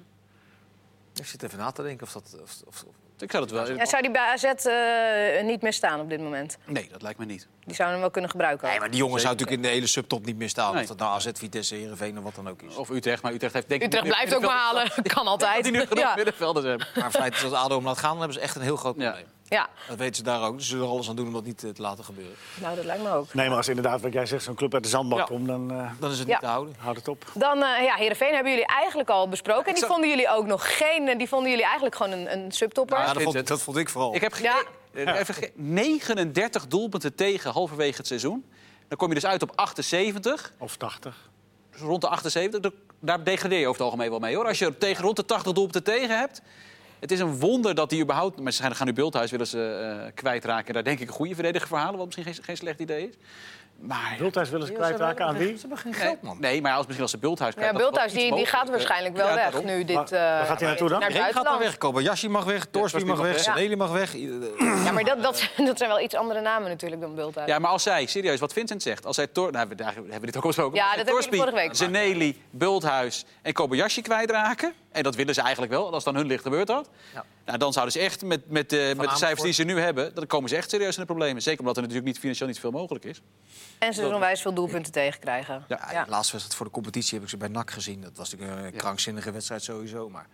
Ik 1.16 1.26
zit 1.26 1.44
even 1.44 1.58
na 1.58 1.72
te 1.72 1.84
denken 1.84 2.08
of 2.08 2.14
dat... 2.14 2.38
Of, 2.42 2.62
of- 2.68 2.86
Ik 3.24 3.32
zou 3.32 3.48
dat 3.48 3.52
wel... 3.68 3.76
Ja, 3.78 3.86
zou 3.86 4.02
die 4.02 4.12
bij 4.12 4.22
AZ 4.22 4.44
eh, 4.44 5.44
niet 5.46 5.62
meer 5.62 5.74
staan 5.74 6.00
op 6.00 6.10
dit 6.10 6.20
moment? 6.22 6.58
Nee, 6.66 6.88
dat 6.92 7.02
lijkt 7.02 7.20
me 7.20 7.26
niet. 7.26 7.48
Die 7.66 7.76
zouden 7.76 7.90
hem 7.92 8.00
wel 8.00 8.10
kunnen 8.12 8.30
gebruiken. 8.32 8.68
Nee, 8.70 8.80
maar 8.80 8.90
die 8.90 8.98
jongen 9.00 9.20
zou 9.20 9.32
natuurlijk 9.34 9.58
in 9.62 9.68
de 9.68 9.74
hele 9.74 9.88
subtop 9.88 10.26
niet 10.26 10.38
meer 10.38 10.50
staan. 10.50 10.74
Nee. 10.74 10.82
Of 10.82 10.88
dat 10.88 10.98
nou 10.98 11.12
AZ, 11.16 11.28
Vitesse, 11.34 11.76
Heerenveen 11.76 12.18
of 12.18 12.24
wat 12.24 12.36
dan 12.36 12.50
ook 12.50 12.62
is. 12.62 12.76
Of 12.76 12.90
Utrecht, 12.90 13.22
maar 13.24 13.34
Utrecht 13.34 13.54
heeft 13.54 13.70
denk 13.70 13.82
ik... 13.82 13.88
Utrecht 13.88 14.08
blijft 14.08 14.36
ook 14.36 14.42
maar 14.42 14.58
halen. 14.58 14.92
Kan 15.14 15.28
altijd. 15.28 15.64
Die 15.64 15.72
nu 15.72 15.80
genoeg 15.80 16.00
Ja. 16.04 16.16
middenvelders 16.16 16.66
hebben. 16.66 16.88
Maar 16.96 17.12
feit 17.12 17.34
is 17.36 17.44
als 17.44 17.54
ADO 17.54 17.76
hem 17.76 17.86
laat 17.86 17.98
gaan, 17.98 18.10
dan 18.10 18.18
hebben 18.20 18.38
ze 18.38 18.44
echt 18.44 18.56
een 18.56 18.62
heel 18.62 18.76
groot 18.76 18.96
Ja. 18.98 19.10
probleem. 19.12 19.32
Ja, 19.54 19.70
Dat 19.88 19.98
weten 19.98 20.16
ze 20.16 20.24
daar 20.24 20.42
ook. 20.42 20.62
Ze 20.62 20.68
zullen 20.68 20.86
er 20.86 20.92
alles 20.92 21.10
aan 21.10 21.16
doen 21.16 21.28
om 21.28 21.34
dat 21.34 21.44
niet 21.44 21.64
eh, 21.64 21.70
te 21.70 21.82
laten 21.82 22.04
gebeuren. 22.04 22.36
nou 22.62 22.76
dat 22.76 22.86
lijkt 22.86 23.04
me 23.04 23.10
ook. 23.12 23.34
Nee, 23.34 23.48
maar 23.48 23.58
als 23.58 23.68
inderdaad, 23.68 24.02
wat 24.02 24.14
jij 24.14 24.26
zegt, 24.26 24.44
zo'n 24.44 24.56
club 24.56 24.74
uit 24.74 24.84
de 24.84 24.90
zandbak 24.90 25.20
Ja. 25.20 25.26
komt, 25.26 25.48
dan 25.48 25.72
eh 25.72 25.90
Dan 26.00 26.12
is 26.12 26.18
het 26.20 26.28
Ja. 26.28 26.34
niet 26.34 26.42
te 26.44 26.50
houden. 26.50 26.76
houd 26.78 26.96
het 26.96 27.08
op. 27.08 27.26
Dan, 27.34 27.64
eh 27.64 27.84
ja, 27.84 27.96
Heerenveen 27.96 28.34
hebben 28.34 28.52
jullie 28.52 28.68
eigenlijk 28.68 29.10
al 29.10 29.30
besproken. 29.30 29.66
En 29.66 29.74
die 29.74 29.86
vonden 29.86 30.10
jullie 30.10 30.30
ook 30.30 30.46
nog 30.46 30.78
geen... 30.78 31.18
Die 31.18 31.28
vonden 31.28 31.50
jullie 31.50 31.66
eigenlijk 31.66 31.96
gewoon 31.96 32.12
een, 32.12 32.32
een 32.34 32.52
subtopper. 32.52 32.98
Ja, 32.98 33.14
dat, 33.14 33.24
vond, 33.24 33.48
dat 33.48 33.62
vond 33.62 33.78
ik 33.78 33.90
vooral. 33.90 34.16
Ik 34.16 34.22
heb 34.22 34.34
even 34.94 35.34
ge- 35.34 35.52
39 35.56 36.68
doelpunten 36.68 37.16
tegen 37.16 37.52
halverwege 37.52 37.98
het 37.98 38.08
seizoen. 38.08 38.46
Dan 38.88 38.98
kom 38.98 39.08
je 39.08 39.14
dus 39.14 39.26
uit 39.26 39.42
op 39.42 39.52
78. 39.56 40.54
Of 40.60 40.76
80. 40.78 41.30
Dus 41.72 41.82
rond 41.82 42.02
de 42.02 42.08
78. 42.08 42.62
Da- 42.62 42.70
Daar 43.00 43.24
degradeer 43.24 43.60
je 43.60 43.68
over 43.68 43.82
het 43.82 43.90
algemeen 43.92 44.10
wel 44.10 44.20
mee 44.20 44.36
hoor. 44.36 44.48
Als 44.48 44.60
je 44.60 44.78
tegen 44.78 45.04
rond 45.04 45.16
de 45.16 45.26
80 45.26 45.52
doelpunten 45.54 45.84
tegen 45.84 46.18
hebt. 46.18 46.42
Het 47.04 47.12
is 47.12 47.20
een 47.20 47.40
wonder 47.40 47.76
dat 47.76 47.92
hij 47.92 48.00
überhaupt. 48.00 48.40
Maar 48.40 48.52
ze 48.52 48.64
gaan- 48.76 48.88
nu 48.88 48.94
Bulthuis 48.94 49.32
willen 49.32 49.48
ze 49.48 49.64
eh, 50.06 50.12
kwijtraken. 50.14 50.74
Daar 50.74 50.84
denk 50.84 51.00
ik 51.00 51.08
een 51.08 51.14
goede 51.14 51.34
verdediger 51.34 51.68
voor. 51.68 51.78
Wat 51.98 52.06
misschien 52.06 52.24
geen, 52.34 52.44
geen 52.44 52.58
slecht 52.58 52.80
idee 52.80 53.08
is. 53.08 53.14
Maar. 53.88 54.16
Bulthuis 54.18 54.50
willen 54.50 54.68
ze 54.68 54.74
kwijtraken 54.74 55.26
aan 55.26 55.38
wie? 55.38 55.48
Ze 55.54 55.60
hebben 55.60 55.78
geen 55.78 55.92
Nee, 55.92 56.02
geld, 56.02 56.22
man. 56.22 56.38
nee, 56.40 56.62
maar 56.62 56.72
als 56.72 56.82
misschien 56.82 57.02
als 57.02 57.12
ze 57.12 57.18
Bulthuis 57.18 57.54
Ja, 57.54 57.60
kwijt, 57.60 57.74
dat 57.74 57.82
is 57.82 57.88
Bulthuis 57.88 58.14
die, 58.14 58.36
die 58.36 58.46
gaat 58.46 58.70
waarschijnlijk 58.70 59.16
wel 59.16 59.28
Ja, 59.28 59.36
weg 59.36 59.64
nu 59.64 59.84
dit... 59.86 59.96
Waar- 59.96 60.10
waar 60.10 60.46
gaat 60.46 60.60
hij 60.60 60.68
naartoe 60.70 60.90
dan? 60.90 61.00
Naar 61.00 61.12
gaat 61.12 61.44
dan 61.44 61.60
weg. 61.60 61.78
Kobayashi 61.78 62.30
mag 62.30 62.44
weg, 62.44 62.66
Torsby 62.72 63.00
Torsby 63.00 63.04
mag 63.04 63.20
weg. 63.32 63.40
Seneli 63.40 63.76
mag 63.76 63.92
weg. 63.92 64.14
Ja, 64.84 64.92
maar 64.92 65.04
dat, 65.04 65.24
dat, 65.24 65.50
dat 65.68 65.78
zijn 65.78 65.90
wel 65.90 66.00
iets 66.00 66.16
andere 66.16 66.42
namen 66.42 66.70
natuurlijk 66.70 67.02
dan 67.02 67.16
Bulthuis. 67.16 67.48
Ja, 67.50 67.60
maar 67.60 67.72
als 67.72 67.84
zij, 67.84 68.06
serieus, 68.06 68.40
wat 68.40 68.54
Vincent 68.54 68.82
zegt, 68.84 69.06
als 69.06 69.16
zij 69.16 69.28
Tor, 69.28 69.52
nou, 69.52 69.68
we, 69.70 69.76
daar 69.76 69.94
hebben 69.94 70.20
we 70.20 70.26
dit 70.26 70.38
ook 70.38 70.42
al 70.42 70.48
besproken. 70.48 70.76
Ja, 70.78 70.96
dat 71.04 71.08
jullie 71.24 71.40
vorige 71.40 71.56
week 71.56 71.76
Zeneli, 71.76 72.42
Bulthuis 72.50 73.26
en 73.42 73.54
Kobayashi 73.54 74.02
kwijtraken, 74.02 74.74
en 74.92 75.04
dat 75.04 75.16
willen 75.16 75.34
ze 75.34 75.42
eigenlijk 75.42 75.72
wel, 75.72 75.94
als 75.94 76.04
dan 76.04 76.16
hun 76.16 76.28
licht 76.28 76.44
gebeurt 76.44 76.68
dat, 76.68 76.90
Ja. 77.14 77.24
Nou, 77.46 77.58
dan 77.58 77.74
zouden 77.74 77.94
ze 77.94 78.00
echt 78.00 78.22
met, 78.22 78.50
met, 78.50 78.70
de 78.70 78.94
met 78.98 79.10
de 79.10 79.16
cijfers 79.16 79.42
die 79.42 79.52
ze 79.54 79.64
nu 79.64 79.80
hebben, 79.80 80.16
dan 80.16 80.28
komen 80.28 80.50
ze 80.50 80.56
echt 80.56 80.70
serieus 80.70 80.96
in 80.96 81.02
de 81.02 81.08
problemen. 81.08 81.42
Zeker 81.42 81.60
omdat 81.60 81.76
er 81.76 81.82
natuurlijk 81.82 82.08
niet 82.08 82.20
financieel 82.20 82.48
niet 82.48 82.60
veel 82.60 82.72
mogelijk 82.72 83.06
is. 83.06 83.22
En 83.80 83.94
ze 83.94 84.00
zullen 84.00 84.16
onwijs 84.16 84.42
veel 84.42 84.54
doelpunten 84.54 84.92
tegenkrijgen. 84.92 85.66
Ja, 85.68 85.90
Ja, 85.92 86.04
De 86.04 86.10
laatste 86.10 86.32
wedstrijd 86.32 86.56
voor 86.56 86.66
de 86.66 86.72
competitie 86.72 87.14
heb 87.14 87.24
ik 87.24 87.30
ze 87.30 87.38
bij 87.38 87.48
NAC 87.48 87.72
gezien. 87.72 88.02
Dat 88.02 88.18
was 88.18 88.32
natuurlijk 88.32 88.66
een 88.74 88.80
krankzinnige 88.80 89.32
wedstrijd 89.32 89.64
sowieso. 89.64 90.10
Maar 90.10 90.28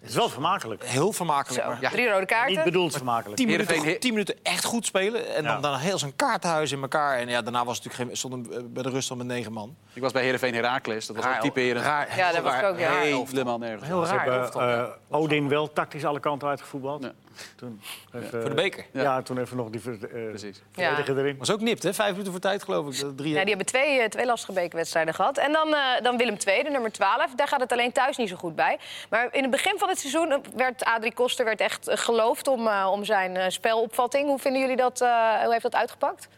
Het 0.00 0.08
is 0.08 0.14
wel 0.14 0.28
vermakelijk. 0.28 0.84
heel 0.84 1.12
vermakelijk. 1.12 1.62
Zo, 1.62 1.68
maar 1.70 1.80
Ja. 1.80 1.90
drie 1.90 2.06
rode 2.06 2.18
Niet 2.18 2.28
kaarten. 2.28 2.64
bedoeld 2.64 2.92
vermakelijk. 2.96 3.36
Tien 3.36 3.48
Heerenveen- 3.48 3.78
minuten, 3.80 4.00
tien 4.00 4.10
minuten 4.10 4.36
echt 4.42 4.64
goed 4.64 4.86
spelen. 4.86 5.34
En 5.34 5.42
Ja. 5.42 5.52
dan, 5.52 5.62
dan 5.62 5.78
heel 5.78 5.98
zo'n 5.98 6.16
kaartenhuis 6.16 6.72
in 6.72 6.80
elkaar. 6.82 7.18
En 7.18 7.28
ja, 7.28 7.42
daarna 7.42 7.64
was 7.64 7.76
het 7.76 7.84
natuurlijk 7.84 8.10
geen, 8.10 8.18
stonden 8.18 8.50
we 8.52 8.62
bij 8.68 8.82
de 8.82 8.90
rust 8.90 9.10
al 9.10 9.16
met 9.16 9.26
negen 9.26 9.52
man. 9.52 9.76
Ik 9.92 10.02
was 10.02 10.12
bij 10.12 10.22
Heerenveen 10.22 10.54
Herakles, 10.54 11.06
dat 11.06 11.16
was 11.16 11.24
ook 11.24 11.30
Raar, 11.30 11.40
typerend. 11.40 11.84
raar, 11.84 12.08
Ja, 12.16 12.24
heel 12.24 12.34
dat 12.42 12.52
was 12.52 12.62
ook, 12.62 12.78
ja. 12.78 12.92
Helemaal 13.00 13.58
nergens. 13.58 13.86
Heel 13.86 14.04
Ze 14.04 14.10
raar. 14.14 14.22
hebben 14.22 14.40
elftal. 14.42 14.60
eh, 14.62 14.84
Odin 15.08 15.48
wel 15.48 15.72
tactisch 15.72 16.04
alle 16.04 16.20
kanten 16.20 16.48
uitgevoetbald. 16.48 17.02
Ja. 17.02 17.12
Toen 17.56 17.80
even, 18.14 18.40
Voor 18.40 18.48
de 18.50 18.54
beker. 18.54 18.84
Ja, 18.92 19.22
toen 19.22 19.38
even 19.38 19.56
nog 19.56 19.70
die 19.70 19.80
ver- 19.80 20.14
eh, 20.14 20.28
Precies. 20.28 20.62
verdediger 20.72 21.18
erin. 21.18 21.36
Was 21.38 21.50
ook 21.50 21.60
nipt, 21.60 21.82
hè? 21.82 21.94
Vijf 21.94 22.10
minuten 22.10 22.32
voor 22.32 22.40
tijd, 22.40 22.62
geloof 22.62 22.94
ik. 22.94 23.00
Dat 23.00 23.16
Drie... 23.16 23.32
Ja, 23.34 23.38
die 23.40 23.48
hebben 23.48 23.66
twee, 23.66 24.00
eh, 24.00 24.08
twee 24.08 24.26
lastige 24.26 24.52
bekerwedstrijden 24.52 25.14
gehad. 25.14 25.38
En 25.38 25.52
dan, 25.52 25.74
eh, 25.74 26.02
dan 26.02 26.16
Willem 26.16 26.36
II, 26.46 26.62
de 26.62 26.70
nummer 26.70 26.92
12. 26.92 27.34
Daar 27.34 27.48
gaat 27.48 27.60
het 27.60 27.72
alleen 27.72 27.92
thuis 27.92 28.16
niet 28.16 28.28
zo 28.28 28.36
goed 28.36 28.56
bij. 28.56 28.78
Maar 29.10 29.28
in 29.34 29.42
het 29.42 29.50
begin 29.50 29.78
van 29.78 29.88
het 29.88 29.98
seizoen 29.98 30.32
eh, 30.32 30.38
werd 30.56 30.84
Adrie 30.84 31.14
Koster 31.14 31.44
werd 31.44 31.60
echt 31.60 31.88
eh, 31.88 31.96
geloofd 31.96 32.48
om, 32.48 32.66
eh, 32.66 32.88
om 32.92 33.04
zijn 33.04 33.36
eh, 33.36 33.48
spelopvatting. 33.48 34.26
Hoe 34.28 34.38
vinden 34.38 34.60
jullie 34.60 34.76
dat? 34.76 35.00
eh, 35.00 35.08
hoe 35.42 35.50
heeft 35.52 35.62
dat 35.62 35.74
uitgepakt? 35.74 36.28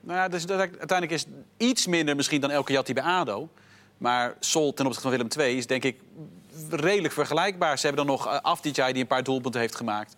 Nou 0.00 0.18
ja, 0.18 0.28
dus 0.28 0.46
dat, 0.46 0.58
uiteindelijk 0.58 1.10
is 1.10 1.20
het 1.20 1.30
iets 1.56 1.86
minder 1.86 2.16
misschien 2.16 2.40
dan 2.40 2.50
elke 2.50 2.72
Jatti 2.72 2.92
bij 2.92 3.02
ADO. 3.02 3.48
Maar 3.98 4.34
Sol 4.40 4.72
ten 4.74 4.86
opzichte 4.86 5.08
van 5.08 5.18
Willem 5.18 5.46
II 5.46 5.56
is 5.56 5.66
denk 5.66 5.84
ik 5.84 6.00
redelijk 6.70 7.14
vergelijkbaar. 7.14 7.78
Ze 7.78 7.86
hebben 7.86 8.06
dan 8.06 8.16
nog 8.16 8.26
uh, 8.26 8.38
Afdijay 8.42 8.92
die 8.92 9.02
een 9.02 9.08
paar 9.08 9.22
doelpunten 9.22 9.60
heeft 9.60 9.76
gemaakt. 9.76 10.16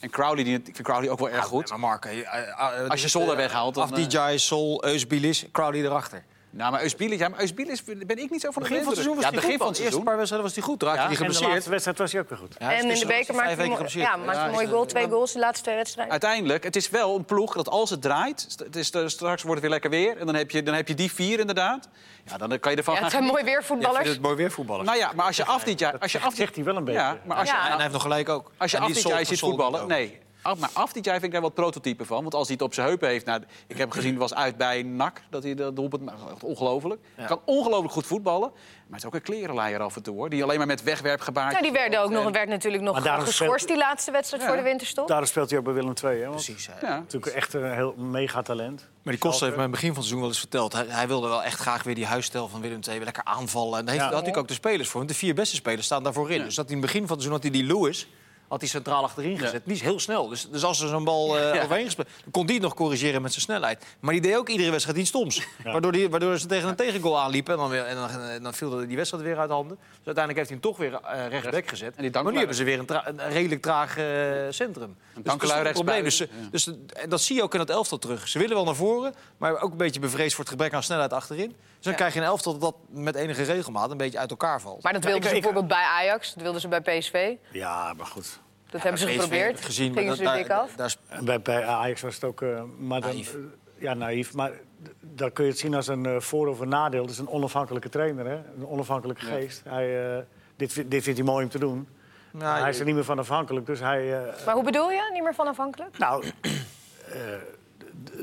En 0.00 0.10
Crowley, 0.10 0.44
die, 0.44 0.54
ik 0.54 0.64
vind 0.64 0.82
Crowley 0.82 1.10
ook 1.10 1.18
wel 1.18 1.30
erg 1.30 1.44
goed. 1.44 1.68
Maar 1.70 1.80
Mark, 1.80 2.04
eh, 2.04 2.18
eh, 2.18 2.48
eh, 2.82 2.88
Als 2.88 3.02
je 3.02 3.08
Sol 3.08 3.26
daar 3.26 3.36
weghaalt, 3.36 3.74
dan, 3.74 3.82
Af 3.82 3.90
DJ, 3.90 4.36
Sol, 4.36 4.84
Eusbilis, 4.84 5.44
Crowley 5.52 5.80
erachter. 5.80 6.24
Nou, 6.50 6.72
maar 6.72 6.82
Eusbilis, 6.82 7.18
ja, 7.18 7.28
maar 7.28 7.40
Eusbilis 7.40 7.84
ben 7.84 8.18
ik 8.18 8.30
niet 8.30 8.40
zo 8.40 8.50
van 8.50 8.62
de 8.62 8.68
Begin 8.68 8.84
van 8.84 8.86
het 8.86 8.94
seizoen 8.94 9.14
was 9.14 9.24
Ja, 9.24 9.30
hij 9.30 9.40
begin 9.40 9.50
goed, 9.50 9.58
van 9.58 9.66
het 9.68 9.76
De 9.76 9.82
eerste 9.82 9.82
seizoen. 9.82 10.04
paar 10.04 10.16
wedstrijden 10.16 10.46
was 10.48 10.56
hij 10.56 10.64
goed. 10.64 10.82
Raakte 10.82 10.98
Ja, 11.00 11.02
hij 11.06 11.10
En 11.12 11.16
de 11.18 11.24
geblesseerd. 11.24 11.52
laatste 11.52 11.70
wedstrijd 11.70 11.98
was 11.98 12.12
hij 12.12 12.20
ook 12.20 12.28
weer 12.28 12.38
goed. 12.38 12.54
Ja, 12.58 12.72
en 12.72 12.82
in 12.82 12.88
dus 12.88 13.00
de 13.00 13.06
hij 13.06 13.16
beker 13.16 13.34
vijf 13.34 13.36
maakte 13.36 13.60
hij, 13.92 14.00
ja, 14.02 14.14
een 14.14 14.50
mooie 14.52 14.64
is, 14.64 14.70
goal. 14.70 14.82
eh, 14.82 14.88
Twee 14.88 15.08
goals 15.08 15.32
de 15.32 15.38
laatste 15.38 15.62
twee 15.64 15.76
wedstrijden. 15.76 16.12
Uiteindelijk, 16.12 16.64
het 16.64 16.76
is 16.76 16.90
wel 16.90 17.16
een 17.16 17.24
ploeg 17.24 17.54
dat 17.54 17.68
als 17.68 17.90
het 17.90 18.02
draait... 18.02 18.46
Het 18.64 18.76
is, 18.76 18.86
straks 18.86 19.42
wordt 19.42 19.46
het 19.48 19.60
weer 19.60 19.70
lekker 19.70 19.90
weer. 19.90 20.16
En 20.18 20.26
dan 20.26 20.34
heb 20.34 20.50
je, 20.50 20.62
dan 20.62 20.74
heb 20.74 20.88
je 20.88 20.94
die 20.94 21.12
vier 21.12 21.38
inderdaad. 21.38 21.88
Ja, 22.24 22.36
dan 22.36 22.58
kan 22.60 22.70
je 22.72 22.78
ervan 22.78 22.94
Ja, 22.94 23.00
het 23.02 23.10
gaan 23.12 23.22
zijn 23.22 23.32
mooi 23.32 23.44
Ja, 23.44 23.50
ik 23.58 23.64
vind 23.64 23.78
weervoetballers. 23.78 24.08
het 24.08 24.20
mooi 24.20 24.36
weer 24.36 24.50
voetballen. 24.50 24.84
Nou 24.84 24.98
ja, 24.98 25.12
maar 25.14 25.26
als 25.26 25.36
je 25.36 25.44
af 25.44 25.62
dit 25.64 25.78
jaar... 25.78 25.98
Als 25.98 26.12
je 26.12 26.18
af 26.20 26.34
zegt 26.34 26.54
hij 26.54 26.64
wel 26.64 26.76
een 26.76 26.84
beetje. 26.84 27.00
Ja, 27.00 27.16
maar 27.24 27.36
als 27.36 27.48
je, 27.50 27.54
Ja. 27.56 27.64
en 27.66 27.70
hij 27.72 27.80
heeft 27.80 27.92
nog 27.92 28.02
gelijk 28.02 28.28
ook. 28.28 28.50
Als 28.56 28.70
je 28.70 28.78
af 28.78 28.86
die 28.86 28.94
dit 28.94 29.02
jaar 29.08 29.26
ziet 29.26 29.38
voetballen... 29.38 29.86
Nee, 29.86 30.18
af, 30.46 30.58
maar 30.58 30.70
af 30.72 30.92
dit 30.92 31.04
jaar 31.04 31.14
vind 31.14 31.26
ik 31.26 31.32
daar 31.32 31.40
wel 31.40 31.50
het 31.50 31.58
prototype 31.60 32.04
van. 32.04 32.22
Want 32.22 32.34
als 32.34 32.46
hij 32.46 32.56
het 32.56 32.64
op 32.64 32.74
zijn 32.74 32.86
heupen 32.86 33.08
heeft... 33.08 33.26
Nou, 33.26 33.42
ik 33.66 33.78
heb 33.78 33.90
gezien, 33.90 34.16
was 34.16 34.34
uit 34.34 34.56
bij 34.56 34.82
NAC, 34.82 35.22
dat 35.30 35.42
hij 35.42 35.54
de 35.54 35.72
doelpunt... 35.72 36.10
ongelooflijk. 36.42 37.00
Hij 37.14 37.26
kan 37.26 37.40
ongelooflijk 37.44 37.92
goed 37.92 38.06
voetballen. 38.06 38.50
Maar 38.50 38.98
het 38.98 38.98
is 38.98 39.04
ook 39.06 39.14
een 39.14 39.22
klerenleier 39.22 39.80
af 39.80 39.96
en 39.96 40.02
toe, 40.02 40.14
hoor. 40.14 40.28
Die 40.30 40.42
alleen 40.42 40.58
maar 40.58 40.66
met 40.66 40.82
wegwerpgebaar... 40.82 41.50
Nou, 41.50 41.62
die 41.62 41.72
werden 41.72 42.02
ook 42.02 42.10
nog, 42.10 42.30
werd 42.30 42.48
natuurlijk 42.48 42.82
nog 42.82 42.96
geschorst 43.02 43.34
speelt- 43.36 43.68
die 43.68 43.76
laatste 43.76 44.10
wedstrijd 44.10 44.42
Ja. 44.42 44.48
voor 44.48 44.56
de 44.58 44.62
winterstop. 44.62 45.08
Daarom 45.08 45.26
speelt 45.26 45.50
hij 45.50 45.58
ook 45.58 45.64
bij 45.64 45.74
Willem 45.74 45.92
II. 46.04 46.14
Hè? 46.20 46.28
Want 46.28 46.44
Precies. 46.44 46.68
hè. 46.70 46.86
Ja. 46.86 46.98
Natuurlijk 46.98 47.34
echt 47.34 47.54
een 47.54 47.72
heel 47.74 47.94
megatalent. 47.96 48.88
Maar 49.02 49.12
die 49.14 49.22
Koster 49.22 49.44
heeft 49.44 49.56
mij 49.56 49.64
in 49.66 49.70
het 49.72 49.80
begin 49.80 49.94
van 49.94 50.02
het 50.04 50.06
seizoen 50.06 50.18
wel 50.20 50.28
eens 50.28 50.38
verteld. 50.38 50.72
Hij, 50.72 50.84
hij 50.88 51.08
wilde 51.08 51.28
wel 51.28 51.42
echt 51.42 51.60
graag 51.60 51.82
weer 51.82 51.94
die 51.94 52.06
huisstijl 52.06 52.48
van 52.48 52.60
Willem 52.60 52.80
II 52.86 52.96
weer 52.96 53.04
lekker 53.04 53.24
aanvallen. 53.24 53.78
En 53.78 53.84
daar 53.84 53.94
heeft, 53.94 54.06
Ja. 54.06 54.14
had 54.14 54.26
ik 54.26 54.36
ook 54.36 54.48
de 54.48 54.54
spelers 54.54 54.88
voor. 54.88 54.98
Want 55.00 55.12
de 55.12 55.18
vier 55.18 55.34
beste 55.34 55.54
spelers 55.56 55.84
staan 55.86 56.02
daarvoor 56.02 56.30
in. 56.30 56.42
Dus 56.42 56.54
dat 56.54 56.66
in 56.66 56.72
het 56.76 56.80
begin 56.80 57.06
van 57.06 57.16
het 57.16 57.22
seizoen 57.24 57.32
had 57.32 57.42
hij 57.42 57.50
die 57.50 57.64
Lewis 57.74 58.08
had 58.48 58.60
hij 58.60 58.68
centraal 58.68 59.02
achterin 59.02 59.38
gezet. 59.38 59.62
Die 59.64 59.74
is 59.74 59.80
heel 59.80 60.00
snel. 60.00 60.28
Dus, 60.28 60.48
dus 60.50 60.64
als 60.64 60.80
er 60.80 60.88
zo'n 60.88 61.04
bal 61.04 61.38
eh 61.38 61.54
Ja. 61.54 61.62
overheen 61.62 61.84
gespeeld... 61.84 62.08
dan 62.22 62.30
kon 62.30 62.46
die 62.46 62.54
het 62.54 62.64
nog 62.64 62.74
corrigeren 62.74 63.22
met 63.22 63.30
zijn 63.32 63.42
snelheid. 63.44 63.84
Maar 64.00 64.12
die 64.12 64.22
deed 64.22 64.36
ook 64.36 64.48
iedere 64.48 64.70
wedstrijd 64.70 64.98
iets 64.98 65.08
stoms. 65.08 65.42
Waardoor, 65.64 65.92
die, 65.92 66.10
waardoor 66.10 66.38
ze 66.38 66.46
tegen 66.46 66.68
een 66.68 66.76
tegengoal 66.76 67.20
aanliepen. 67.20 67.52
En 67.54 67.58
dan, 67.60 67.68
weer, 67.70 67.84
en 67.84 67.96
dan, 67.96 68.10
en 68.20 68.42
dan 68.42 68.54
viel 68.54 68.86
die 68.86 68.96
wedstrijd 68.96 69.24
weer 69.24 69.38
uit 69.38 69.50
handen. 69.50 69.76
Dus 69.80 70.06
uiteindelijk 70.06 70.36
heeft 70.36 70.48
hij 70.48 70.58
hem 70.60 70.70
toch 70.70 70.76
weer 70.76 70.94
eh 70.94 71.28
rechtsback 71.28 71.68
gezet. 71.68 71.96
En 71.96 72.02
die 72.02 72.22
maar 72.22 72.32
nu 72.32 72.38
hebben 72.38 72.56
ze 72.56 72.64
weer 72.64 72.78
een, 72.78 72.86
tra- 72.86 73.06
een 73.06 73.28
redelijk 73.28 73.62
traag 73.62 73.96
eh, 73.98 74.04
centrum. 74.50 74.96
Dus 74.96 75.14
dat 75.14 75.16
is 75.16 75.22
Dankelui 75.48 75.66
een 75.66 75.72
probleem. 75.72 76.04
Dus, 76.04 76.22
dus 76.50 76.66
en 76.92 77.08
dat 77.08 77.20
zie 77.20 77.36
je 77.36 77.42
ook 77.42 77.54
in 77.54 77.60
het 77.60 77.70
elftal 77.70 77.98
terug. 77.98 78.28
Ze 78.28 78.38
willen 78.38 78.54
wel 78.54 78.64
naar 78.64 78.74
voren, 78.74 79.14
maar 79.36 79.60
ook 79.60 79.70
een 79.70 79.76
beetje 79.76 80.00
bevreesd 80.00 80.34
voor 80.34 80.44
het 80.44 80.52
gebrek 80.52 80.72
aan 80.74 80.82
snelheid 80.82 81.12
achterin. 81.12 81.48
Dus 81.76 81.84
dan 81.84 81.94
krijg 81.94 82.14
je 82.14 82.20
een 82.20 82.26
elftal 82.26 82.52
dat 82.58 82.60
dat 82.60 82.74
met 82.88 83.14
enige 83.14 83.42
regelmaat 83.42 83.90
een 83.90 83.96
beetje 83.96 84.18
uit 84.18 84.30
elkaar 84.30 84.60
valt. 84.60 84.82
Maar 84.82 84.92
dat 84.92 85.04
wilden 85.04 85.22
ze 85.22 85.30
bijvoorbeeld 85.30 85.68
bij 85.68 85.84
Ajax, 85.84 86.34
dat 86.34 86.42
wilden 86.42 86.60
ze 86.60 86.68
bij 86.68 86.80
PSV. 86.80 87.32
Ja, 87.50 87.92
maar 87.96 88.06
goed. 88.06 88.40
Dat 88.76 88.84
hebben 88.84 89.00
ze 89.00 89.08
geprobeerd. 89.08 89.60
Gezien, 89.64 89.92
maar 89.92 90.02
Gingen 90.02 90.16
ze 90.16 90.22
dat- 90.22 90.32
er 90.32 90.38
dik 90.38 90.48
daar- 90.48 90.58
af. 90.58 90.72
daar 90.74 90.94
Bij, 91.24 91.40
bij 91.42 91.64
Ajax 91.64 92.00
was 92.00 92.14
het 92.14 92.24
ook... 92.24 92.42
eh, 92.42 92.62
maar 92.78 93.00
dan, 93.00 93.10
Naïef. 93.10 93.36
ja, 93.78 93.94
naïef. 93.94 94.34
Maar 94.34 94.50
d- 94.50 94.90
dan 95.00 95.32
kun 95.32 95.44
je 95.44 95.50
het 95.50 95.58
zien 95.58 95.74
als 95.74 95.86
een 95.86 96.06
eh, 96.06 96.20
voor- 96.20 96.46
of 96.48 96.60
een 96.60 96.68
nadeel. 96.68 97.02
Het 97.02 97.10
is 97.10 97.18
een 97.18 97.28
onafhankelijke 97.28 97.88
trainer, 97.88 98.26
hè? 98.26 98.34
Een 98.56 98.66
onafhankelijke 98.66 99.24
geest. 99.24 99.62
Hij, 99.68 100.16
eh, 100.16 100.22
dit, 100.56 100.74
dit 100.90 101.02
vindt 101.02 101.18
hij 101.18 101.28
mooi 101.28 101.44
om 101.44 101.50
te 101.50 101.58
doen. 101.58 101.88
Nou, 102.30 102.60
hij 102.60 102.70
is 102.70 102.78
er 102.78 102.84
niet 102.84 102.94
meer 102.94 103.04
van 103.04 103.18
afhankelijk, 103.18 103.66
dus 103.66 103.80
hij... 103.80 104.14
eh, 104.26 104.44
Maar 104.46 104.54
hoe 104.54 104.64
bedoel 104.64 104.90
je? 104.90 105.10
Niet 105.12 105.22
meer 105.22 105.34
van 105.34 105.46
afhankelijk? 105.46 105.98
Nou, 105.98 106.24
eh, 106.42 107.20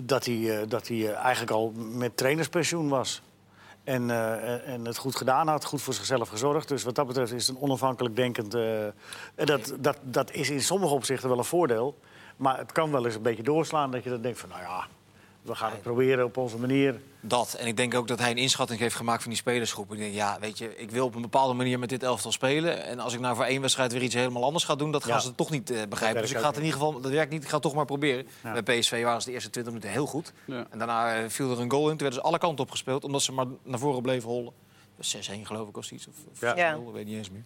dat 0.03 0.25
hij, 0.25 0.59
eh, 0.61 0.67
dat 0.67 0.87
hij 0.87 1.13
eigenlijk 1.13 1.51
al 1.51 1.71
met 1.75 2.17
trainerspensioen 2.17 2.89
was. 2.89 3.21
En, 3.84 4.10
eh, 4.10 4.54
en- 4.54 4.63
en 4.65 4.86
het 4.86 4.98
goed 4.98 5.15
gedaan 5.15 5.48
had, 5.48 5.65
goed 5.65 5.82
voor 5.82 5.93
zichzelf 5.93 6.30
gezorgd. 6.30 6.67
Dus 6.67 6.84
wat 6.84 6.96
dat 6.96 7.08
betreft 7.08 7.32
is 7.32 7.48
een 7.48 7.60
onafhankelijk 7.60 8.15
denkend... 8.15 8.54
en 8.56 8.93
dat, 9.36 9.74
dat, 9.80 9.98
dat 10.02 10.32
is 10.32 10.50
in 10.50 10.62
sommige 10.62 10.93
opzichten 10.93 11.30
wel 11.30 11.38
een 11.38 11.43
voordeel. 11.43 11.98
Maar 12.38 12.58
het 12.58 12.72
kan 12.72 12.91
wel 12.91 13.06
eens 13.06 13.15
een 13.15 13.22
beetje 13.22 13.43
doorslaan 13.43 13.91
dat 13.91 14.04
je 14.04 14.10
dan 14.10 14.22
denkt 14.22 14.39
van... 14.39 14.50
nou 14.50 14.62
ja, 14.62 14.86
we 15.43 15.56
gaan 15.56 15.71
het 15.71 15.82
proberen 15.82 16.25
op 16.25 16.38
onze 16.38 16.58
manier. 16.58 16.99
Dat. 17.21 17.53
En 17.53 17.67
ik 17.67 17.77
denk 17.77 17.93
ook 17.95 18.08
dat 18.08 18.19
hij 18.19 18.32
een 18.32 18.38
inschatting 18.38 18.79
heeft 18.79 18.95
gemaakt 18.95 19.21
van 19.21 19.32
die 19.32 19.39
spelersgroep. 19.39 19.91
Ik 19.93 19.97
denk, 19.97 20.13
ja, 20.13 20.38
weet 20.39 20.58
je, 20.58 20.77
ik 20.77 20.91
wil 20.91 21.06
op 21.06 21.15
een 21.15 21.21
bepaalde 21.21 21.53
manier 21.53 21.79
met 21.79 21.89
dit 21.89 22.03
elftal 22.03 22.32
spelen. 22.32 22.84
En 22.86 22.99
als 22.99 23.13
ik 23.13 23.19
nou 23.19 23.36
voor 23.36 23.45
één 23.45 23.62
wedstrijd 23.62 23.91
weer 23.91 24.01
iets 24.01 24.15
helemaal 24.15 24.43
anders 24.43 24.63
ga 24.63 24.75
doen, 24.75 24.91
dat 24.91 25.03
gaan 25.03 25.13
Ja. 25.13 25.19
ze 25.19 25.36
toch 25.36 25.49
niet 25.49 25.69
eh, 25.69 25.82
begrijpen. 25.89 26.21
Dus 26.21 26.32
ik 26.32 26.38
ga 26.38 26.47
het 26.47 26.58
in 26.58 26.63
ieder 26.63 26.79
geval, 26.79 27.01
dat 27.01 27.12
werkt 27.12 27.32
niet, 27.32 27.41
ik 27.43 27.47
ga 27.47 27.53
het 27.53 27.63
toch 27.63 27.73
maar 27.73 27.86
proberen. 27.86 28.27
Ja. 28.43 28.62
Bij 28.62 28.79
PSV 28.79 29.03
waren 29.03 29.21
ze 29.21 29.27
de 29.27 29.34
eerste 29.34 29.49
20 29.49 29.73
minuten 29.73 29.93
heel 29.93 30.06
goed. 30.06 30.34
Ja. 30.45 30.67
En 30.69 30.77
daarna 30.77 31.15
eh, 31.15 31.29
viel 31.29 31.51
er 31.51 31.60
een 31.60 31.71
goal 31.71 31.84
in. 31.84 31.89
Toen 31.89 31.97
werden 31.97 32.19
ze 32.19 32.25
alle 32.25 32.38
kanten 32.38 32.63
op 32.65 32.71
gespeeld, 32.71 33.03
omdat 33.03 33.21
ze 33.21 33.32
maar 33.32 33.45
naar 33.63 33.79
voren 33.79 34.01
bleven 34.01 34.29
hollen. 34.29 34.53
6-1 34.97 35.41
geloof 35.43 35.67
ik 35.69 35.77
of 35.77 35.91
iets. 35.91 36.08
Of, 36.08 36.15
of 36.32 36.41
Ja. 36.41 36.53
6-0, 36.53 36.58
Ja. 36.58 36.73
ik 36.73 36.93
weet 36.93 37.06
niet 37.06 37.17
eens 37.17 37.29
meer. 37.29 37.43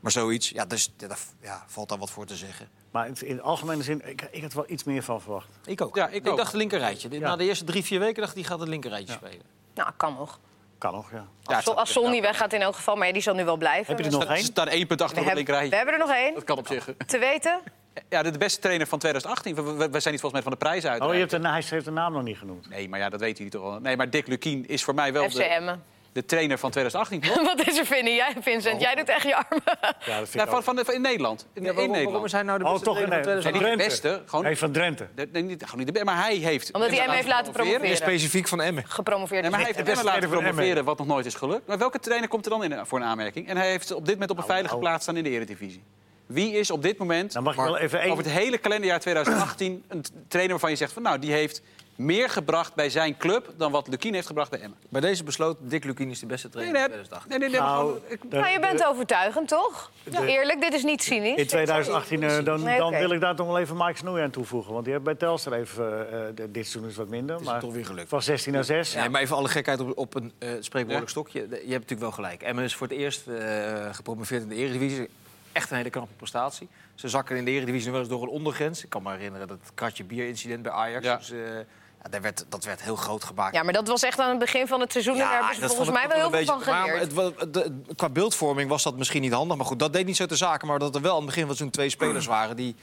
Maar 0.00 0.12
zoiets, 0.12 0.48
ja, 0.48 0.64
dus 0.64 0.92
ja, 0.96 1.08
daar 1.08 1.18
ja, 1.40 1.64
valt 1.66 1.88
daar 1.88 1.98
wat 1.98 2.10
voor 2.10 2.26
te 2.26 2.36
zeggen. 2.36 2.68
Maar 2.90 3.06
in, 3.06 3.14
in 3.20 3.42
algemene 3.42 3.82
zin, 3.82 4.08
ik, 4.08 4.28
ik 4.30 4.42
had 4.42 4.50
er 4.50 4.56
wel 4.56 4.70
iets 4.70 4.84
meer 4.84 5.02
van 5.02 5.20
verwacht. 5.20 5.48
Ik 5.64 5.80
ook. 5.80 5.96
Ja, 5.96 6.08
ik 6.08 6.28
ook. 6.28 6.36
dacht 6.36 6.52
linkerrijtje. 6.52 7.08
Ja. 7.10 7.18
Na 7.18 7.36
de 7.36 7.44
eerste 7.44 7.64
drie, 7.64 7.84
vier 7.84 7.98
weken 7.98 8.16
dacht 8.16 8.28
ik, 8.28 8.36
die 8.36 8.44
gaat 8.44 8.60
het 8.60 8.68
linkerrijtje 8.68 9.14
spelen. 9.14 9.42
Nou, 9.74 9.90
kan 9.96 10.14
nog. 10.14 10.38
Kan 10.78 10.92
nog, 10.92 11.10
ja. 11.12 11.26
Als, 11.74 11.92
Sol 11.92 12.08
niet 12.08 12.22
weggaat 12.22 12.52
in 12.52 12.60
elk 12.60 12.74
geval, 12.74 12.96
maar 12.96 13.06
ja, 13.06 13.12
die 13.12 13.22
zal 13.22 13.34
nu 13.34 13.44
wel 13.44 13.56
blijven. 13.56 13.86
Heb 13.96 14.04
je 14.04 14.10
er 14.10 14.18
nog 14.18 14.24
één? 14.24 14.44
staan 14.44 14.68
één 14.68 14.86
punt 14.86 15.00
achter 15.02 15.16
we, 15.16 15.30
op 15.30 15.36
het 15.36 15.46
hebben, 15.46 15.54
we 15.56 15.62
linkerrijtje. 15.62 15.76
hebben 15.76 15.94
er 15.94 16.00
nog 16.00 16.10
één. 16.26 16.34
Dat 16.34 16.44
kan 16.44 16.58
op 16.58 16.66
zich. 16.66 17.06
Te 17.06 17.18
weten, 17.18 17.60
Ja, 18.08 18.22
de, 18.22 18.38
beste 18.38 18.60
trainer 18.60 18.86
van 18.86 18.98
2018. 18.98 19.54
We, 19.54 19.62
we- 19.62 19.90
we 19.90 20.00
zijn 20.00 20.12
niet 20.14 20.20
volgens 20.22 20.32
mij 20.32 20.42
van 20.42 20.52
de 20.52 20.56
prijs 20.58 20.84
uit. 20.86 21.02
Oh, 21.02 21.12
je 21.12 21.18
hebt 21.18 21.30
de, 21.30 21.48
hij 21.48 21.62
heeft 21.70 21.84
de 21.84 21.90
naam 21.90 22.12
nog 22.12 22.22
niet 22.22 22.38
genoemd. 22.38 22.68
Nee, 22.68 22.88
maar 22.88 22.98
ja, 22.98 23.08
dat 23.08 23.20
weet 23.20 23.36
jullie 23.36 23.52
toch 23.52 23.62
wel. 23.62 23.80
Nee, 23.80 23.96
maar 23.96 24.10
Dick 24.10 24.26
Lukien 24.26 24.68
is 24.68 24.84
voor 24.84 24.94
mij 24.94 25.12
wel 25.12 25.28
FC 25.30 25.36
de, 25.36 25.44
Emmen. 25.44 25.82
De 26.12 26.24
trainer 26.24 26.58
van 26.58 26.70
2018. 26.70 27.20
toch? 27.20 27.42
Wat 27.56 27.66
is 27.68 27.78
er, 27.78 27.86
Vinnie? 27.86 28.14
Jij, 28.14 28.32
Vincent, 28.40 28.80
jij 28.80 28.94
doet 28.94 29.08
echt 29.08 29.22
je 29.22 29.36
armen. 29.36 29.62
Ja, 29.64 30.18
dat 30.18 30.28
vind 30.28 30.32
Ja, 30.32 30.42
ik 30.42 30.48
van, 30.48 30.62
van 30.62 30.84
van- 30.84 30.94
in 30.94 31.00
Nederland. 31.00 31.46
In, 31.52 31.62
Ja, 31.62 31.68
in 31.68 31.74
waarom, 31.74 31.76
waarom 31.76 31.96
Nederland. 31.96 32.24
is 32.26 32.32
hij 32.32 32.42
nou 32.42 32.58
de 32.58 32.64
Oh, 32.64 32.70
beste 32.70 32.84
toch? 32.86 32.94
trainer 32.96 33.22
van 33.24 33.32
Nee, 33.32 33.42
van 33.42 33.52
2018? 33.52 33.78
niet 33.78 33.78
de 33.78 33.92
Drenthe. 34.00 34.10
beste, 34.18 34.30
gewoon- 34.30 34.44
Nee, 34.44 34.56
van 34.58 34.72
Drenthe. 34.72 35.06
De- 35.14 35.28
nee, 35.32 35.42
niet, 35.42 35.64
gewoon 35.64 35.84
niet 35.84 35.94
de, 35.94 36.04
maar 36.04 36.22
hij 36.24 36.34
heeft... 36.34 36.72
Omdat 36.72 36.88
hij 36.90 36.98
Emmen 36.98 37.14
hem 37.14 37.24
heeft 37.24 37.34
laten 37.36 37.52
promoveren. 37.52 37.80
Meer 37.82 37.96
specifiek 37.96 38.48
van 38.48 38.60
Emmen. 38.60 38.84
Gepromoveerd. 38.86 39.40
Nee, 39.42 39.50
maar 39.50 39.60
hij 39.60 39.68
heeft. 39.74 39.88
Emmen 39.88 40.04
laten 40.04 40.28
van 40.28 40.30
promoveren, 40.38 40.84
wat 40.84 40.98
nog 40.98 41.06
nooit 41.06 41.26
is 41.26 41.34
gelukt. 41.34 41.66
Maar 41.66 41.78
welke 41.78 41.98
trainer 41.98 42.28
komt 42.28 42.44
er 42.44 42.50
dan 42.50 42.64
in, 42.64 42.86
voor 42.86 42.98
een 42.98 43.04
aanmerking? 43.04 43.48
En 43.48 43.56
hij 43.56 43.70
heeft 43.70 43.92
op 43.92 44.04
dit 44.04 44.12
moment 44.14 44.30
op 44.30 44.38
een 44.38 44.44
veilige 44.44 44.74
nou. 44.74 44.86
plaats 44.86 45.02
staan 45.02 45.16
in 45.16 45.24
de 45.24 45.30
Eredivisie. 45.30 45.82
Wie 46.26 46.52
is 46.52 46.70
op 46.70 46.82
dit 46.82 46.98
moment, 46.98 47.32
Dan 47.32 47.42
mag 47.42 47.54
ik 47.54 47.60
wel 47.60 47.78
even 47.78 48.00
één... 48.00 48.10
over 48.12 48.24
het 48.24 48.32
hele 48.32 48.58
kalenderjaar 48.58 49.00
2018... 49.00 49.84
een 49.88 50.04
trainer 50.28 50.50
waarvan 50.52 50.70
je 50.70 50.76
zegt 50.76 50.92
van 50.92 51.02
nou, 51.02 51.18
die 51.18 51.32
heeft 51.32 51.62
meer 52.04 52.28
gebracht 52.30 52.74
bij 52.74 52.90
zijn 52.90 53.16
club... 53.16 53.52
dan 53.56 53.72
wat 53.72 53.88
Lukien 53.88 54.14
heeft 54.14 54.26
gebracht 54.26 54.50
bij 54.50 54.60
Emmen? 54.60 54.78
Bij 54.88 55.00
deze 55.00 55.24
besloten, 55.24 55.68
Dick 55.68 55.84
Lukien 55.84 56.10
is 56.10 56.20
de 56.20 56.26
beste 56.26 56.48
Nee, 56.52 56.52
trainer 56.70 56.88
nee, 56.88 56.98
van 56.98 57.06
2018. 57.06 57.30
nee, 57.30 57.38
nee, 57.38 57.48
nee, 57.50 57.60
Nou, 57.60 57.78
gewoon- 57.78 58.02
ik- 58.08 58.30
de- 58.30 58.36
Nou, 58.36 58.50
je 58.52 58.60
bent 58.60 58.78
de- 58.78 58.86
overtuigend, 58.86 59.48
toch? 59.48 59.90
Eerlijk, 60.26 60.60
dit 60.60 60.72
is 60.74 60.82
niet 60.82 61.02
cynisch. 61.02 61.36
In 61.36 61.46
2018, 61.46 62.22
eh, 62.22 62.44
dan, 62.44 62.62
Nee, 62.62 62.78
dan 62.78 62.90
wil 62.92 63.10
ik 63.10 63.20
daar 63.20 63.36
toch 63.36 63.46
wel 63.46 63.58
even 63.58 63.76
Mike 63.76 63.96
Snoei 63.96 64.22
aan 64.22 64.30
toevoegen. 64.30 64.72
Want 64.72 64.84
die 64.84 64.92
heeft 64.92 65.04
bij 65.04 65.14
Telstar 65.14 65.52
even... 65.52 66.12
eh, 66.12 66.18
de- 66.34 66.50
dit 66.50 66.66
seizoen 66.66 66.90
is 66.90 66.96
wat 66.96 67.08
minder, 67.08 67.40
is 67.40 67.46
maar 67.46 67.60
toch 67.60 67.72
weer 67.72 67.86
gelukt. 67.86 68.08
van 68.08 68.22
16 68.22 68.52
naar 68.52 68.64
6. 68.64 68.94
Nee, 68.94 69.08
maar 69.08 69.20
even 69.20 69.36
alle 69.36 69.48
gekheid 69.48 69.80
op, 69.80 69.98
op 69.98 70.14
een 70.14 70.32
spreekwoordelijk 70.38 71.04
Ja. 71.04 71.08
stokje. 71.10 71.40
Je 71.40 71.46
hebt 71.56 71.66
natuurlijk 71.70 72.00
wel 72.00 72.10
gelijk. 72.12 72.42
Emmen 72.42 72.64
is 72.64 72.74
voor 72.74 72.86
het 72.86 72.96
eerst 72.96 73.26
eh, 73.26 73.94
gepromoveerd 73.94 74.42
in 74.42 74.48
de 74.48 74.54
Eredivisie. 74.54 75.08
Echt 75.52 75.70
een 75.70 75.76
hele 75.76 75.90
knappe 75.90 76.14
prestatie. 76.16 76.68
Ze 76.94 77.08
zakken 77.08 77.36
in 77.36 77.44
de 77.44 77.50
Eredivisie 77.50 77.86
nu 77.86 77.90
wel 77.92 78.00
eens 78.00 78.10
door 78.10 78.22
een 78.22 78.28
ondergrens. 78.28 78.84
Ik 78.84 78.90
kan 78.90 79.02
me 79.02 79.10
herinneren 79.10 79.48
dat 79.48 79.58
het 79.62 79.74
kratje 79.74 80.04
bier-incident 80.04 80.62
bij 80.62 80.72
Ajax. 80.72 81.04
Ja. 81.04 81.16
Dus, 81.16 81.30
eh, 81.30 81.38
ja, 81.38 81.64
dat, 82.10 82.20
werd, 82.20 82.44
dat 82.48 82.64
werd 82.64 82.82
heel 82.82 82.96
groot 82.96 83.24
gemaakt. 83.24 83.54
Ja, 83.54 83.62
maar 83.62 83.72
dat 83.72 83.88
was 83.88 84.02
echt 84.02 84.18
aan 84.18 84.30
het 84.30 84.38
begin 84.38 84.66
van 84.66 84.80
het 84.80 84.92
seizoen. 84.92 85.14
en 85.14 85.20
daar 85.20 85.32
hebben 85.32 85.54
ze 85.54 85.60
dat 85.60 85.74
volgens 85.74 85.96
mij 85.98 86.08
wel 86.08 86.16
heel 86.16 86.30
veel 86.30 86.44
van 86.44 86.60
geleerd. 86.60 87.14
Maar 87.14 87.24
het, 87.24 87.54
de- 87.54 87.72
qua 87.96 88.08
beeldvorming 88.08 88.68
was 88.68 88.82
dat 88.82 88.96
misschien 88.96 89.20
niet 89.20 89.32
handig. 89.32 89.56
Maar 89.56 89.66
goed, 89.66 89.78
dat 89.78 89.92
deed 89.92 90.06
niet 90.06 90.16
zo 90.16 90.26
te 90.26 90.36
zaken. 90.36 90.68
Maar 90.68 90.78
dat 90.78 90.94
er 90.94 91.00
wel 91.00 91.10
aan 91.12 91.16
het 91.16 91.26
begin 91.26 91.46
van 91.46 91.54
zo'n 91.56 91.70
twee 91.70 91.90
spelers 91.90 92.26
waren... 92.36 92.56
Die, 92.56 92.76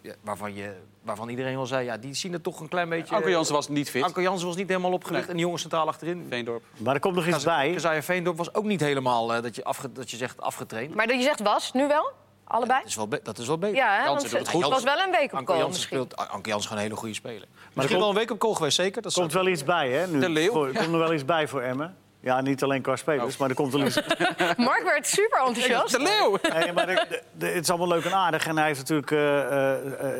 ja, 0.00 0.14
waarvan, 0.20 0.54
je, 0.54 0.72
waarvan 1.02 1.28
iedereen 1.28 1.56
wel 1.56 1.66
zei... 1.66 1.84
Ja, 1.84 1.96
die 1.96 2.14
zien 2.14 2.32
er 2.32 2.40
toch 2.40 2.60
een 2.60 2.68
klein 2.68 2.88
beetje... 2.88 3.14
Anko 3.14 3.28
Jansen 3.30 3.54
was 3.54 3.68
niet 3.68 3.90
fit. 3.90 4.02
Anko 4.02 4.20
Jansen 4.20 4.46
was 4.46 4.56
niet 4.56 4.68
helemaal 4.68 4.92
opgelicht. 4.92 5.20
Nee. 5.20 5.30
En 5.30 5.36
die 5.36 5.42
jongens 5.44 5.62
centraal 5.62 5.88
achterin. 5.88 6.26
Veendorp. 6.28 6.64
Maar 6.76 6.94
er 6.94 7.00
komt 7.00 7.14
nog 7.14 7.26
iets 7.26 7.44
bij. 7.44 7.72
Keziah 7.72 8.02
Veendorp 8.02 8.36
was 8.36 8.54
ook 8.54 8.64
niet 8.64 8.80
helemaal 8.80 9.34
eh, 9.34 9.42
dat, 9.42 9.54
je 9.56 9.64
afge, 9.64 9.92
dat 9.92 10.10
je 10.10 10.16
zegt 10.16 10.40
afgetraind. 10.40 10.94
Maar 10.94 11.06
dat 11.06 11.16
je 11.16 11.22
zegt 11.22 11.40
was, 11.40 11.72
nu 11.72 11.86
wel? 11.88 12.12
Allebei? 12.44 12.78
Dat 12.80 12.88
is 12.88 12.96
wel, 12.96 13.08
be- 13.08 13.20
dat 13.22 13.38
is 13.38 13.46
wel 13.46 13.58
beter. 13.58 13.76
Ja, 13.76 13.88
hè? 13.88 13.94
Jansen 13.94 14.08
want 14.08 14.20
doet 14.22 14.30
het 14.30 14.40
het 14.40 14.62
goed. 14.62 14.72
was 14.72 14.82
wel 14.82 14.98
een 15.04 15.10
week 15.10 15.32
op 15.32 15.48
Jansen 15.48 15.66
misschien. 15.68 15.86
speelt. 15.86 16.14
Jansen 16.28 16.56
is 16.56 16.62
gewoon 16.62 16.76
een 16.78 16.84
hele 16.84 16.96
goede 16.96 17.14
speler. 17.14 17.38
Maar 17.40 17.48
er 17.48 17.68
Misschien 17.74 17.88
komt- 17.88 18.00
wel 18.00 18.08
een 18.08 18.14
week 18.26 18.30
op 18.30 18.40
goal 18.42 18.54
geweest, 18.54 18.76
zeker. 18.76 19.02
Dat 19.02 19.12
Er 19.14 19.20
komt 19.20 19.32
wel 19.32 19.46
iets 19.48 19.64
bij, 19.64 19.90
hè? 19.90 20.06
Nu. 20.06 20.20
De 20.20 20.28
Leeuw. 20.28 20.52
Voor- 20.52 20.66
Er 20.68 20.74
komt 20.74 20.92
er 20.92 20.98
wel 20.98 21.12
iets 21.12 21.24
bij 21.24 21.48
voor 21.48 21.60
Emmen. 21.60 21.96
Ja, 22.20 22.40
niet 22.40 22.62
alleen 22.62 22.82
qua 22.82 22.96
spelers, 22.96 23.36
maar 23.36 23.48
er 23.48 23.54
komt 23.54 23.72
wel 23.72 23.86
iets... 23.86 24.00
Mark 24.56 24.82
werd 24.84 25.06
super 25.06 25.38
enthousiast. 25.46 25.90
De 25.92 25.98
Leeuw! 26.02 26.38
Nee, 26.58 26.72
maar 26.72 26.86
de- 26.86 27.06
de- 27.08 27.22
de- 27.32 27.46
het 27.46 27.62
is 27.62 27.68
allemaal 27.70 27.88
leuk 27.88 28.04
en 28.04 28.12
aardig. 28.12 28.46
En 28.46 28.56
hij 28.56 28.66
heeft 28.66 28.78
natuurlijk 28.78 29.10
eh, 29.10 29.40
eh, 29.40 29.72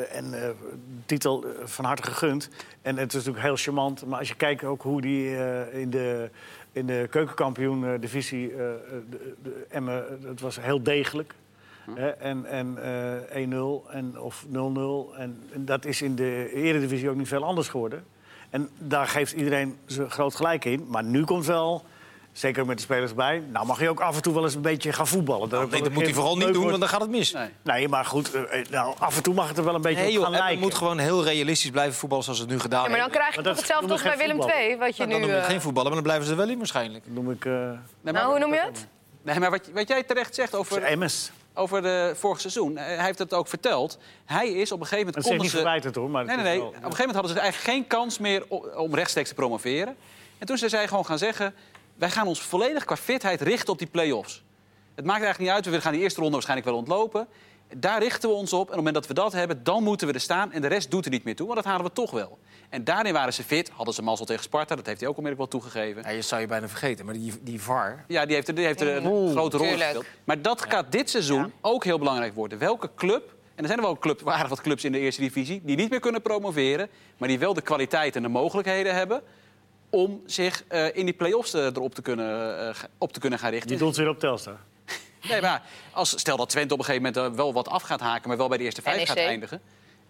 eh, 0.02 0.16
een 0.16 0.34
eh, 0.34 0.48
titel 1.06 1.44
eh, 1.44 1.50
van 1.64 1.84
harte 1.84 2.02
gegund. 2.02 2.48
En 2.82 2.96
het 2.96 3.08
is 3.08 3.14
natuurlijk 3.14 3.44
heel 3.44 3.56
charmant. 3.56 4.06
Maar 4.06 4.18
als 4.18 4.28
je 4.28 4.34
kijkt 4.34 4.64
ook 4.64 4.82
hoe 4.82 5.00
die 5.00 5.36
eh, 5.36 5.80
in 5.80 5.90
de, 5.90 6.30
in 6.72 6.86
de 6.86 7.06
keukenkampioen-divisie... 7.10 8.50
eh, 8.50 8.56
de, 9.10 9.34
de 9.42 9.66
Emmen, 9.68 10.18
het 10.26 10.40
was 10.40 10.60
heel 10.60 10.82
degelijk. 10.82 11.34
Hè, 11.94 12.08
en 12.08 12.46
en 12.46 12.78
eh 13.30 13.46
1-0 13.46 13.90
en, 13.90 14.20
of 14.20 14.44
0-0. 14.48 14.50
En, 15.18 15.48
en 15.52 15.64
dat 15.64 15.84
is 15.84 16.02
in 16.02 16.14
de 16.14 16.52
eredivisie 16.54 17.10
ook 17.10 17.16
niet 17.16 17.28
veel 17.28 17.44
anders 17.44 17.68
geworden. 17.68 18.04
En 18.50 18.68
daar 18.78 19.06
geeft 19.06 19.32
iedereen 19.32 19.78
zijn 19.86 20.10
groot 20.10 20.34
gelijk 20.34 20.64
in. 20.64 20.86
Maar 20.88 21.04
nu 21.04 21.24
komt 21.24 21.46
wel... 21.46 21.84
Zeker 22.32 22.66
met 22.66 22.76
de 22.76 22.82
spelers 22.82 23.14
bij. 23.14 23.42
Nou 23.52 23.66
mag 23.66 23.80
je 23.80 23.88
ook 23.88 24.00
af 24.00 24.16
en 24.16 24.22
toe 24.22 24.34
wel 24.34 24.44
eens 24.44 24.54
een 24.54 24.60
beetje 24.60 24.92
gaan 24.92 25.06
voetballen. 25.06 25.48
Nee, 25.48 25.60
dat 25.60 25.80
wel 25.80 25.90
moet 25.90 26.02
hij 26.02 26.12
vooral 26.12 26.36
niet 26.36 26.44
doen, 26.44 26.52
want 26.52 26.64
wordt. 26.64 26.80
dan 26.80 26.88
gaat 26.88 27.00
het 27.00 27.10
mis. 27.10 27.32
Nee. 27.32 27.48
Nee, 27.62 27.88
maar 27.88 28.04
goed, 28.04 28.34
eh, 28.34 28.60
eh, 28.60 28.66
nou, 28.70 28.94
af 28.98 29.16
en 29.16 29.22
toe 29.22 29.34
mag 29.34 29.48
het 29.48 29.58
er 29.58 29.64
wel 29.64 29.74
een 29.74 29.80
beetje 29.80 29.98
Nee, 30.00 30.08
op 30.08 30.14
joh, 30.14 30.22
gaan 30.22 30.32
lijken. 30.32 30.58
moet 30.58 30.74
gewoon 30.74 30.98
heel 30.98 31.24
realistisch 31.24 31.70
blijven 31.70 31.94
voetballen 31.94 32.24
zoals 32.24 32.38
ze 32.38 32.44
het 32.44 32.54
nu 32.54 32.60
gedaan 32.60 32.82
Ja, 32.84 32.88
maar 32.90 32.98
dan 32.98 33.10
krijg 33.10 33.34
je 33.34 33.42
toch 33.42 33.56
hetzelfde 33.56 33.92
als 33.92 34.02
bij 34.02 34.16
Willem. 34.16 34.40
II, 34.40 34.76
wat 34.76 34.96
je 34.96 35.06
Nou, 35.06 35.08
dan 35.08 35.08
nu... 35.08 35.14
noem 35.18 35.28
je 35.28 35.34
het 35.34 35.44
eh, 35.44 35.50
geen 35.50 35.60
voetballen, 35.60 35.92
maar 35.92 36.02
dan 36.02 36.02
blijven 36.02 36.24
ze 36.26 36.30
er 36.30 36.36
wel 36.38 36.48
in 36.48 36.58
waarschijnlijk. 36.58 37.04
noem 37.08 37.30
ik 37.30 37.44
eh 37.44 37.52
Nee, 37.52 37.68
maar, 38.00 38.12
Nou, 38.12 38.30
hoe 38.30 38.38
noem 38.38 38.52
je 38.54 38.60
het? 38.60 38.86
nee, 39.22 39.38
maar 39.38 39.50
wat, 39.50 39.70
wat 39.74 39.88
jij 39.88 40.02
terecht 40.02 40.34
zegt 40.34 40.54
over, 40.54 40.98
MS. 40.98 41.30
over 41.54 41.82
de 41.82 42.12
vorig 42.16 42.40
seizoen... 42.40 42.76
eh, 42.76 42.84
hij 42.96 43.04
heeft 43.04 43.18
het 43.18 43.34
ook 43.34 43.48
verteld. 43.48 43.98
Hij 44.24 44.48
is 44.48 44.72
op 44.72 44.80
een 44.80 44.86
gegeven 44.86 45.06
moment... 45.06 45.24
Dat 45.24 45.34
is 45.34 45.40
niet 45.40 45.50
ze- 45.50 45.56
verwijtend 45.56 45.94
hoor. 45.94 46.10
Maar 46.10 46.24
Nee, 46.24 46.36
nee, 46.36 46.44
nee. 46.44 46.58
wel- 46.58 46.66
Op 46.68 46.74
een 46.74 46.80
gegeven 46.82 46.98
moment 47.06 47.14
hadden 47.16 47.34
ze 47.34 47.40
eigenlijk 47.40 47.72
geen 47.72 47.86
kans 47.86 48.18
meer 48.18 48.44
om 48.76 48.94
rechtstreeks 48.94 49.28
te 49.28 49.34
promoveren. 49.34 49.96
En 50.38 50.46
toen 50.46 50.58
zijn 50.58 50.70
zij 50.70 50.88
gewoon 50.88 51.06
gaan 51.06 51.18
zeggen... 51.18 51.54
wij 51.94 52.10
gaan 52.10 52.26
ons 52.26 52.40
volledig 52.42 52.84
qua 52.84 52.96
fitheid 52.96 53.40
richten 53.40 53.72
op 53.72 53.78
die 53.78 53.88
play-offs. 53.88 54.42
Het 54.94 55.04
maakt 55.04 55.22
eigenlijk 55.22 55.50
niet 55.50 55.66
uit, 55.66 55.74
we 55.76 55.80
gaan 55.82 55.92
die 55.92 56.02
eerste 56.02 56.18
ronde 56.20 56.32
waarschijnlijk 56.34 56.68
wel 56.68 56.78
ontlopen. 56.78 57.26
Daar 57.76 57.98
richten 58.02 58.28
we 58.28 58.34
ons 58.34 58.52
op. 58.52 58.58
En 58.58 58.62
op 58.62 58.68
het 58.68 58.76
moment 58.76 58.94
dat 58.94 59.06
we 59.06 59.14
dat 59.14 59.32
hebben, 59.32 59.64
dan 59.64 59.82
moeten 59.82 60.06
we 60.06 60.12
er 60.12 60.20
staan. 60.20 60.52
En 60.52 60.60
de 60.60 60.66
rest 60.68 60.90
doet 60.90 61.04
er 61.04 61.10
niet 61.10 61.24
meer 61.24 61.36
toe, 61.36 61.46
want 61.46 61.58
dat 61.62 61.68
halen 61.72 61.86
we 61.86 61.92
toch 61.92 62.10
wel. 62.10 62.38
En 62.74 62.84
daarin 62.84 63.12
waren 63.12 63.32
ze 63.32 63.42
fit. 63.42 63.70
Hadden 63.74 63.94
ze 63.94 64.02
mazzel 64.02 64.26
tegen 64.26 64.42
Sparta, 64.42 64.74
dat 64.76 64.86
heeft 64.86 65.00
hij 65.00 65.08
ook 65.08 65.16
onmiddellijk 65.16 65.52
wel 65.52 65.60
toegegeven. 65.60 66.02
Ja, 66.02 66.08
je 66.08 66.22
zou 66.22 66.40
je 66.40 66.46
bijna 66.46 66.68
vergeten, 66.68 67.04
maar 67.04 67.14
die, 67.14 67.32
die 67.42 67.60
VAR... 67.62 68.04
Ja, 68.08 68.26
die 68.26 68.34
heeft, 68.34 68.48
er- 68.48 68.54
die 68.54 68.64
heeft 68.64 68.80
er 68.80 68.96
een 68.96 69.06
Oeh, 69.06 69.30
grote 69.30 69.56
rol 69.56 69.66
tuurlijk. 69.66 69.84
gespeeld. 69.84 70.06
Maar 70.24 70.42
dat 70.42 70.64
gaat 70.68 70.92
dit 70.92 71.10
seizoen 71.10 71.52
ook 71.60 71.84
heel 71.84 71.98
belangrijk 71.98 72.34
worden. 72.34 72.58
Welke 72.58 72.90
club, 72.96 73.34
en 73.54 73.62
er 73.62 73.66
zijn 73.66 73.78
er 73.78 73.84
wel 73.84 73.98
club, 73.98 74.20
waren 74.20 74.48
wat 74.48 74.60
clubs 74.60 74.84
in 74.84 74.92
de 74.92 74.98
eerste 74.98 75.20
divisie... 75.20 75.60
die 75.64 75.76
niet 75.76 75.90
meer 75.90 76.00
kunnen 76.00 76.22
promoveren, 76.22 76.88
maar 77.16 77.28
die 77.28 77.38
wel 77.38 77.54
de 77.54 77.60
kwaliteit 77.62 78.16
en 78.16 78.22
de 78.22 78.28
mogelijkheden 78.28 78.94
hebben... 78.94 79.22
om 79.90 80.22
zich 80.26 80.64
eh, 80.68 80.96
in 80.96 81.04
die 81.04 81.14
play-offs 81.14 81.54
eh, 81.54 81.64
erop 81.64 81.94
te 81.94 82.02
kunnen, 82.02 82.58
eh, 82.68 82.74
op 82.98 83.12
te 83.12 83.20
kunnen 83.20 83.38
gaan 83.38 83.50
richten. 83.50 83.68
Die 83.68 83.78
doet 83.78 83.96
weer 83.96 84.08
op 84.08 84.18
Telstar. 84.18 84.58
Nee, 85.28 85.40
maar 85.40 85.62
als, 85.92 86.18
stel 86.18 86.36
dat 86.36 86.48
Twente 86.48 86.74
op 86.74 86.78
een 86.80 86.84
gegeven 86.84 87.12
moment 87.12 87.36
wel 87.36 87.52
wat 87.52 87.68
af 87.68 87.82
gaat 87.82 88.00
haken... 88.00 88.28
maar 88.28 88.36
wel 88.36 88.48
bij 88.48 88.58
de 88.58 88.64
eerste 88.64 88.82
vijf 88.82 88.96
NEC. 88.96 89.06
gaat 89.06 89.16
eindigen. 89.16 89.60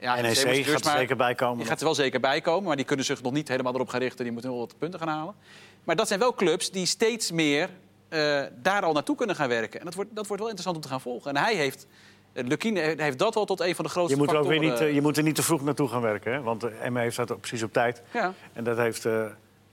Ja, 0.04 0.20
NEC 0.20 0.64
gaat 0.66 0.80
er 0.80 0.84
maar- 0.84 0.96
zeker 0.98 1.16
bij 1.16 1.34
komen. 1.34 1.58
Die 1.58 1.66
gaat 1.66 1.78
er 1.78 1.84
wel 1.84 1.94
zeker 1.94 2.20
bij 2.20 2.40
komen, 2.40 2.64
maar 2.64 2.76
die 2.76 2.84
kunnen 2.84 3.04
zich 3.04 3.22
nog 3.22 3.32
niet 3.32 3.48
helemaal 3.48 3.74
erop 3.74 3.88
gaan 3.88 4.00
richten. 4.00 4.24
Die 4.24 4.32
moeten 4.32 4.50
wel 4.50 4.58
wat 4.60 4.74
punten 4.78 4.98
gaan 5.00 5.08
halen. 5.08 5.34
Maar 5.84 5.96
dat 5.96 6.08
zijn 6.08 6.20
wel 6.20 6.34
clubs 6.34 6.70
die 6.70 6.86
steeds 6.86 7.30
meer 7.30 7.68
eh, 8.08 8.42
daar 8.62 8.82
al 8.82 8.92
naartoe 8.92 9.16
kunnen 9.16 9.36
gaan 9.36 9.48
werken. 9.48 9.78
En 9.78 9.84
dat 9.84 9.94
wordt, 9.94 10.10
dat 10.14 10.26
wordt 10.26 10.42
wel 10.42 10.50
interessant 10.50 10.76
om 10.76 10.82
te 10.82 10.88
gaan 10.88 11.00
volgen. 11.00 11.30
En 11.36 11.42
hij 11.42 11.54
heeft, 11.54 11.86
uh, 12.32 12.44
Lukien 12.46 12.76
heeft 12.76 13.18
dat 13.18 13.34
wel 13.34 13.44
tot 13.44 13.60
een 13.60 13.74
van 13.74 13.84
de 13.84 13.90
grootste 13.90 14.14
Je 14.16 14.22
moet, 14.22 14.30
er 14.32 14.38
ook 14.38 14.46
weer 14.48 14.52
factoren, 14.58 14.78
niet, 14.80 14.88
eh, 14.88 14.94
je 14.94 15.02
moet 15.02 15.16
er 15.16 15.22
niet 15.22 15.34
te 15.34 15.42
vroeg 15.42 15.62
naartoe 15.62 15.88
gaan 15.88 16.00
werken. 16.00 16.32
Hè? 16.32 16.40
Want 16.42 16.64
uh, 16.64 16.70
Emma 16.84 17.00
heeft 17.00 17.16
dat 17.16 17.40
precies 17.40 17.62
op 17.62 17.72
tijd. 17.72 18.02
Ja. 18.12 18.32
En 18.52 18.64
dat 18.64 18.76
heeft 18.76 19.04
eh 19.04 19.24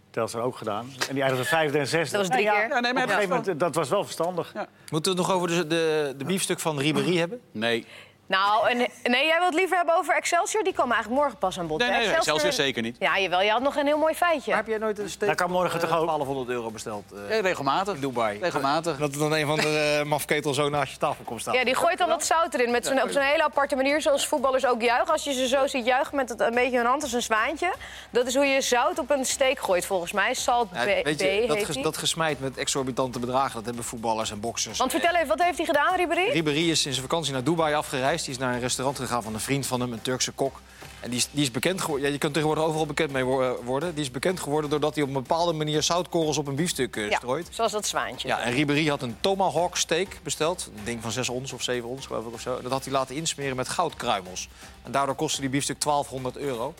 Telstar 0.10 0.41
ook 0.41 0.56
gedaan. 0.58 0.89
En 1.08 1.13
die 1.13 1.24
eindigde 1.24 1.46
vijfde 1.48 1.78
en 1.80 1.88
zesde. 1.88 2.17
Dat 2.17 2.28
was 2.28 2.36
drie 2.36 2.46
Nou 2.48 2.58
ja, 2.58 2.65
keer. 2.65 2.76
Ja, 2.76 2.80
nee, 2.80 2.94
maar 2.94 3.04
Op 3.04 3.10
een 3.10 3.15
dat 3.15 3.26
gegeven 3.26 3.39
is 3.39 3.46
wel- 3.46 3.56
moment, 3.56 3.60
dat 3.60 3.76
was 3.76 3.89
wel 3.89 4.04
verstandig. 4.04 4.52
Ja. 4.54 4.67
Moeten 4.91 5.12
we 5.12 5.17
het 5.17 5.28
nog 5.28 5.36
over 5.38 5.48
de, 5.48 5.67
de, 5.67 6.13
de 6.17 6.26
biefstuk 6.26 6.60
van 6.60 6.80
Ribéry 6.80 7.17
hebben? 7.17 7.41
Nee, 7.52 7.86
Nou, 8.32 8.70
en, 8.70 8.78
nee, 9.04 9.26
jij 9.26 9.38
wilt 9.39 9.50
het 9.52 9.54
liever 9.60 9.78
hebben 9.78 9.96
over 9.98 10.15
Excelsior? 10.15 10.63
Die 10.63 10.74
komen 10.74 10.94
eigenlijk 10.94 11.22
morgen 11.22 11.39
pas 11.39 11.60
aan 11.60 11.67
bod. 11.67 11.80
nee, 11.80 11.89
Excelsior 12.13 12.52
zeker 12.52 12.82
niet. 12.82 12.96
Ja, 13.00 13.20
jawel, 13.20 13.41
je 13.41 13.50
had 13.52 13.62
nog 13.62 13.76
een 13.76 13.86
heel 13.86 13.98
mooi 13.98 14.13
feitje. 14.13 14.50
Maar 14.50 14.60
heb 14.60 14.67
jij 14.67 14.78
nooit 14.78 15.00
een 15.00 15.10
steek 15.10 15.28
Dat 15.28 15.38
kan 15.38 15.52
morgen 15.52 15.80
toch 15.80 15.89
eh, 15.89 15.96
ook? 16.00 16.06
1200 16.06 16.50
euro 16.58 16.70
besteld? 16.72 17.04
eh, 17.28 17.36
Ja, 17.36 17.41
regelmatig. 17.41 17.96
in 17.96 18.02
Dubai. 18.02 18.39
Regelmatig. 18.41 18.98
Dat 18.98 19.13
er 19.13 19.20
dan 19.20 19.34
een 19.34 19.46
van 19.46 19.56
de 19.60 19.98
uh, 20.04 20.10
mafketel 20.10 20.54
zo 20.54 20.70
naast 20.70 20.91
je 20.91 20.98
tafel 20.98 21.24
komt 21.24 21.41
staan. 21.41 21.54
Ja, 21.54 21.63
die 21.63 21.76
gooit 21.76 21.98
dan 21.98 22.08
wat 22.10 22.26
zout 22.26 22.54
erin. 22.54 22.72
Met 22.72 22.86
zo'n, 22.86 23.02
op 23.04 23.10
zo'n 23.12 23.22
hele 23.22 23.44
aparte 23.44 23.76
manier, 23.76 24.02
zoals 24.02 24.28
voetballers 24.28 24.65
ook 24.65 24.82
juichen. 24.82 25.12
Als 25.13 25.24
je 25.24 25.34
ze 25.34 25.48
zo 25.48 25.67
ziet 25.67 25.86
juichen 25.86 26.15
met 26.15 26.30
het, 26.30 26.39
een 26.39 26.54
beetje 26.54 26.78
hun 26.78 26.86
hand 26.86 27.04
als 27.04 27.13
een 27.13 27.22
zwaantje. 27.22 27.74
Dat 28.10 28.28
is 28.28 28.36
hoe 28.36 28.46
je 28.46 28.62
zout 28.62 29.00
op 29.00 29.10
een 29.10 29.26
steek 29.26 29.60
gooit, 29.60 29.86
volgens 29.86 30.12
mij. 30.12 30.34
Salt 30.34 30.70
B, 30.72 30.76
Ja, 30.76 30.86
weet 30.86 31.20
je, 31.20 31.44
B 31.46 31.48
dat, 31.48 31.63
ges- 31.63 31.76
dat 31.82 31.98
gesmijt 31.98 32.39
met 32.39 32.58
exorbitante 32.58 33.20
bedragen, 33.20 33.54
dat 33.56 33.65
hebben 33.65 33.84
voetballers 33.84 34.32
en 34.32 34.39
boksers. 34.39 34.78
Want 34.78 34.91
vertel 34.91 35.13
even, 35.15 35.28
wat 35.28 35.44
heeft 35.44 35.58
hij 35.58 35.65
gedaan, 35.65 35.96
Ribéry? 35.96 36.30
Ribéry 36.32 36.70
is 36.70 36.86
in 36.86 36.91
zijn 36.94 37.06
vakantie 37.08 37.34
naar 37.34 37.44
Dubai 37.44 37.74
afgereisd. 37.76 38.20
Die 38.23 38.34
is 38.34 38.38
naar 38.39 38.53
een 38.53 38.60
restaurant 38.60 38.97
gegaan 38.99 39.23
van 39.23 39.34
een 39.34 39.39
vriend 39.39 39.65
van 39.67 39.79
hem, 39.79 39.93
een 39.93 40.01
Turkse 40.01 40.31
kok. 40.31 40.62
En 40.99 41.10
die 41.10 41.19
is, 41.19 41.27
die 41.31 41.41
is 41.41 41.51
bekend 41.51 41.81
geworden. 41.81 42.05
Ja, 42.07 42.13
je 42.13 42.19
kunt 42.19 42.34
tegenwoordig 42.34 42.65
overal 42.65 42.86
bekend 42.86 43.12
mee 43.12 43.23
eh, 43.23 43.51
worden. 43.63 43.93
Die 43.95 44.03
is 44.03 44.12
bekend 44.12 44.39
geworden 44.39 44.69
doordat 44.69 44.93
hij 44.93 45.03
op 45.03 45.10
een 45.10 45.15
bepaalde 45.15 45.53
manier 45.53 45.84
zoutkorrels 45.84 46.38
op 46.38 46.47
een 46.47 46.55
biefstuk 46.55 46.95
eh, 46.95 47.10
Ja, 47.10 47.17
strooit. 47.17 47.47
zoals 47.51 47.71
dat 47.71 47.88
zwaantje. 47.88 48.27
Ja, 48.27 48.41
en 48.41 48.51
Ribéry 48.53 48.88
had 48.88 49.01
een 49.01 49.17
tomahawk 49.21 49.77
steak 49.77 50.19
besteld. 50.23 50.69
Een 50.75 50.84
ding 50.84 51.01
van 51.01 51.12
6 51.12 51.29
ons 51.29 51.53
of 51.53 51.63
7 51.63 51.89
ons, 51.89 52.05
geloof 52.05 52.25
ik, 52.25 52.34
of 52.34 52.41
zo. 52.41 52.62
Dat 52.62 52.71
had 52.71 52.84
hij 52.84 52.93
laten 52.93 53.15
insmeren 53.15 53.55
met 53.55 53.69
goudkruimels. 53.69 54.49
En 54.84 54.91
daardoor 54.91 55.15
kostte 55.15 55.41
die 55.41 55.49
biefstuk 55.49 55.81
1200 55.81 56.38
euro. 56.38 56.73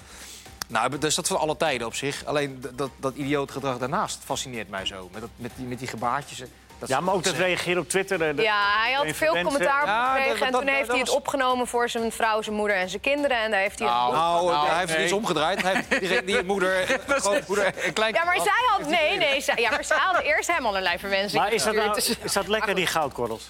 Nou, 0.68 0.90
dus 0.90 1.00
dat 1.00 1.10
is 1.10 1.16
dat 1.16 1.28
van 1.28 1.40
alle 1.40 1.58
tijden 1.58 1.88
op 1.88 1.96
zich. 1.96 2.26
Alleen 2.26 2.64
dat, 2.76 2.90
dat 3.00 3.16
idioot 3.16 3.52
gedrag 3.52 3.78
daarnaast 3.78 4.20
fascineert 4.24 4.70
mij 4.70 4.86
zo. 4.86 5.10
Met, 5.12 5.22
dat, 5.22 5.30
met, 5.36 5.52
die, 5.56 5.66
met 5.66 5.80
die 5.80 5.88
gebaartjes. 5.88 6.42
Dat 6.82 6.90
Ja, 6.90 7.00
maar 7.00 7.14
ook 7.14 7.24
dat 7.24 7.34
reageren 7.36 7.82
op 7.82 7.90
Twitter. 7.90 8.22
eh, 8.30 8.36
de- 8.36 8.42
Ja, 8.42 8.82
hij 8.84 8.92
had 8.94 9.06
veel 9.16 9.34
commentaar 9.44 9.82
op 9.82 9.88
Ja, 9.88 10.08
gekregen. 10.08 10.30
dat- 10.40 10.46
En 10.46 10.52
dat- 10.52 10.62
toen 10.62 10.70
heeft 10.70 10.80
dat 10.80 10.90
hij 10.90 11.00
het 11.00 11.08
was- 11.08 11.18
opgenomen 11.18 11.68
voor 11.68 11.90
zijn 11.90 12.12
vrouw, 12.12 12.42
zijn 12.42 12.56
moeder 12.56 12.76
en 12.78 12.90
zijn 12.90 13.02
kinderen. 13.02 13.38
En 13.38 13.52
daar 13.52 13.60
heeft 13.60 13.80
hij... 13.80 13.88
Nou, 13.88 14.14
Nou, 14.14 14.46
Nou, 14.52 14.68
hij 14.68 14.78
heeft 14.78 14.88
het 14.90 14.98
nee. 14.98 15.04
iets 15.06 15.14
omgedraaid. 15.16 15.62
Hij 15.62 15.84
heeft 15.90 16.08
die, 16.08 16.24
die 16.24 16.44
moeder, 16.44 16.80
eh, 16.90 17.16
grootmoeder 17.16 17.66
en 17.76 17.94
klein... 17.94 18.14
Ja, 18.14 18.24
maar 18.24 18.36
zij 18.42 18.64
had... 18.68 18.88
Nee, 18.88 19.18
nee, 19.18 19.42
zij, 19.42 19.56
ja, 19.58 19.70
maar 19.70 19.84
zij 19.84 19.98
hadden 19.98 20.24
eerst 20.24 20.52
hem 20.52 20.66
allerlei 20.66 20.98
verwensingen 21.00 21.44
Maar 21.44 21.54
is 21.54 21.64
dat, 21.64 21.74
nou, 21.76 21.94
dus- 21.94 22.18
is 22.24 22.34
dat 22.34 22.48
lekker, 22.48 22.76
die 22.76 22.88
goudkorrels? 22.88 23.48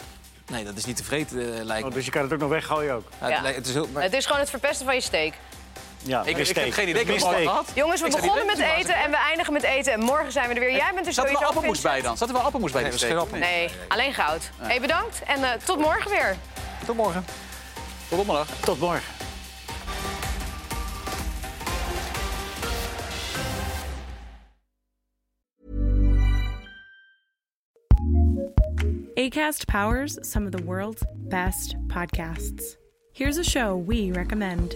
Nee, 0.47 0.63
dat 0.63 0.75
is 0.77 0.85
niet 0.85 0.97
tevreden 0.97 1.57
eh, 1.57 1.63
lijkt 1.63 1.87
Oh, 1.87 1.93
dus 1.93 2.05
je 2.05 2.11
kan 2.11 2.21
het 2.21 2.33
ook 2.33 2.39
nog 2.39 2.49
weggooien 2.49 2.93
ook. 2.95 3.07
Ja, 3.21 3.27
Ja. 3.27 3.43
het, 3.43 3.67
is 3.67 3.73
heel, 3.73 3.87
maar- 3.93 4.03
Het 4.03 4.13
is 4.13 4.25
gewoon 4.25 4.39
het 4.41 4.49
verpesten 4.49 4.85
van 4.85 4.95
je 4.95 5.01
steak. 5.01 5.33
Ja, 6.03 6.23
Ik, 6.25 6.37
ik 6.37 6.55
heb 6.55 6.73
geen 6.73 6.87
idee. 6.87 7.01
Ik 7.01 7.07
heb 7.07 7.15
Missteek. 7.15 7.47
gehad. 7.47 7.71
Jongens, 7.73 8.01
we 8.01 8.07
Ik 8.07 8.15
begonnen 8.15 8.45
met 8.45 8.59
eten 8.59 8.95
en 8.95 9.09
we 9.11 9.17
eindigen 9.17 9.53
met 9.53 9.63
eten. 9.63 9.93
En 9.93 9.99
morgen 9.99 10.31
zijn 10.31 10.47
we 10.47 10.53
er 10.53 10.59
weer. 10.59 10.71
Jij 10.71 10.91
bent 10.93 11.07
er 11.07 11.13
Zat 11.13 11.25
er 11.25 11.31
wel 11.31 11.39
sowieso, 11.41 11.57
appelmoes 11.57 11.81
bij 11.81 12.01
dan? 12.01 12.17
Zat 12.17 12.27
er 12.27 12.33
wel 12.33 12.43
appelmoes 12.43 12.71
bij? 12.71 12.81
Nee, 12.81 12.91
die 12.91 12.99
er 12.99 13.05
is 13.07 13.13
geen 13.15 13.27
steak? 13.27 13.41
appel. 13.41 13.49
Nee, 13.49 13.69
alleen 13.87 14.13
goud. 14.13 14.49
Hey, 14.57 14.81
bedankt 14.81 15.21
en 15.27 15.43
eh, 15.43 15.49
tot 15.65 15.79
morgen 15.79 16.11
weer. 16.11 16.35
Tot 16.85 16.95
morgen. 16.95 17.25
Tot 18.09 18.17
donderdag. 18.17 18.47
Tot 18.61 18.79
morgen. 18.79 19.03
ACAST 29.17 29.67
powers 29.67 30.17
some 30.21 30.45
of 30.45 30.51
the 30.51 30.63
world's 30.63 31.03
best 31.29 31.75
podcasts. 31.87 32.77
Here's 33.13 33.37
a 33.37 33.43
show 33.43 33.75
we 33.75 34.11
recommend. 34.11 34.75